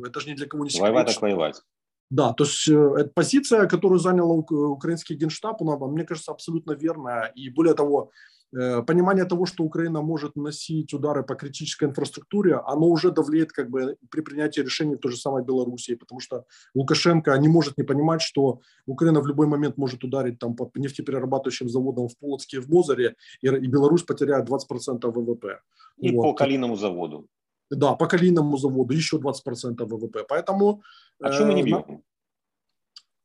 Это 0.04 0.20
же 0.20 0.30
ни 0.30 0.34
для 0.34 0.46
кого 0.46 0.64
не 0.64 0.70
секрет. 0.70 0.88
Воевать 0.88 1.06
так 1.08 1.22
воевать. 1.22 1.62
Да, 2.10 2.32
то 2.34 2.44
есть 2.44 2.68
э, 2.68 3.10
позиция, 3.14 3.66
которую 3.66 3.98
занял 3.98 4.30
украинский 4.30 5.16
генштаб, 5.16 5.62
она, 5.62 5.76
мне 5.76 6.04
кажется, 6.04 6.32
абсолютно 6.32 6.72
верная. 6.72 7.32
И 7.34 7.48
более 7.48 7.74
того, 7.74 8.10
э, 8.54 8.82
понимание 8.82 9.24
того, 9.24 9.46
что 9.46 9.64
Украина 9.64 10.02
может 10.02 10.36
наносить 10.36 10.92
удары 10.92 11.22
по 11.22 11.34
критической 11.34 11.88
инфраструктуре, 11.88 12.56
оно 12.66 12.88
уже 12.88 13.10
давлеет 13.10 13.52
как 13.52 13.70
бы 13.70 13.96
при 14.10 14.20
принятии 14.20 14.60
решений 14.60 14.96
в 14.96 14.98
той 14.98 15.12
же 15.12 15.16
самой 15.16 15.42
Белоруссии, 15.42 15.94
потому 15.94 16.20
что 16.20 16.44
Лукашенко 16.74 17.34
не 17.38 17.48
может 17.48 17.78
не 17.78 17.84
понимать, 17.84 18.20
что 18.20 18.60
Украина 18.86 19.20
в 19.20 19.26
любой 19.26 19.46
момент 19.46 19.78
может 19.78 20.04
ударить 20.04 20.38
там 20.38 20.54
по 20.54 20.70
нефтеперерабатывающим 20.74 21.70
заводам 21.70 22.08
в 22.08 22.18
Полоцке 22.18 22.58
и 22.58 22.60
в 22.60 22.68
Мозере, 22.68 23.16
и, 23.40 23.46
и 23.46 23.66
Беларусь 23.68 24.02
потеряет 24.02 24.48
20% 24.50 25.10
ВВП. 25.10 25.60
И 25.96 26.14
вот. 26.14 26.22
по 26.22 26.34
Калиному 26.34 26.76
заводу. 26.76 27.26
Да, 27.76 27.94
по 27.94 28.06
Калиному 28.06 28.56
заводу 28.56 28.94
еще 28.94 29.16
20% 29.16 29.84
ВВП. 29.84 30.24
Поэтому... 30.28 30.82
А 31.20 31.32
что 31.32 31.46
мы 31.46 31.54
не 31.54 31.62
э, 31.62 31.64
бьем? 31.64 32.02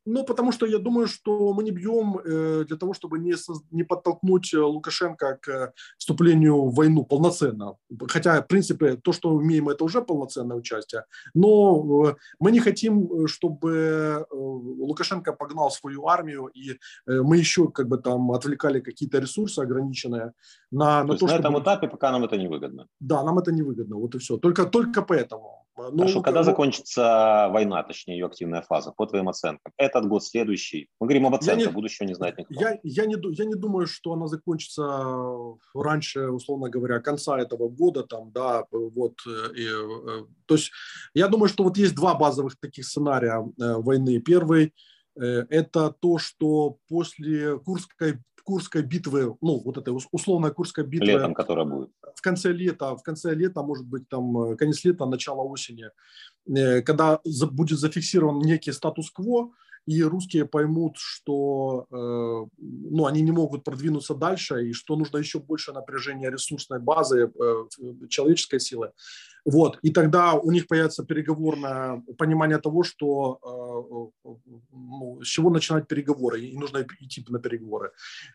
Ну, 0.09 0.23
потому 0.23 0.53
что 0.53 0.65
я 0.65 0.77
думаю, 0.79 1.07
что 1.07 1.53
мы 1.53 1.63
не 1.63 1.71
бьем 1.71 2.17
э, 2.17 2.63
для 2.65 2.77
того, 2.77 2.93
чтобы 2.93 3.19
не, 3.19 3.35
не 3.71 3.83
подтолкнуть 3.83 4.53
э, 4.53 4.57
Лукашенко 4.57 5.37
к 5.41 5.73
вступлению 5.97 6.69
в 6.69 6.75
войну 6.75 7.03
полноценно. 7.03 7.75
Хотя, 8.07 8.41
в 8.41 8.47
принципе, 8.47 8.95
то, 8.95 9.11
что 9.11 9.31
мы 9.31 9.43
имеем, 9.43 9.67
это 9.67 9.83
уже 9.83 10.01
полноценное 10.01 10.55
участие. 10.55 11.03
Но 11.33 12.15
мы 12.39 12.51
не 12.51 12.59
хотим, 12.59 13.27
чтобы 13.27 14.25
Лукашенко 14.31 15.33
погнал 15.33 15.71
свою 15.71 16.07
армию, 16.07 16.47
и 16.47 16.79
мы 17.05 17.37
еще 17.37 17.67
как 17.67 17.89
бы 17.89 17.97
там 17.97 18.31
отвлекали 18.31 18.79
какие-то 18.79 19.19
ресурсы 19.19 19.59
ограниченные 19.59 20.31
на, 20.71 21.03
на 21.03 21.13
то, 21.13 21.19
то 21.19 21.25
на 21.25 21.33
чтобы... 21.33 21.49
этом 21.49 21.59
этапе 21.59 21.87
пока 21.89 22.11
нам 22.11 22.23
это 22.23 22.37
не 22.37 22.47
выгодно. 22.47 22.87
Да, 23.01 23.23
нам 23.23 23.39
это 23.39 23.51
не 23.51 23.61
выгодно, 23.61 23.97
вот 23.97 24.15
и 24.15 24.19
все. 24.19 24.37
Только, 24.37 24.65
только 24.65 25.01
поэтому. 25.01 25.56
Ну, 25.78 25.97
Хорошо, 25.97 26.21
когда 26.21 26.39
ну, 26.39 26.45
закончится 26.45 27.49
война, 27.51 27.84
точнее 27.84 28.17
ее 28.17 28.25
активная 28.25 28.61
фаза, 28.61 28.91
по 28.91 29.05
твоим 29.05 29.30
оценкам? 29.30 29.71
Этот 29.78 30.07
год, 30.07 30.23
следующий? 30.23 30.89
Мы 30.99 31.05
говорим 31.05 31.28
об 31.28 31.36
оценках, 31.36 31.67
не, 31.67 31.71
будущего 31.71 32.07
не 32.07 32.15
знает 32.15 32.38
никто. 32.38 32.55
Я, 32.59 32.80
я, 32.82 33.05
не, 33.05 33.15
я 33.36 33.45
не 33.45 33.53
думаю, 33.53 33.86
что 33.86 34.13
она 34.13 34.25
закончится 34.28 34.84
раньше, 35.75 36.30
условно 36.30 36.69
говоря, 36.69 36.99
конца 36.99 37.39
этого 37.39 37.69
года, 37.69 38.03
там, 38.03 38.32
да, 38.32 38.63
вот. 38.71 39.15
И, 39.55 39.67
э, 39.67 40.25
то 40.47 40.55
есть 40.55 40.71
я 41.13 41.28
думаю, 41.28 41.47
что 41.47 41.63
вот 41.63 41.78
есть 41.78 41.93
два 41.93 42.15
базовых 42.15 42.59
таких 42.59 42.86
сценария 42.86 43.38
э, 43.38 43.73
войны. 43.75 44.19
Первый 44.19 44.73
э,– 45.15 45.45
это 45.49 45.91
то, 45.91 46.17
что 46.17 46.78
после 46.89 47.59
Курской 47.59 48.17
Курской 48.47 48.81
битвы, 48.81 49.35
ну, 49.41 49.61
вот 49.65 49.77
этой 49.77 49.93
условная 50.11 50.51
Курская 50.51 50.85
битва. 50.85 51.05
Летом, 51.05 51.33
которая 51.33 51.65
будет. 51.65 51.89
В 52.15 52.21
конце 52.21 52.53
лета, 52.53 52.95
в 52.95 53.03
конце 53.03 53.35
лета, 53.35 53.61
может 53.61 53.85
быть, 53.85 54.07
там, 54.07 54.37
э, 54.37 54.55
конец 54.55 54.85
лета, 54.85 55.05
начало 55.05 55.41
осени, 55.41 55.89
э, 56.47 56.81
когда 56.81 57.19
будет 57.51 57.79
зафиксирован 57.79 58.39
некий 58.39 58.71
статус-кво, 58.71 59.51
и 59.87 60.03
русские 60.03 60.45
поймут, 60.45 60.95
что 60.97 61.87
э, 61.91 61.95
ну, 62.57 63.05
они 63.05 63.21
не 63.21 63.31
могут 63.31 63.63
продвинуться 63.63 64.15
дальше, 64.15 64.69
и 64.69 64.73
что 64.73 64.95
нужно 64.95 65.17
еще 65.17 65.39
больше 65.39 65.73
напряжения 65.73 66.31
ресурсной 66.31 66.79
базы, 66.79 67.31
э, 67.33 68.07
человеческой 68.09 68.59
силы. 68.59 68.91
Вот. 69.47 69.79
И 69.81 69.91
тогда 69.91 70.33
у 70.33 70.51
них 70.51 70.67
появится 70.67 71.05
переговорное 71.05 72.03
понимание 72.17 72.57
того, 72.57 72.83
что 72.83 73.39
э, 74.25 74.29
ну, 74.71 75.21
с 75.23 75.27
чего 75.27 75.49
начинать 75.49 75.87
переговоры, 75.87 76.41
и 76.41 76.57
нужно 76.57 76.85
идти 76.99 77.25
на 77.29 77.39
переговоры. 77.39 77.91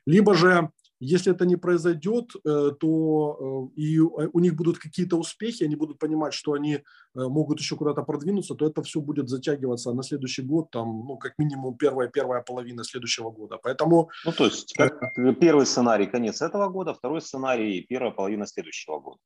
Либо 0.07 0.35
же 0.35 0.71
если 1.01 1.33
это 1.35 1.45
не 1.45 1.57
произойдет, 1.57 2.31
э, 2.47 2.71
то 2.81 3.71
э, 3.77 3.81
и 3.81 3.99
у 3.99 4.41
них 4.41 4.55
будут 4.55 4.79
какие-то 4.79 5.19
успехи, 5.19 5.65
они 5.65 5.77
будут 5.77 5.99
понимать, 5.99 6.33
что 6.33 6.53
они 6.53 6.79
могут 7.15 7.61
еще 7.61 7.77
куда-то 7.77 8.03
продвинуться, 8.05 8.55
то 8.55 8.67
это 8.67 8.83
все 8.83 9.01
будет 9.01 9.29
затягиваться 9.29 9.93
на 9.93 10.03
следующий 10.03 10.43
год, 10.43 10.71
там, 10.71 11.05
ну, 11.07 11.19
как 11.19 11.39
минимум 11.39 11.77
первая, 11.77 12.09
первая 12.09 12.41
половина 12.41 12.85
следующего 12.85 13.31
года. 13.31 13.59
Поэтому... 13.63 14.09
Ну, 14.25 14.33
то 14.33 14.45
есть 14.45 14.73
как 14.79 15.15
первый 15.41 15.67
сценарий 15.67 16.07
конец 16.07 16.41
этого 16.41 16.69
года, 16.69 16.95
второй 16.95 17.21
сценарий 17.21 17.87
первая 17.87 18.13
половина 18.13 18.47
следующего 18.47 19.01
года. 19.01 19.19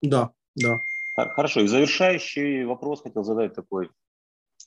Да, 0.00 0.30
да. 0.54 0.80
Хорошо, 1.16 1.62
и 1.62 1.66
завершающий 1.66 2.64
вопрос 2.64 3.02
хотел 3.02 3.24
задать 3.24 3.54
такой. 3.54 3.90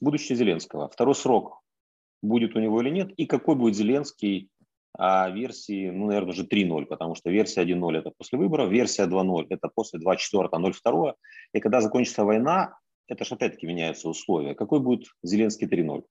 Будущее 0.01 0.35
Зеленского. 0.35 0.89
Второй 0.89 1.13
срок 1.13 1.61
будет 2.21 2.55
у 2.55 2.59
него 2.59 2.81
или 2.81 2.89
нет? 2.89 3.11
И 3.11 3.25
какой 3.25 3.55
будет 3.55 3.75
Зеленский 3.75 4.49
а 4.97 5.29
версии, 5.29 5.89
ну, 5.89 6.07
наверное, 6.07 6.31
уже 6.31 6.43
3.0, 6.43 6.85
потому 6.85 7.15
что 7.15 7.29
версия 7.29 7.61
1.0 7.61 7.97
это 7.97 8.11
после 8.17 8.39
выборов, 8.39 8.69
версия 8.69 9.05
2.0 9.05 9.45
это 9.49 9.69
после 9.73 9.99
2.4, 9.99 10.49
0.2. 10.51 11.13
И 11.53 11.59
когда 11.59 11.81
закончится 11.81 12.23
война, 12.23 12.77
это 13.07 13.23
же 13.23 13.35
опять-таки 13.35 13.67
меняются 13.67 14.09
условия. 14.09 14.55
Какой 14.55 14.79
будет 14.79 15.05
Зеленский 15.23 15.67
3.0? 15.67 16.03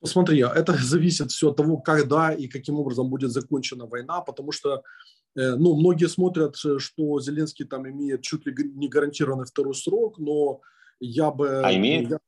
Посмотри, 0.00 0.40
это 0.40 0.72
зависит 0.78 1.30
все 1.30 1.50
от 1.50 1.56
того, 1.56 1.76
когда 1.76 2.32
и 2.32 2.48
каким 2.48 2.78
образом 2.80 3.10
будет 3.10 3.30
закончена 3.30 3.86
война, 3.86 4.22
потому 4.22 4.50
что 4.50 4.82
ну, 5.38 5.76
многие 5.76 6.08
смотрят, 6.08 6.56
что 6.56 7.20
Зеленский 7.20 7.64
там 7.64 7.88
имеет 7.88 8.22
чуть 8.22 8.44
ли 8.46 8.54
не 8.74 8.88
гарантированный 8.88 9.46
второй 9.46 9.74
срок, 9.74 10.18
но 10.18 10.60
я 11.00 11.30
бы... 11.30 11.62
А 11.64 11.72
имеет? 11.72 12.10
Я, 12.10 12.18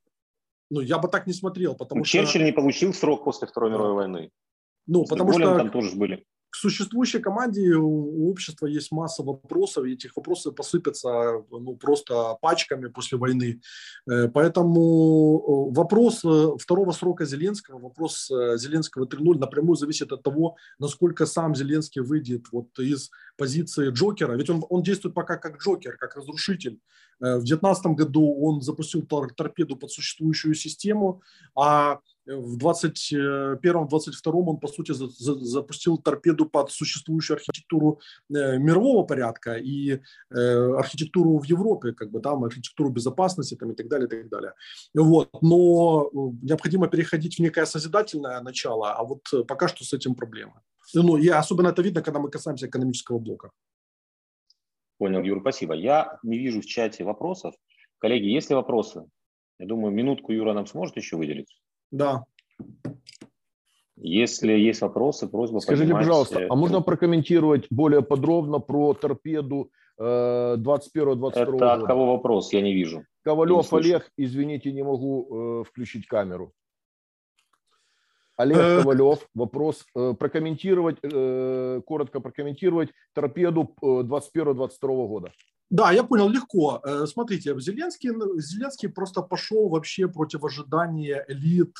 ну, 0.71 0.81
я 0.81 0.99
бы 0.99 1.09
так 1.09 1.27
не 1.27 1.33
смотрел, 1.33 1.75
потому 1.75 2.05
Черчилль 2.05 2.21
что... 2.21 2.33
Черчилль 2.33 2.47
не 2.47 2.53
получил 2.53 2.95
срок 2.95 3.25
после 3.25 3.49
Второй 3.49 3.71
мировой 3.71 3.95
войны. 3.95 4.31
Ну, 4.87 5.05
потому 5.05 5.33
что 5.33 5.57
там 5.57 5.71
тоже 5.71 5.97
были. 5.97 6.25
К 6.51 6.57
существующей 6.57 7.21
команде 7.21 7.75
у 7.77 8.29
общества 8.31 8.67
есть 8.67 8.91
масса 8.93 9.23
вопросов, 9.23 9.85
и 9.85 9.93
этих 9.93 10.17
вопросов 10.17 10.55
посыпятся 10.55 11.45
ну, 11.51 11.77
просто 11.77 12.37
пачками 12.41 12.89
после 12.89 13.19
войны. 13.19 13.61
Э, 14.11 14.29
поэтому 14.29 15.71
э, 15.71 15.75
вопрос 15.77 16.25
э, 16.25 16.59
второго 16.59 16.91
срока 16.93 17.25
Зеленского, 17.25 17.79
вопрос 17.79 18.27
Зеленского 18.29 19.07
3.0 19.07 19.39
напрямую 19.39 19.77
зависит 19.77 20.13
от 20.13 20.23
того, 20.23 20.57
насколько 20.79 21.25
сам 21.27 21.55
Зеленский 21.55 22.03
выйдет 22.03 22.47
вот 22.53 22.79
из 22.79 23.11
позиции 23.37 23.91
Джокера. 23.91 24.37
Ведь 24.37 24.51
он, 24.51 24.65
он 24.69 24.83
действует 24.83 25.15
пока 25.15 25.37
как 25.37 25.63
Джокер, 25.63 25.97
как 25.97 26.17
разрушитель. 26.17 26.81
В 27.21 27.45
2019 27.45 27.87
году 27.87 28.35
он 28.41 28.63
запустил 28.63 29.07
торпеду 29.07 29.77
под 29.77 29.91
существующую 29.91 30.55
систему, 30.55 31.21
а 31.55 32.01
в 32.31 32.59
21-22 32.59 34.33
он, 34.33 34.57
по 34.59 34.69
сути, 34.69 34.93
за, 34.93 35.09
за, 35.09 35.35
запустил 35.35 35.99
торпеду 35.99 36.47
под 36.47 36.71
существующую 36.71 37.37
архитектуру 37.37 38.01
э, 38.31 38.59
мирового 38.59 39.05
порядка 39.05 39.55
и 39.55 40.01
э, 40.31 40.75
архитектуру 40.79 41.39
в 41.39 41.45
Европе, 41.45 41.93
как 41.93 42.11
бы 42.11 42.21
там 42.21 42.45
архитектуру 42.45 42.91
безопасности 42.91 43.57
там, 43.57 43.73
и 43.73 43.75
так 43.75 43.89
далее, 43.89 44.07
и 44.07 44.11
так 44.11 44.29
далее. 44.29 44.53
Вот. 44.95 45.31
Но 45.43 46.11
э, 46.13 46.17
необходимо 46.43 46.89
переходить 46.89 47.37
в 47.37 47.43
некое 47.43 47.67
созидательное 47.67 48.41
начало, 48.41 48.93
а 48.93 49.05
вот 49.05 49.21
э, 49.33 49.45
пока 49.45 49.69
что 49.69 49.85
с 49.85 49.93
этим 49.93 50.15
проблема. 50.15 50.63
Ну, 50.95 51.17
и 51.17 51.29
особенно 51.29 51.69
это 51.69 51.83
видно, 51.83 52.03
когда 52.03 52.21
мы 52.21 52.31
касаемся 52.31 52.67
экономического 52.67 53.19
блока. 53.19 53.51
Понял, 54.99 55.23
Юр, 55.23 55.41
спасибо. 55.41 55.75
Я 55.75 56.19
не 56.23 56.39
вижу 56.39 56.61
в 56.61 56.67
чате 56.67 57.05
вопросов. 57.05 57.55
Коллеги, 57.99 58.27
есть 58.27 58.51
ли 58.51 58.57
вопросы? 58.57 59.05
Я 59.59 59.67
думаю, 59.67 59.95
минутку 59.95 60.33
Юра 60.33 60.53
нам 60.53 60.67
сможет 60.67 60.97
еще 60.97 61.17
выделить. 61.17 61.61
Да. 61.91 62.25
Если 63.97 64.53
есть 64.53 64.81
вопросы, 64.81 65.29
просьба 65.29 65.59
Скажите, 65.59 65.93
поднимать... 65.93 66.07
пожалуйста, 66.07 66.47
а 66.49 66.55
можно 66.55 66.81
прокомментировать 66.81 67.67
более 67.71 68.03
подробно 68.03 68.59
про 68.59 68.95
торпеду 68.95 69.71
21-22 69.99 70.01
э, 70.01 71.15
года? 71.15 71.39
Это 71.39 71.73
от 71.75 71.85
кого 71.85 72.13
вопрос? 72.13 72.53
Я 72.53 72.63
не 72.63 72.73
вижу. 72.73 73.05
Ковалев 73.23 73.71
не 73.73 73.79
Олег, 73.79 74.11
извините, 74.17 74.73
не 74.73 74.83
могу 74.83 75.61
э, 75.61 75.65
включить 75.65 76.07
камеру. 76.07 76.55
Олег 78.41 78.57
э, 78.57 78.79
Ковалев, 78.79 79.29
вопрос. 79.35 79.85
Э, 79.95 80.15
прокомментировать, 80.19 80.97
э, 81.03 81.83
коротко 81.85 82.21
прокомментировать 82.21 82.89
торпеду 83.13 83.75
21-22 83.83 85.07
года. 85.07 85.33
Да, 85.71 85.93
я 85.93 86.03
понял, 86.03 86.29
легко. 86.29 86.83
Смотрите, 87.07 87.59
Зеленский, 87.61 88.11
Зеленский 88.41 88.89
просто 88.89 89.23
пошел 89.23 89.69
вообще 89.69 90.09
против 90.09 90.45
ожидания 90.45 91.25
элит 91.29 91.77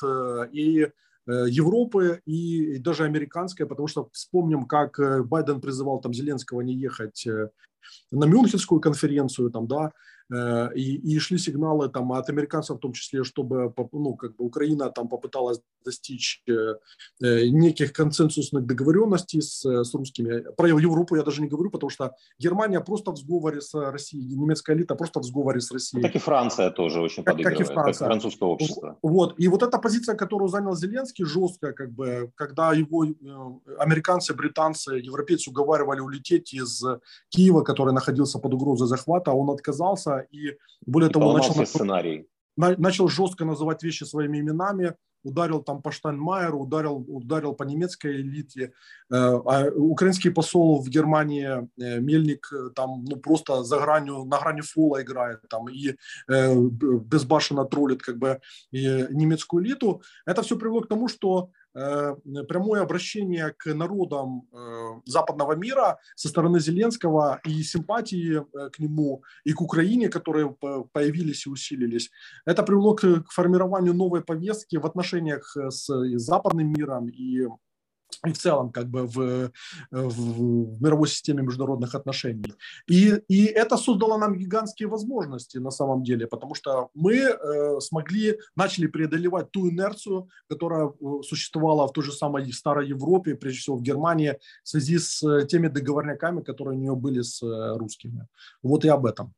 и 0.53 0.87
Европы 1.27 2.21
и 2.25 2.79
даже 2.79 3.03
американской, 3.03 3.65
потому 3.65 3.87
что 3.87 4.09
вспомним, 4.13 4.65
как 4.65 4.97
Байден 5.27 5.59
призывал 5.59 5.99
там 5.99 6.13
Зеленского 6.13 6.61
не 6.61 6.73
ехать 6.73 7.27
на 8.11 8.25
Мюнхенскую 8.25 8.79
конференцию, 8.79 9.51
там, 9.51 9.67
да, 9.67 9.91
Э, 10.20 10.20
и, 10.31 11.15
и 11.15 11.19
шли 11.19 11.37
сигналы 11.37 11.89
там 11.89 12.11
от 12.13 12.29
американцев 12.29 12.77
в 12.77 12.79
том 12.79 12.93
числе, 12.93 13.23
чтобы 13.23 13.73
ну, 13.91 14.15
как 14.15 14.35
бы 14.35 14.45
Украина 14.45 14.89
там 14.89 15.09
попыталась 15.09 15.59
достичь 15.83 16.43
э, 16.47 16.75
э, 17.23 17.47
неких 17.47 17.93
консенсусных 17.93 18.65
договоренностей 18.65 19.41
с, 19.41 19.65
с 19.65 19.93
русскими. 19.93 20.43
Про 20.55 20.67
Европу 20.67 21.15
я 21.15 21.23
даже 21.23 21.41
не 21.41 21.47
говорю, 21.47 21.69
потому 21.69 21.89
что 21.89 22.15
Германия 22.39 22.79
просто 22.81 23.11
в 23.11 23.17
сговоре 23.17 23.61
с 23.61 23.73
Россией, 23.73 24.35
немецкая 24.35 24.75
элита 24.75 24.95
просто 24.95 25.19
в 25.19 25.23
сговоре 25.23 25.59
с 25.59 25.71
Россией. 25.71 26.03
Так 26.03 26.15
и 26.15 26.19
Франция 26.19 26.71
тоже 26.71 27.01
очень 27.01 27.23
как, 27.23 27.33
подыгрывает, 27.33 27.67
как, 27.67 27.69
и 27.69 27.73
Франция. 27.73 27.99
как 27.99 28.07
французское 28.07 28.49
общество. 28.49 28.97
Вот, 29.01 29.35
и 29.37 29.47
вот 29.47 29.63
эта 29.63 29.77
позиция, 29.77 30.15
которую 30.15 30.49
занял 30.49 30.75
Зеленский, 30.75 31.25
жесткая, 31.25 31.73
как 31.73 31.91
бы, 31.91 32.31
когда 32.35 32.73
его 32.73 33.05
американцы, 33.77 34.33
британцы, 34.33 34.93
европейцы 34.95 35.49
уговаривали 35.49 35.99
улететь 35.99 36.53
из 36.53 36.83
Киева, 37.29 37.61
который 37.61 37.93
находился 37.93 38.39
под 38.39 38.53
угрозой 38.53 38.87
захвата, 38.87 39.31
он 39.31 39.49
отказался, 39.49 40.20
и 40.31 40.57
более 40.85 41.09
и 41.09 41.13
того 41.13 41.33
начал, 41.33 41.65
сценарий. 41.65 42.27
начал 42.57 43.07
жестко 43.07 43.45
называть 43.45 43.83
вещи 43.83 44.03
своими 44.03 44.39
именами, 44.39 44.95
ударил 45.23 45.61
там 45.61 45.81
по 45.81 45.91
Штайнмайеру, 45.91 46.59
ударил, 46.59 47.05
ударил 47.07 47.53
по 47.53 47.63
немецкой 47.63 48.21
элите. 48.21 48.73
Э, 49.11 49.39
а 49.45 49.69
украинский 49.75 50.31
посол 50.31 50.81
в 50.81 50.89
Германии 50.89 51.47
э, 51.47 51.99
Мельник 51.99 52.51
э, 52.53 52.69
там 52.75 53.05
ну, 53.05 53.17
просто 53.17 53.63
за 53.63 53.79
гранью, 53.79 54.25
на 54.25 54.39
грани 54.39 54.61
фола 54.61 55.01
играет 55.01 55.41
там 55.49 55.69
и 55.69 55.95
безбашенно 56.27 57.65
троллит 57.65 58.01
как 58.01 58.17
бы 58.17 58.39
немецкую 58.71 59.63
элиту. 59.63 60.01
Это 60.25 60.41
все 60.41 60.57
привело 60.57 60.81
к 60.81 60.87
тому, 60.87 61.07
что 61.07 61.51
прямое 61.73 62.81
обращение 62.81 63.53
к 63.57 63.73
народам 63.73 64.47
э, 64.51 65.01
западного 65.05 65.53
мира 65.53 65.99
со 66.15 66.27
стороны 66.27 66.59
Зеленского 66.59 67.39
и 67.45 67.63
симпатии 67.63 68.41
э, 68.41 68.69
к 68.69 68.79
нему 68.79 69.23
и 69.45 69.53
к 69.53 69.61
Украине, 69.61 70.09
которые 70.09 70.55
появились 70.91 71.45
и 71.45 71.49
усилились, 71.49 72.11
это 72.45 72.63
привело 72.63 72.95
к 72.95 73.31
формированию 73.31 73.93
новой 73.93 74.21
повестки 74.21 74.75
в 74.77 74.85
отношениях 74.85 75.55
с 75.55 75.87
западным 76.17 76.73
миром 76.73 77.07
и 77.09 77.47
и 78.25 78.31
в 78.31 78.37
целом 78.37 78.71
как 78.71 78.87
бы 78.87 79.05
в, 79.05 79.51
в 79.91 80.81
мировой 80.81 81.07
системе 81.07 81.43
международных 81.43 81.95
отношений. 81.95 82.53
И, 82.87 83.13
и 83.27 83.45
это 83.45 83.77
создало 83.77 84.17
нам 84.17 84.37
гигантские 84.37 84.89
возможности 84.89 85.57
на 85.57 85.71
самом 85.71 86.03
деле, 86.03 86.27
потому 86.27 86.55
что 86.55 86.89
мы 86.93 87.15
э, 87.15 87.79
смогли, 87.79 88.37
начали 88.55 88.87
преодолевать 88.87 89.51
ту 89.51 89.69
инерцию, 89.69 90.29
которая 90.47 90.87
э, 90.87 91.21
существовала 91.23 91.87
в 91.87 91.91
той 91.91 92.03
же 92.03 92.11
самой 92.11 92.51
старой 92.53 92.87
Европе, 92.87 93.35
прежде 93.35 93.59
всего 93.59 93.77
в 93.77 93.81
Германии, 93.81 94.37
в 94.63 94.69
связи 94.69 94.97
с 94.97 95.23
э, 95.23 95.45
теми 95.47 95.67
договорниками, 95.67 96.41
которые 96.41 96.77
у 96.77 96.81
нее 96.81 96.95
были 96.95 97.21
с 97.21 97.41
э, 97.41 97.77
русскими. 97.77 98.27
Вот 98.63 98.85
и 98.85 98.89
об 98.89 99.05
этом. 99.05 99.33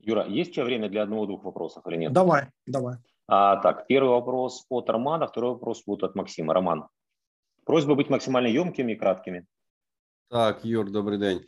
Юра, 0.00 0.26
есть 0.26 0.50
у 0.50 0.54
тебя 0.54 0.64
время 0.64 0.88
для 0.88 1.02
одного-двух 1.02 1.44
вопросов 1.44 1.86
или 1.86 1.96
нет? 1.96 2.12
Давай, 2.12 2.48
давай. 2.66 2.96
А, 3.26 3.56
так, 3.56 3.86
первый 3.86 4.10
вопрос 4.10 4.64
от 4.70 4.88
Романа, 4.88 5.26
второй 5.26 5.52
вопрос 5.52 5.82
будет 5.84 6.02
от 6.02 6.14
Максима. 6.14 6.54
Роман. 6.54 6.86
Просьба 7.67 7.95
бути 7.95 8.09
максимально 8.09 8.49
йомкими 8.49 8.91
і 8.91 8.95
краткими. 8.95 9.45
Так, 10.29 10.65
Юр, 10.65 10.91
добрий 10.91 11.17
день. 11.17 11.41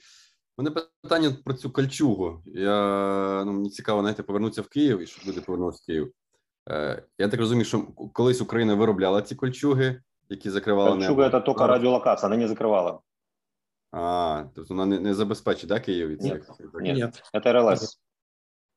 У 0.57 0.63
мене 0.63 0.75
питання 1.01 1.37
про 1.45 1.53
цю 1.53 1.71
кольчугу. 1.71 2.41
Я, 2.45 3.43
ну, 3.45 3.53
Мені 3.53 3.69
цікаво, 3.69 4.01
знаєте, 4.01 4.23
повернутися 4.23 4.61
в 4.61 4.67
Київ 4.67 4.99
і 5.01 5.07
щоб 5.07 5.27
люди 5.27 5.41
повернулися 5.41 5.79
в 5.83 5.85
Київ. 5.85 6.13
Е, 6.69 7.03
Я 7.17 7.29
так 7.29 7.39
розумію, 7.39 7.65
що 7.65 7.87
колись 8.13 8.41
Україна 8.41 8.75
виробляла 8.75 9.21
ці 9.21 9.35
кольчуги, 9.35 10.01
які 10.29 10.49
закривали 10.49 10.89
небо. 10.89 11.15
Кольчуга – 11.15 11.31
це 11.39 11.45
тільки 11.45 11.65
радіолокація, 11.65 12.29
вона 12.29 12.41
не 12.41 12.47
закривала. 12.47 12.99
А, 13.91 14.43
тобто 14.55 14.73
вона 14.73 14.85
не, 14.85 14.99
не 14.99 15.13
забезпечить, 15.13 15.69
да, 15.69 15.79
Київ 15.79 16.07
від 16.07 16.21
цих? 16.21 16.49
Ні, 16.81 16.93
Нет. 16.93 17.23
це 17.43 17.53
РЛС. 17.53 18.01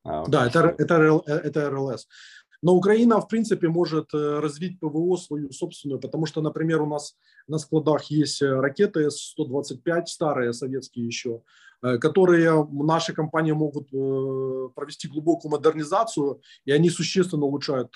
А, 0.04 0.24
да, 0.28 0.46
это, 0.46 0.76
это, 0.76 1.22
это 1.26 1.70
РЛС. 1.70 2.06
Но 2.63 2.75
Украина, 2.75 3.19
в 3.19 3.27
принципе, 3.27 3.67
может 3.67 4.13
э, 4.13 4.39
развить 4.39 4.79
ПВО 4.79 5.17
свою 5.17 5.51
собственную, 5.51 5.99
потому 5.99 6.25
что, 6.25 6.41
например, 6.41 6.81
у 6.81 6.85
нас 6.85 7.17
на 7.45 7.57
складах 7.57 8.05
есть 8.05 8.41
э, 8.41 8.49
ракеты 8.49 9.11
С-125, 9.11 10.05
старые 10.05 10.53
советские 10.53 11.05
еще, 11.05 11.41
э, 11.81 11.97
которые 11.97 12.65
наши 12.71 13.13
компании 13.13 13.51
могут 13.51 13.89
провести 14.75 15.09
глубокую 15.09 15.51
модернизацию, 15.51 16.39
и 16.63 16.71
они 16.71 16.89
существенно 16.89 17.45
улучшают 17.45 17.93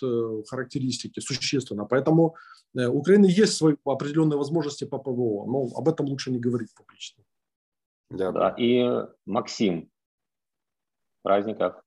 характеристики, 0.49 1.21
существенно. 1.21 1.85
Поэтому 1.85 2.35
у 2.75 2.99
Украины 2.99 3.27
есть 3.27 3.53
свои 3.53 3.75
определенные 3.85 4.37
возможности 4.37 4.83
по 4.83 4.97
ПВО, 4.97 5.45
но 5.45 5.69
об 5.77 5.87
этом 5.87 6.07
лучше 6.07 6.29
не 6.29 6.39
говорить 6.39 6.75
публично. 6.75 7.23
Да, 8.09 8.31
да. 8.33 8.53
И 8.57 8.83
Максим, 9.25 9.89
праздников. 11.23 11.86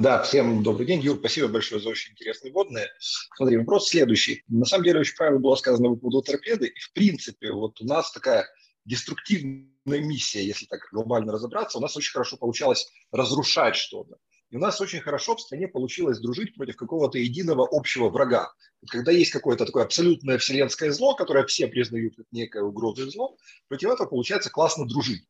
Да, 0.00 0.22
всем 0.22 0.62
добрый 0.62 0.86
день, 0.86 1.02
Юр, 1.02 1.18
спасибо 1.18 1.48
большое 1.48 1.78
за 1.78 1.90
очень 1.90 2.12
интересные 2.12 2.54
водные. 2.54 2.88
Смотри, 3.36 3.58
вопрос 3.58 3.90
следующий. 3.90 4.42
На 4.48 4.64
самом 4.64 4.84
деле 4.84 5.00
очень 5.00 5.14
правильно 5.14 5.40
было 5.40 5.56
сказано 5.56 5.90
по 5.90 5.96
поводу 5.96 6.22
торпеды. 6.22 6.68
И 6.68 6.80
в 6.80 6.90
принципе, 6.94 7.52
вот 7.52 7.78
у 7.82 7.84
нас 7.84 8.10
такая 8.10 8.48
деструктивная 8.86 10.00
миссия, 10.00 10.42
если 10.42 10.64
так 10.64 10.88
глобально 10.90 11.32
разобраться, 11.32 11.76
у 11.76 11.82
нас 11.82 11.98
очень 11.98 12.12
хорошо 12.12 12.38
получалось 12.38 12.90
разрушать 13.12 13.76
что-то. 13.76 14.16
И 14.48 14.56
у 14.56 14.58
нас 14.58 14.80
очень 14.80 15.00
хорошо 15.00 15.36
в 15.36 15.42
стране 15.42 15.68
получилось 15.68 16.18
дружить 16.18 16.54
против 16.54 16.76
какого-то 16.76 17.18
единого 17.18 17.68
общего 17.70 18.08
врага. 18.08 18.50
Когда 18.88 19.12
есть 19.12 19.32
какое-то 19.32 19.66
такое 19.66 19.84
абсолютное 19.84 20.38
вселенское 20.38 20.92
зло, 20.92 21.14
которое 21.14 21.44
все 21.44 21.68
признают 21.68 22.16
как 22.16 22.24
некое 22.32 22.62
угрозу 22.62 23.10
зло, 23.10 23.36
против 23.68 23.90
этого 23.90 24.08
получается 24.08 24.48
классно 24.48 24.86
дружить. 24.86 25.26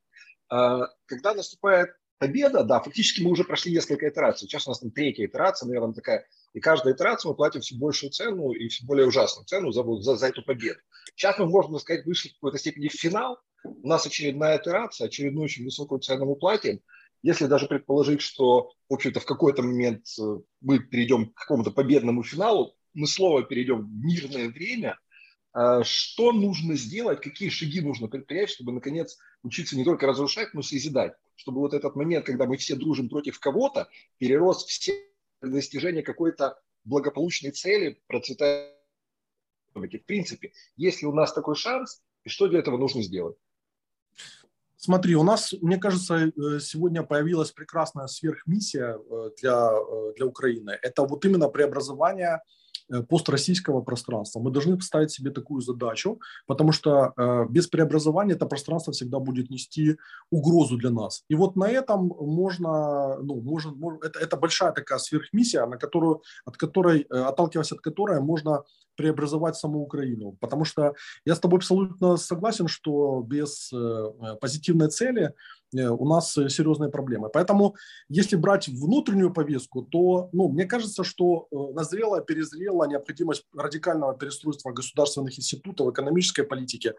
А 0.49 0.87
когда 1.07 1.35
наступает 1.35 1.91
победа, 2.21 2.63
да, 2.65 2.81
фактически 2.81 3.23
мы 3.23 3.31
уже 3.31 3.45
прошли 3.45 3.73
несколько 3.73 4.09
итераций. 4.09 4.47
Сейчас 4.47 4.67
у 4.67 4.71
нас 4.71 4.81
там 4.81 4.91
третья 4.91 5.25
итерация, 5.25 5.67
наверное, 5.67 5.95
такая. 5.95 6.27
И 6.53 6.61
каждая 6.61 6.95
итерация 6.95 7.31
мы 7.31 7.35
платим 7.35 7.63
все 7.63 7.75
большую 7.77 8.11
цену 8.11 8.53
и 8.53 8.69
все 8.69 8.85
более 8.85 9.07
ужасную 9.07 9.47
цену 9.47 9.73
за, 9.73 9.83
за, 10.03 10.17
за 10.17 10.27
эту 10.27 10.43
победу. 10.43 10.79
Сейчас 11.17 11.39
мы, 11.39 11.47
можно 11.47 11.79
сказать, 11.79 12.05
вышли 12.05 12.29
в 12.29 12.35
какой-то 12.35 12.59
степени 12.59 12.89
в 12.89 12.93
финал. 12.93 13.39
У 13.65 13.89
нас 13.89 14.07
очередная 14.07 14.59
итерация, 14.59 15.07
очередную 15.07 15.45
очень 15.45 15.65
высокую 15.65 16.01
цену 16.01 16.27
мы 16.27 16.37
платим. 16.37 16.81
Если 17.23 17.47
даже 17.47 17.67
предположить, 17.67 18.21
что, 18.21 18.71
в 18.89 18.95
общем-то, 18.95 19.21
в 19.21 19.25
какой-то 19.25 19.63
момент 19.63 20.05
э, 20.19 20.23
мы 20.61 20.79
перейдем 20.79 21.31
к 21.31 21.35
какому-то 21.35 21.71
победному 21.71 22.23
финалу, 22.23 22.75
мы 22.93 23.07
снова 23.07 23.43
перейдем 23.43 23.87
в 23.87 23.91
мирное 23.91 24.49
время– 24.49 24.99
что 25.83 26.33
нужно 26.33 26.77
сделать, 26.77 27.21
какие 27.21 27.49
шаги 27.49 27.81
нужно 27.81 28.09
предпринять, 28.09 28.51
чтобы, 28.51 28.73
наконец, 28.73 29.19
учиться 29.43 29.77
не 29.77 29.85
только 29.85 30.07
разрушать, 30.07 30.55
но 30.55 30.61
и 30.61 30.63
созидать. 30.63 31.15
Чтобы 31.35 31.61
вот 31.61 31.75
этот 31.75 31.97
момент, 31.97 32.27
когда 32.27 32.47
мы 32.47 32.57
все 32.57 32.77
дружим 32.77 33.09
против 33.09 33.41
кого-то, 33.41 33.89
перерос 34.19 34.65
все 34.65 34.93
достижение 35.41 36.03
какой-то 36.03 36.61
благополучной 36.85 37.51
цели, 37.51 38.01
процветания. 38.07 38.75
В 39.75 39.87
принципе, 40.07 40.53
есть 40.77 41.03
ли 41.03 41.09
у 41.09 41.13
нас 41.13 41.33
такой 41.33 41.55
шанс, 41.55 42.03
и 42.25 42.29
что 42.29 42.49
для 42.49 42.59
этого 42.59 42.77
нужно 42.77 43.03
сделать? 43.03 43.37
Смотри, 44.77 45.15
у 45.15 45.23
нас, 45.23 45.53
мне 45.61 45.79
кажется, 45.79 46.15
э, 46.17 46.59
сегодня 46.61 47.03
появилась 47.03 47.53
прекрасная 47.53 48.07
сверхмиссия 48.07 48.97
э, 48.99 49.31
для, 49.41 49.71
э, 49.71 50.13
для 50.17 50.27
Украины. 50.27 50.79
Это 50.83 51.05
вот 51.05 51.25
именно 51.25 51.49
преобразование 51.49 52.41
Э, 52.41 52.60
построссийского 53.09 53.83
пространства. 53.83 54.41
Мы 54.41 54.51
должны 54.51 54.77
поставить 54.77 55.11
себе 55.11 55.31
такую 55.31 55.61
задачу, 55.61 56.21
потому 56.47 56.73
что 56.73 57.13
э, 57.17 57.47
без 57.49 57.67
преобразования 57.67 58.35
это 58.35 58.47
пространство 58.47 58.93
всегда 58.93 59.19
будет 59.19 59.51
нести 59.51 59.97
угрозу 60.31 60.77
для 60.77 60.91
нас. 60.91 61.25
И 61.29 61.35
вот 61.35 61.57
на 61.57 61.69
этом 61.69 62.07
можно, 62.07 63.19
ну, 63.23 63.41
можно, 63.41 63.99
это, 64.03 64.19
это 64.19 64.37
большая 64.37 64.73
такая 64.73 64.99
сверхмиссия, 64.99 65.67
на 65.67 65.77
которую, 65.77 66.23
от 66.45 66.57
которой, 66.57 67.07
э, 67.11 67.29
отталкиваясь 67.29 67.73
от 67.73 67.81
которой 67.81 68.21
можно 68.21 68.65
преобразовать 68.97 69.57
саму 69.57 69.81
Украину. 69.81 70.37
Потому 70.41 70.65
что 70.65 70.95
я 71.25 71.35
с 71.35 71.41
тобой 71.41 71.59
абсолютно 71.59 72.17
согласен, 72.17 72.69
что 72.69 73.23
без 73.23 73.73
позитивной 74.41 74.89
цели 74.89 75.33
у 75.73 76.09
нас 76.09 76.33
серьезные 76.33 76.91
проблемы. 76.91 77.29
Поэтому, 77.29 77.77
если 78.09 78.37
брать 78.37 78.69
внутреннюю 78.69 79.33
повестку, 79.33 79.83
то, 79.83 80.29
ну, 80.33 80.49
мне 80.49 80.65
кажется, 80.65 81.05
что 81.05 81.49
назрела, 81.51 82.21
перезрела 82.21 82.85
необходимость 82.89 83.45
радикального 83.57 84.17
перестройства 84.17 84.73
государственных 84.73 85.39
институтов, 85.39 85.89
экономической 85.89 86.43
политики, 86.43 86.95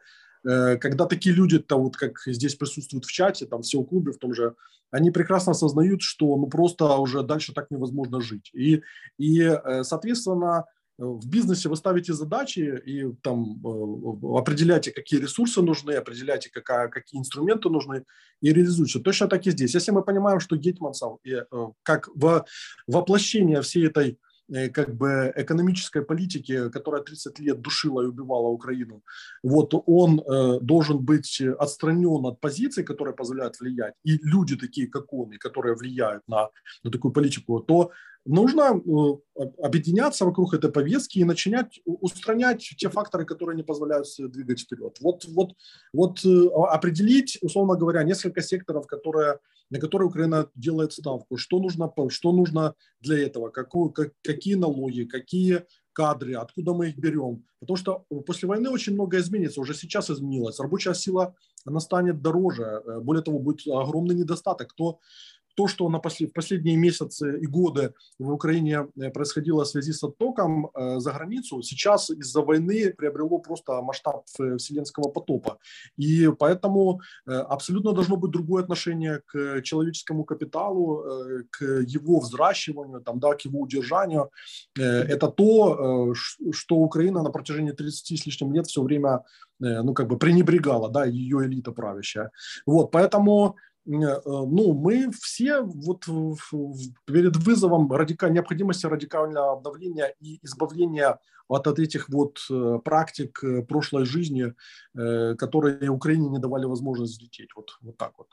э, 0.48 0.78
когда 0.78 1.06
такие 1.06 1.36
люди, 1.36 1.60
то 1.60 1.78
вот 1.78 1.98
как 1.98 2.20
здесь 2.26 2.56
присутствуют 2.56 3.06
в 3.06 3.12
чате, 3.12 3.46
там 3.46 3.62
все 3.62 3.80
в 3.80 3.86
клубе 3.86 4.12
в 4.12 4.18
том 4.18 4.34
же, 4.34 4.56
они 4.92 5.12
прекрасно 5.12 5.52
осознают, 5.52 6.02
что 6.02 6.36
ну 6.38 6.48
просто 6.48 6.86
уже 6.98 7.24
дальше 7.24 7.54
так 7.54 7.72
невозможно 7.72 8.22
жить. 8.22 8.50
И, 8.54 8.82
и 9.18 9.42
э, 9.42 9.84
соответственно, 9.84 10.66
в 10.98 11.28
бизнесе 11.28 11.70
вы 11.70 11.76
ставите 11.76 12.14
задачи 12.14 12.82
и 12.86 13.12
там 13.22 13.60
определяете, 14.36 14.92
какие 14.92 15.20
ресурсы 15.20 15.62
нужны, 15.62 15.92
определяете, 15.94 16.50
какая, 16.52 16.90
какие 16.90 17.20
инструменты 17.20 17.70
нужны 17.70 18.04
и 18.42 18.54
реализуете. 18.54 19.00
Точно 19.00 19.28
так 19.28 19.48
и 19.48 19.52
здесь. 19.52 19.74
Если 19.74 19.92
мы 19.92 20.04
понимаем, 20.04 20.40
что 20.40 20.56
Гетмансов 20.56 21.20
как 21.84 22.10
воплощение 22.88 23.62
всей 23.62 23.88
этой 23.88 24.20
Э, 24.54 24.70
как 24.70 24.96
бы 24.96 25.32
экономической 25.36 26.02
политики, 26.02 26.70
которая 26.70 27.02
30 27.02 27.40
лет 27.40 27.62
душила 27.62 28.02
и 28.02 28.08
убивала 28.08 28.48
Украину, 28.48 29.02
вот 29.44 29.74
он 29.86 30.20
э, 30.20 30.60
должен 30.62 31.00
быть 31.00 31.42
отстранен 31.60 32.26
от 32.26 32.42
позиций, 32.42 32.84
которые 32.84 33.16
позволяют 33.16 33.60
влиять, 33.60 33.94
и 34.04 34.18
люди 34.24 34.58
такие, 34.58 34.88
как 34.88 35.14
он, 35.14 35.32
и 35.32 35.38
которые 35.38 35.76
влияют 35.76 36.28
на, 36.28 36.50
на 36.84 36.92
такую 36.92 37.14
политику, 37.14 37.60
то 37.60 37.92
нужно 38.26 38.82
э, 38.82 39.42
объединяться 39.62 40.26
вокруг 40.26 40.54
этой 40.54 40.72
повестки 40.72 41.20
и 41.20 41.24
начинать 41.24 41.80
устранять 41.86 42.60
те 42.78 42.90
факторы, 42.90 43.26
которые 43.26 43.56
не 43.56 43.64
позволяют 43.64 44.08
двигать 44.18 44.62
вперед. 44.62 44.98
Вот, 45.02 45.26
вот, 45.26 45.54
вот 45.94 46.26
э, 46.26 46.48
определить, 46.70 47.38
условно 47.42 47.76
говоря, 47.76 48.04
несколько 48.04 48.42
секторов, 48.42 48.88
которые 48.88 49.40
на 49.72 49.80
которые 49.80 50.10
Украина 50.10 50.50
делает 50.54 50.92
ставку, 50.92 51.38
что 51.38 51.60
нужно, 51.60 51.92
что 52.10 52.32
нужно 52.34 52.76
для 53.00 53.26
этого, 53.26 53.50
какую, 53.50 53.90
как, 53.90 54.12
какие 54.22 54.56
налоги, 54.56 55.06
какие 55.06 55.66
кадры, 55.94 56.36
откуда 56.36 56.74
мы 56.74 56.90
их 56.90 56.98
берем. 56.98 57.46
Потому 57.60 57.78
что 57.78 58.06
после 58.26 58.48
войны 58.48 58.70
очень 58.70 58.94
многое 58.94 59.22
изменится, 59.22 59.62
уже 59.62 59.74
сейчас 59.74 60.10
изменилось. 60.10 60.60
Рабочая 60.60 60.94
сила, 60.94 61.36
она 61.66 61.80
станет 61.80 62.22
дороже. 62.22 62.64
Э, 62.64 63.00
более 63.00 63.24
того, 63.24 63.40
будет 63.40 63.66
огромный 63.68 64.16
недостаток. 64.16 64.70
Кто 64.70 65.00
то, 65.56 65.68
что 65.68 65.90
на 65.90 66.00
после, 66.00 66.28
в 66.28 66.34
последние 66.34 66.78
месяцы 66.78 67.40
и 67.40 67.46
годы 67.46 67.94
в 68.20 68.32
Украине 68.32 68.88
э, 69.00 69.10
происходило 69.10 69.64
в 69.64 69.68
связи 69.68 69.94
с 69.94 70.04
оттоком 70.04 70.70
э, 70.74 71.00
за 71.00 71.12
границу, 71.12 71.62
сейчас 71.62 72.10
из-за 72.10 72.42
войны 72.42 72.94
приобрело 72.98 73.40
просто 73.40 73.82
масштаб 73.82 74.26
э, 74.40 74.58
вселенского 74.58 75.10
потопа. 75.10 75.58
И 75.98 76.30
поэтому 76.40 77.02
э, 77.28 77.32
абсолютно 77.32 77.94
должно 77.94 78.18
быть 78.18 78.32
другое 78.32 78.64
отношение 78.64 79.22
к 79.26 79.62
человеческому 79.62 80.24
капиталу, 80.24 81.04
э, 81.04 81.44
к 81.50 81.64
его 81.88 82.20
взращиванию, 82.20 83.02
там, 83.02 83.20
да, 83.20 83.34
к 83.34 83.42
его 83.46 83.60
удержанию. 83.60 84.30
Э, 84.80 84.84
это 84.84 85.28
то, 85.28 86.14
что 86.52 86.76
Украина 86.76 87.24
на 87.24 87.30
протяжении 87.32 87.72
30 87.72 88.20
с 88.20 88.26
лишним 88.26 88.54
лет 88.54 88.68
все 88.68 88.82
время 88.82 89.24
ну, 89.60 89.94
как 89.94 90.08
бы 90.08 90.18
пренебрегала, 90.18 90.90
да, 90.90 91.06
ее 91.06 91.46
элита 91.46 91.72
правящая. 91.72 92.32
Вот, 92.66 92.90
поэтому 92.92 93.58
ну, 93.86 94.74
мы 94.74 95.12
все 95.12 95.62
вот 95.62 96.06
перед 97.06 97.36
вызовом 97.38 97.92
радика, 97.92 98.30
необходимости 98.30 98.86
радикального 98.86 99.54
обновления 99.54 100.16
и 100.20 100.40
избавления 100.44 101.20
от, 101.48 101.68
от 101.68 101.80
этих 101.80 102.10
вот 102.10 102.40
э, 102.50 102.80
практик 102.84 103.44
э, 103.44 103.62
прошлой 103.64 104.06
жизни, 104.06 104.54
которые 104.94 105.90
Украине 105.90 106.30
не 106.30 106.40
давали 106.40 106.66
возможность 106.66 107.14
взлететь. 107.14 107.50
Вот, 107.56 107.78
вот 107.82 107.98
так 107.98 108.14
вот. 108.18 108.28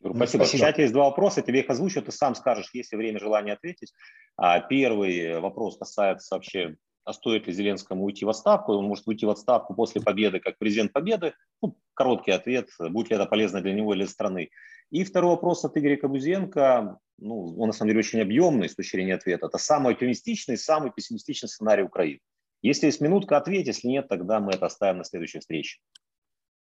Спасибо. 0.00 0.44
Спасибо. 0.44 0.44
В 0.44 0.66
чате 0.66 0.82
есть 0.82 0.94
два 0.94 1.04
вопроса, 1.04 1.42
тебе 1.42 1.60
их 1.60 1.70
озвучу, 1.70 2.00
ты 2.02 2.10
сам 2.10 2.34
скажешь, 2.34 2.70
есть 2.72 2.92
ли 2.92 2.98
время, 2.98 3.20
желание 3.20 3.54
ответить. 3.54 3.92
А 4.36 4.60
первый 4.60 5.40
вопрос 5.40 5.76
касается 5.76 6.34
вообще 6.34 6.76
а 7.04 7.12
стоит 7.12 7.46
ли 7.46 7.52
Зеленскому 7.52 8.04
уйти 8.04 8.24
в 8.24 8.28
отставку, 8.28 8.72
он 8.72 8.86
может 8.86 9.06
уйти 9.06 9.26
в 9.26 9.30
отставку 9.30 9.74
после 9.74 10.00
победы 10.00 10.40
как 10.40 10.58
президент 10.58 10.92
победы. 10.92 11.34
Ну, 11.62 11.76
короткий 11.94 12.30
ответ, 12.30 12.68
будет 12.78 13.10
ли 13.10 13.16
это 13.16 13.26
полезно 13.26 13.60
для 13.60 13.72
него 13.72 13.92
или 13.92 14.02
для 14.02 14.08
страны. 14.08 14.50
И 14.90 15.04
второй 15.04 15.30
вопрос 15.30 15.64
от 15.64 15.76
Игоря 15.76 15.96
Кабузенко, 15.96 16.98
ну, 17.18 17.56
он 17.58 17.68
на 17.68 17.72
самом 17.72 17.90
деле 17.90 18.00
очень 18.00 18.20
объемный 18.20 18.68
с 18.68 18.74
точки 18.74 18.96
зрения 18.96 19.14
ответа. 19.14 19.46
Это 19.46 19.58
самый 19.58 19.94
оптимистичный, 19.94 20.56
самый 20.56 20.90
пессимистичный 20.90 21.48
сценарий 21.48 21.84
Украины. 21.84 22.20
Если 22.62 22.86
есть 22.86 23.00
минутка, 23.00 23.36
ответь, 23.36 23.68
если 23.68 23.88
нет, 23.88 24.08
тогда 24.08 24.40
мы 24.40 24.52
это 24.52 24.66
оставим 24.66 24.98
на 24.98 25.04
следующей 25.04 25.38
встрече. 25.38 25.78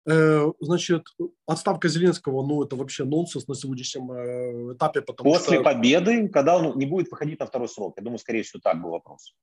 Э, 0.07 0.51
значит, 0.61 1.07
отставка 1.47 1.89
Зеленского, 1.89 2.47
ну, 2.47 2.63
это 2.63 2.77
вообще 2.77 3.05
нонсенс 3.05 3.47
на 3.49 3.55
сегодняшнем 3.55 4.13
э, 4.13 4.75
этапе, 4.75 5.01
потому 5.01 5.33
После 5.33 5.57
что... 5.57 5.65
победы, 5.65 6.29
когда 6.29 6.59
он 6.59 6.77
не 6.79 6.87
будет 6.87 7.11
выходить 7.11 7.41
на 7.41 7.47
второй 7.47 7.69
срок. 7.69 7.95
Я 7.97 8.03
думаю, 8.03 8.19
скорее 8.19 8.43
всего, 8.43 8.61
так 8.63 8.83
был 8.83 8.91
вопрос. 8.91 9.35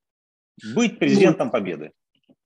Быть 0.76 0.99
президентом 0.99 1.47
ну, 1.47 1.51
победы. 1.51 1.91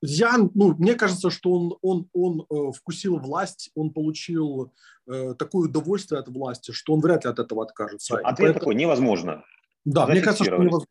Я, 0.01 0.38
ну, 0.53 0.76
мне 0.76 0.95
кажется, 0.95 1.30
что 1.30 1.51
он, 1.51 1.78
он, 1.82 2.09
он 2.13 2.45
э, 2.49 2.72
вкусил 2.74 3.18
власть, 3.18 3.72
он 3.76 3.91
получил 3.91 4.74
э, 5.07 5.34
такое 5.34 5.68
удовольствие 5.68 6.20
от 6.20 6.28
власти, 6.28 6.72
что 6.72 6.93
он 6.93 7.01
вряд 7.01 7.26
ли 7.26 7.32
от 7.32 7.39
этого 7.39 7.63
откажется. 7.63 8.16
Ответ 8.18 8.36
поэтому... 8.38 8.59
такой, 8.59 8.76
невозможно. 8.76 9.43
Да, 9.84 10.05
мне 10.07 10.22
кажется, 10.22 10.43
что 10.43 10.57
невозможно. 10.57 10.88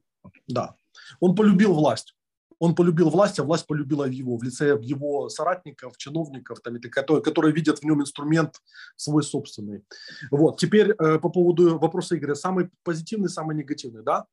Да. 0.49 0.75
Он 1.20 1.35
полюбил 1.35 1.75
власть. 1.75 2.14
Он 2.59 2.75
полюбил 2.75 3.11
власть, 3.11 3.39
а 3.39 3.45
власть 3.45 3.66
полюбила 3.66 4.05
его 4.05 4.37
в 4.37 4.43
лице 4.43 4.79
его 4.81 5.29
соратников, 5.29 5.97
чиновников, 5.97 6.61
там, 6.61 6.81
которые, 6.81 7.22
которые 7.22 7.53
видят 7.53 7.81
в 7.81 7.85
нем 7.85 8.01
инструмент 8.01 8.55
свой 8.97 9.22
собственный. 9.22 9.85
Вот. 10.31 10.59
Теперь 10.59 10.93
э, 10.93 11.18
по 11.18 11.29
поводу 11.29 11.79
вопроса 11.79 12.16
Игоря. 12.16 12.35
Самый 12.35 12.70
позитивный, 12.83 13.29
самый 13.29 13.57
негативный, 13.57 14.03
да? 14.03 14.27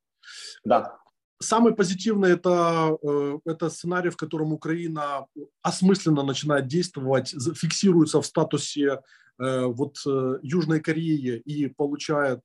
Да. 0.63 0.97
Самый 1.41 1.73
позитивный 1.73 2.31
это, 2.31 2.97
э, 3.03 3.39
это 3.45 3.69
сценарий, 3.69 4.09
в 4.09 4.17
котором 4.17 4.53
Украина 4.53 5.25
осмысленно 5.61 6.23
начинает 6.23 6.67
действовать, 6.67 7.35
фиксируется 7.55 8.21
в 8.21 8.25
статусе 8.25 9.01
вот 9.37 9.97
э, 10.05 10.39
Южной 10.43 10.79
Кореи 10.79 11.41
и 11.45 11.67
получает 11.67 12.41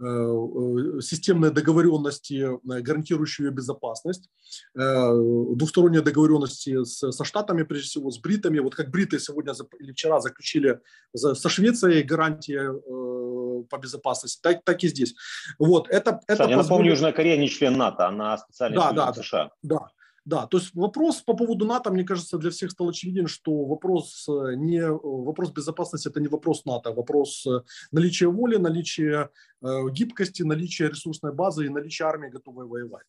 системные 0.00 1.50
договоренности, 1.50 2.46
гарантирующие 2.62 3.50
безопасность, 3.50 4.30
двусторонние 4.72 6.02
договоренности 6.02 6.84
с, 6.84 7.10
со 7.10 7.24
Штатами, 7.24 7.64
прежде 7.64 7.88
всего, 7.88 8.12
с 8.12 8.20
бритами. 8.20 8.60
Вот 8.60 8.76
как 8.76 8.90
бриты 8.90 9.18
сегодня 9.18 9.54
или 9.80 9.90
вчера 9.90 10.20
заключили 10.20 10.78
со 11.16 11.48
Швецией 11.48 12.04
гарантии 12.04 12.60
по 13.68 13.78
безопасности, 13.78 14.38
так, 14.40 14.62
так 14.64 14.84
и 14.84 14.88
здесь. 14.88 15.16
Вот, 15.58 15.88
это, 15.88 16.20
это 16.28 16.44
я 16.44 16.56
напомню, 16.58 16.90
Южная 16.90 17.12
Корея 17.12 17.36
не 17.36 17.48
член 17.48 17.76
НАТО, 17.76 18.06
она 18.06 18.38
специально 18.38 18.76
да, 18.76 18.92
да, 18.92 19.12
США. 19.12 19.50
Да, 19.62 19.88
да, 20.28 20.46
то 20.46 20.58
есть 20.58 20.74
вопрос 20.74 21.22
по 21.22 21.34
поводу 21.34 21.64
НАТО, 21.64 21.90
мне 21.90 22.04
кажется, 22.04 22.38
для 22.38 22.50
всех 22.50 22.70
стал 22.70 22.88
очевиден, 22.88 23.26
что 23.26 23.64
вопрос 23.64 24.26
э, 24.28 24.54
не 24.56 24.86
вопрос 24.90 25.50
безопасности 25.50 26.08
это 26.08 26.20
не 26.20 26.28
вопрос 26.28 26.64
НАТО, 26.64 26.90
а 26.90 26.92
вопрос 26.92 27.46
э, 27.46 27.60
наличия 27.92 28.26
воли, 28.26 28.56
наличия 28.56 29.30
э, 29.62 29.90
гибкости, 29.90 30.42
наличия 30.42 30.88
ресурсной 30.88 31.32
базы 31.32 31.66
и 31.66 31.70
наличия 31.70 32.04
армии, 32.04 32.28
готовой 32.30 32.66
воевать. 32.66 33.06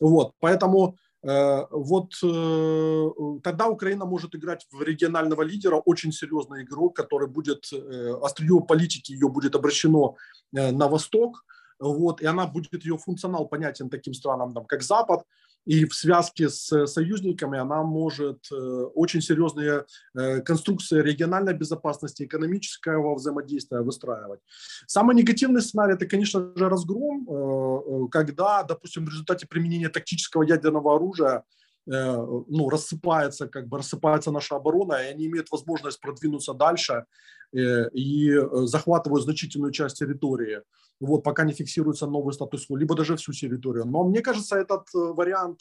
Вот, 0.00 0.32
поэтому 0.40 0.96
Э, 1.24 1.66
вот 1.70 2.14
э, 2.22 3.10
тогда 3.42 3.68
Украина 3.68 4.04
может 4.04 4.34
играть 4.34 4.66
в 4.72 4.82
регионального 4.82 5.42
лидера, 5.42 5.76
очень 5.76 6.12
серьезный 6.12 6.64
игрок, 6.64 6.96
который 6.96 7.28
будет, 7.28 7.72
э, 7.72 8.14
острие 8.22 8.60
политики 8.60 9.12
ее 9.12 9.28
будет 9.28 9.54
обращено 9.54 10.16
на 10.52 10.88
восток, 10.88 11.44
вот, 11.78 12.20
и 12.20 12.26
она 12.26 12.46
будет, 12.46 12.84
ее 12.84 12.98
функционал 12.98 13.48
понятен 13.48 13.88
таким 13.88 14.14
странам, 14.14 14.52
там, 14.52 14.66
как 14.66 14.82
Запад, 14.82 15.22
и 15.64 15.84
в 15.84 15.94
связке 15.94 16.48
с 16.48 16.86
союзниками 16.86 17.58
она 17.58 17.82
может 17.82 18.46
э, 18.50 18.54
очень 18.94 19.20
серьезные 19.20 19.84
э, 20.14 20.40
конструкции 20.40 21.00
региональной 21.00 21.54
безопасности, 21.54 22.24
экономического 22.24 23.14
взаимодействия 23.14 23.80
выстраивать. 23.80 24.40
Самый 24.86 25.14
негативный 25.14 25.62
сценарий– 25.62 25.94
это, 25.94 26.06
конечно 26.06 26.52
же, 26.56 26.68
разгром, 26.68 27.28
э, 27.28 28.08
когда, 28.10 28.62
допустим, 28.64 29.06
в 29.06 29.08
результате 29.08 29.46
применения 29.46 29.88
тактического 29.88 30.42
ядерного 30.42 30.96
оружия 30.96 31.44
ну, 31.86 32.68
рассыпается, 32.68 33.48
как 33.48 33.66
бы 33.68 33.78
рассыпается 33.78 34.30
наша 34.30 34.56
оборона, 34.56 34.94
и 34.94 35.10
они 35.10 35.26
имеют 35.26 35.50
возможность 35.50 36.00
продвинуться 36.00 36.54
дальше 36.54 37.06
и 37.52 38.38
захватывают 38.66 39.24
значительную 39.24 39.72
часть 39.72 39.98
территории 39.98 40.62
вот, 41.02 41.22
пока 41.22 41.44
не 41.44 41.52
фиксируется 41.52 42.06
новый 42.06 42.32
статус-кво, 42.32 42.76
либо 42.76 42.94
даже 42.94 43.16
всю 43.16 43.32
территорию. 43.32 43.84
Но 43.84 44.04
мне 44.04 44.20
кажется, 44.20 44.56
этот 44.56 44.82
э, 44.94 44.98
вариант 44.98 45.60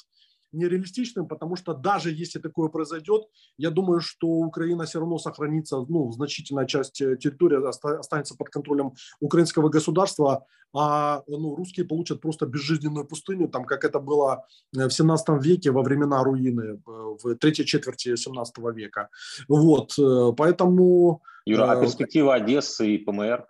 нереалистичным, 0.52 1.28
потому 1.28 1.56
что 1.56 1.74
даже 1.74 2.12
если 2.12 2.40
такое 2.40 2.70
произойдет, 2.70 3.24
я 3.58 3.70
думаю, 3.70 4.02
что 4.02 4.28
Украина 4.28 4.86
все 4.86 5.00
равно 5.00 5.18
сохранится, 5.18 5.86
ну, 5.88 6.12
значительная 6.12 6.66
часть 6.66 7.02
э, 7.02 7.18
территории 7.18 7.68
останется 8.00 8.36
под 8.36 8.50
контролем 8.50 8.94
украинского 9.20 9.70
государства, 9.70 10.46
а 10.74 11.24
ну, 11.28 11.56
русские 11.56 11.86
получат 11.86 12.22
просто 12.22 12.46
безжизненную 12.46 13.06
пустыню, 13.06 13.48
там, 13.48 13.66
как 13.66 13.84
это 13.84 14.00
было 14.00 14.46
э, 14.76 14.88
в 14.88 14.92
17 14.92 15.44
веке 15.44 15.72
во 15.72 15.82
времена 15.82 16.24
руины, 16.24 16.82
в 16.86 17.36
третьей 17.36 17.66
четверти 17.66 18.16
17 18.16 18.56
века. 18.76 19.10
Вот, 19.48 19.94
поэтому... 20.38 21.22
Юра, 21.46 21.72
а 21.72 21.82
перспектива 21.82 22.36
Одессы 22.36 22.96
и 22.96 22.98
ПМР? 22.98 23.46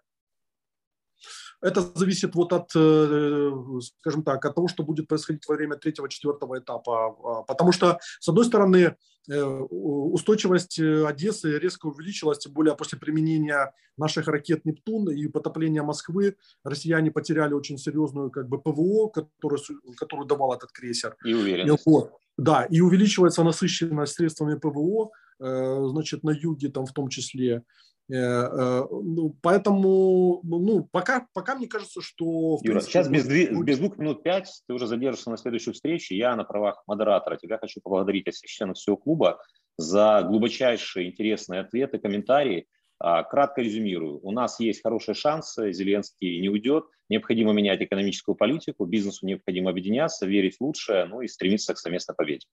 Это 1.61 1.81
зависит 1.95 2.35
вот 2.35 2.53
от, 2.53 2.71
э, 2.75 3.51
скажем 3.99 4.23
так, 4.23 4.43
от 4.43 4.55
того, 4.55 4.67
что 4.67 4.83
будет 4.83 5.07
происходить 5.07 5.47
во 5.47 5.55
время 5.55 5.75
третьего-четвертого 5.75 6.59
этапа. 6.59 7.15
А, 7.23 7.43
потому 7.43 7.71
что, 7.71 7.99
с 8.19 8.27
одной 8.27 8.45
стороны, 8.45 8.95
э, 9.29 9.43
устойчивость 9.43 10.79
Одессы 10.79 11.59
резко 11.59 11.85
увеличилась, 11.85 12.39
тем 12.39 12.53
более 12.53 12.75
после 12.75 12.97
применения 12.97 13.73
наших 13.97 14.27
ракет 14.27 14.65
«Нептун» 14.65 15.09
и 15.11 15.27
потопления 15.27 15.83
Москвы 15.83 16.35
россияне 16.63 17.11
потеряли 17.11 17.53
очень 17.53 17.77
серьезную 17.77 18.31
как 18.31 18.49
бы 18.49 18.59
ПВО, 18.59 19.09
которую, 19.09 19.61
которую 19.97 20.27
давал 20.27 20.53
этот 20.53 20.71
крейсер. 20.71 21.15
И 21.23 21.33
уверенность. 21.33 21.85
Вот. 21.85 22.11
Да, 22.37 22.63
и 22.63 22.81
увеличивается 22.81 23.43
насыщенность 23.43 24.13
средствами 24.13 24.55
ПВО, 24.57 25.11
значит, 25.37 26.23
на 26.23 26.31
юге 26.31 26.69
там 26.69 26.85
в 26.85 26.93
том 26.93 27.09
числе. 27.09 27.63
Э, 28.11 28.15
э, 28.15 28.83
ну, 28.91 29.35
поэтому, 29.41 30.41
ну, 30.43 30.87
пока, 30.91 31.27
пока 31.33 31.55
мне 31.55 31.67
кажется, 31.67 32.01
что... 32.01 32.59
Юра, 32.61 32.79
принципе, 32.79 32.91
сейчас 32.91 33.07
без, 33.07 33.25
будет... 33.25 33.63
без 33.63 33.79
двух 33.79 33.97
минут 33.97 34.23
пять 34.23 34.51
ты 34.67 34.73
уже 34.73 34.87
задержишься 34.87 35.29
на 35.29 35.37
следующей 35.37 35.71
встрече. 35.71 36.17
Я 36.17 36.35
на 36.35 36.43
правах 36.43 36.83
модератора 36.87 37.37
тебя 37.37 37.57
хочу 37.57 37.79
поблагодарить 37.81 38.27
от 38.27 38.33
членов 38.35 38.77
всего 38.77 38.97
клуба 38.97 39.41
за 39.77 40.23
глубочайшие 40.27 41.09
интересные 41.09 41.61
ответы, 41.61 41.99
комментарии. 41.99 42.67
А, 43.03 43.23
кратко 43.23 43.61
резюмирую. 43.61 44.19
У 44.21 44.31
нас 44.31 44.59
есть 44.59 44.83
хорошие 44.83 45.15
шансы, 45.15 45.71
Зеленский 45.71 46.39
не 46.39 46.49
уйдет. 46.49 46.85
Необходимо 47.09 47.51
менять 47.51 47.81
экономическую 47.81 48.35
политику, 48.35 48.85
бизнесу 48.85 49.25
необходимо 49.25 49.71
объединяться, 49.71 50.27
верить 50.27 50.57
в 50.57 50.61
лучшее, 50.61 51.05
ну 51.05 51.21
и 51.21 51.27
стремиться 51.27 51.73
к 51.73 51.79
совместной 51.79 52.13
победе. 52.13 52.45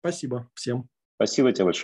Спасибо 0.00 0.50
всем. 0.54 0.88
Спасибо 1.14 1.52
тебе 1.52 1.66
большое. 1.66 1.80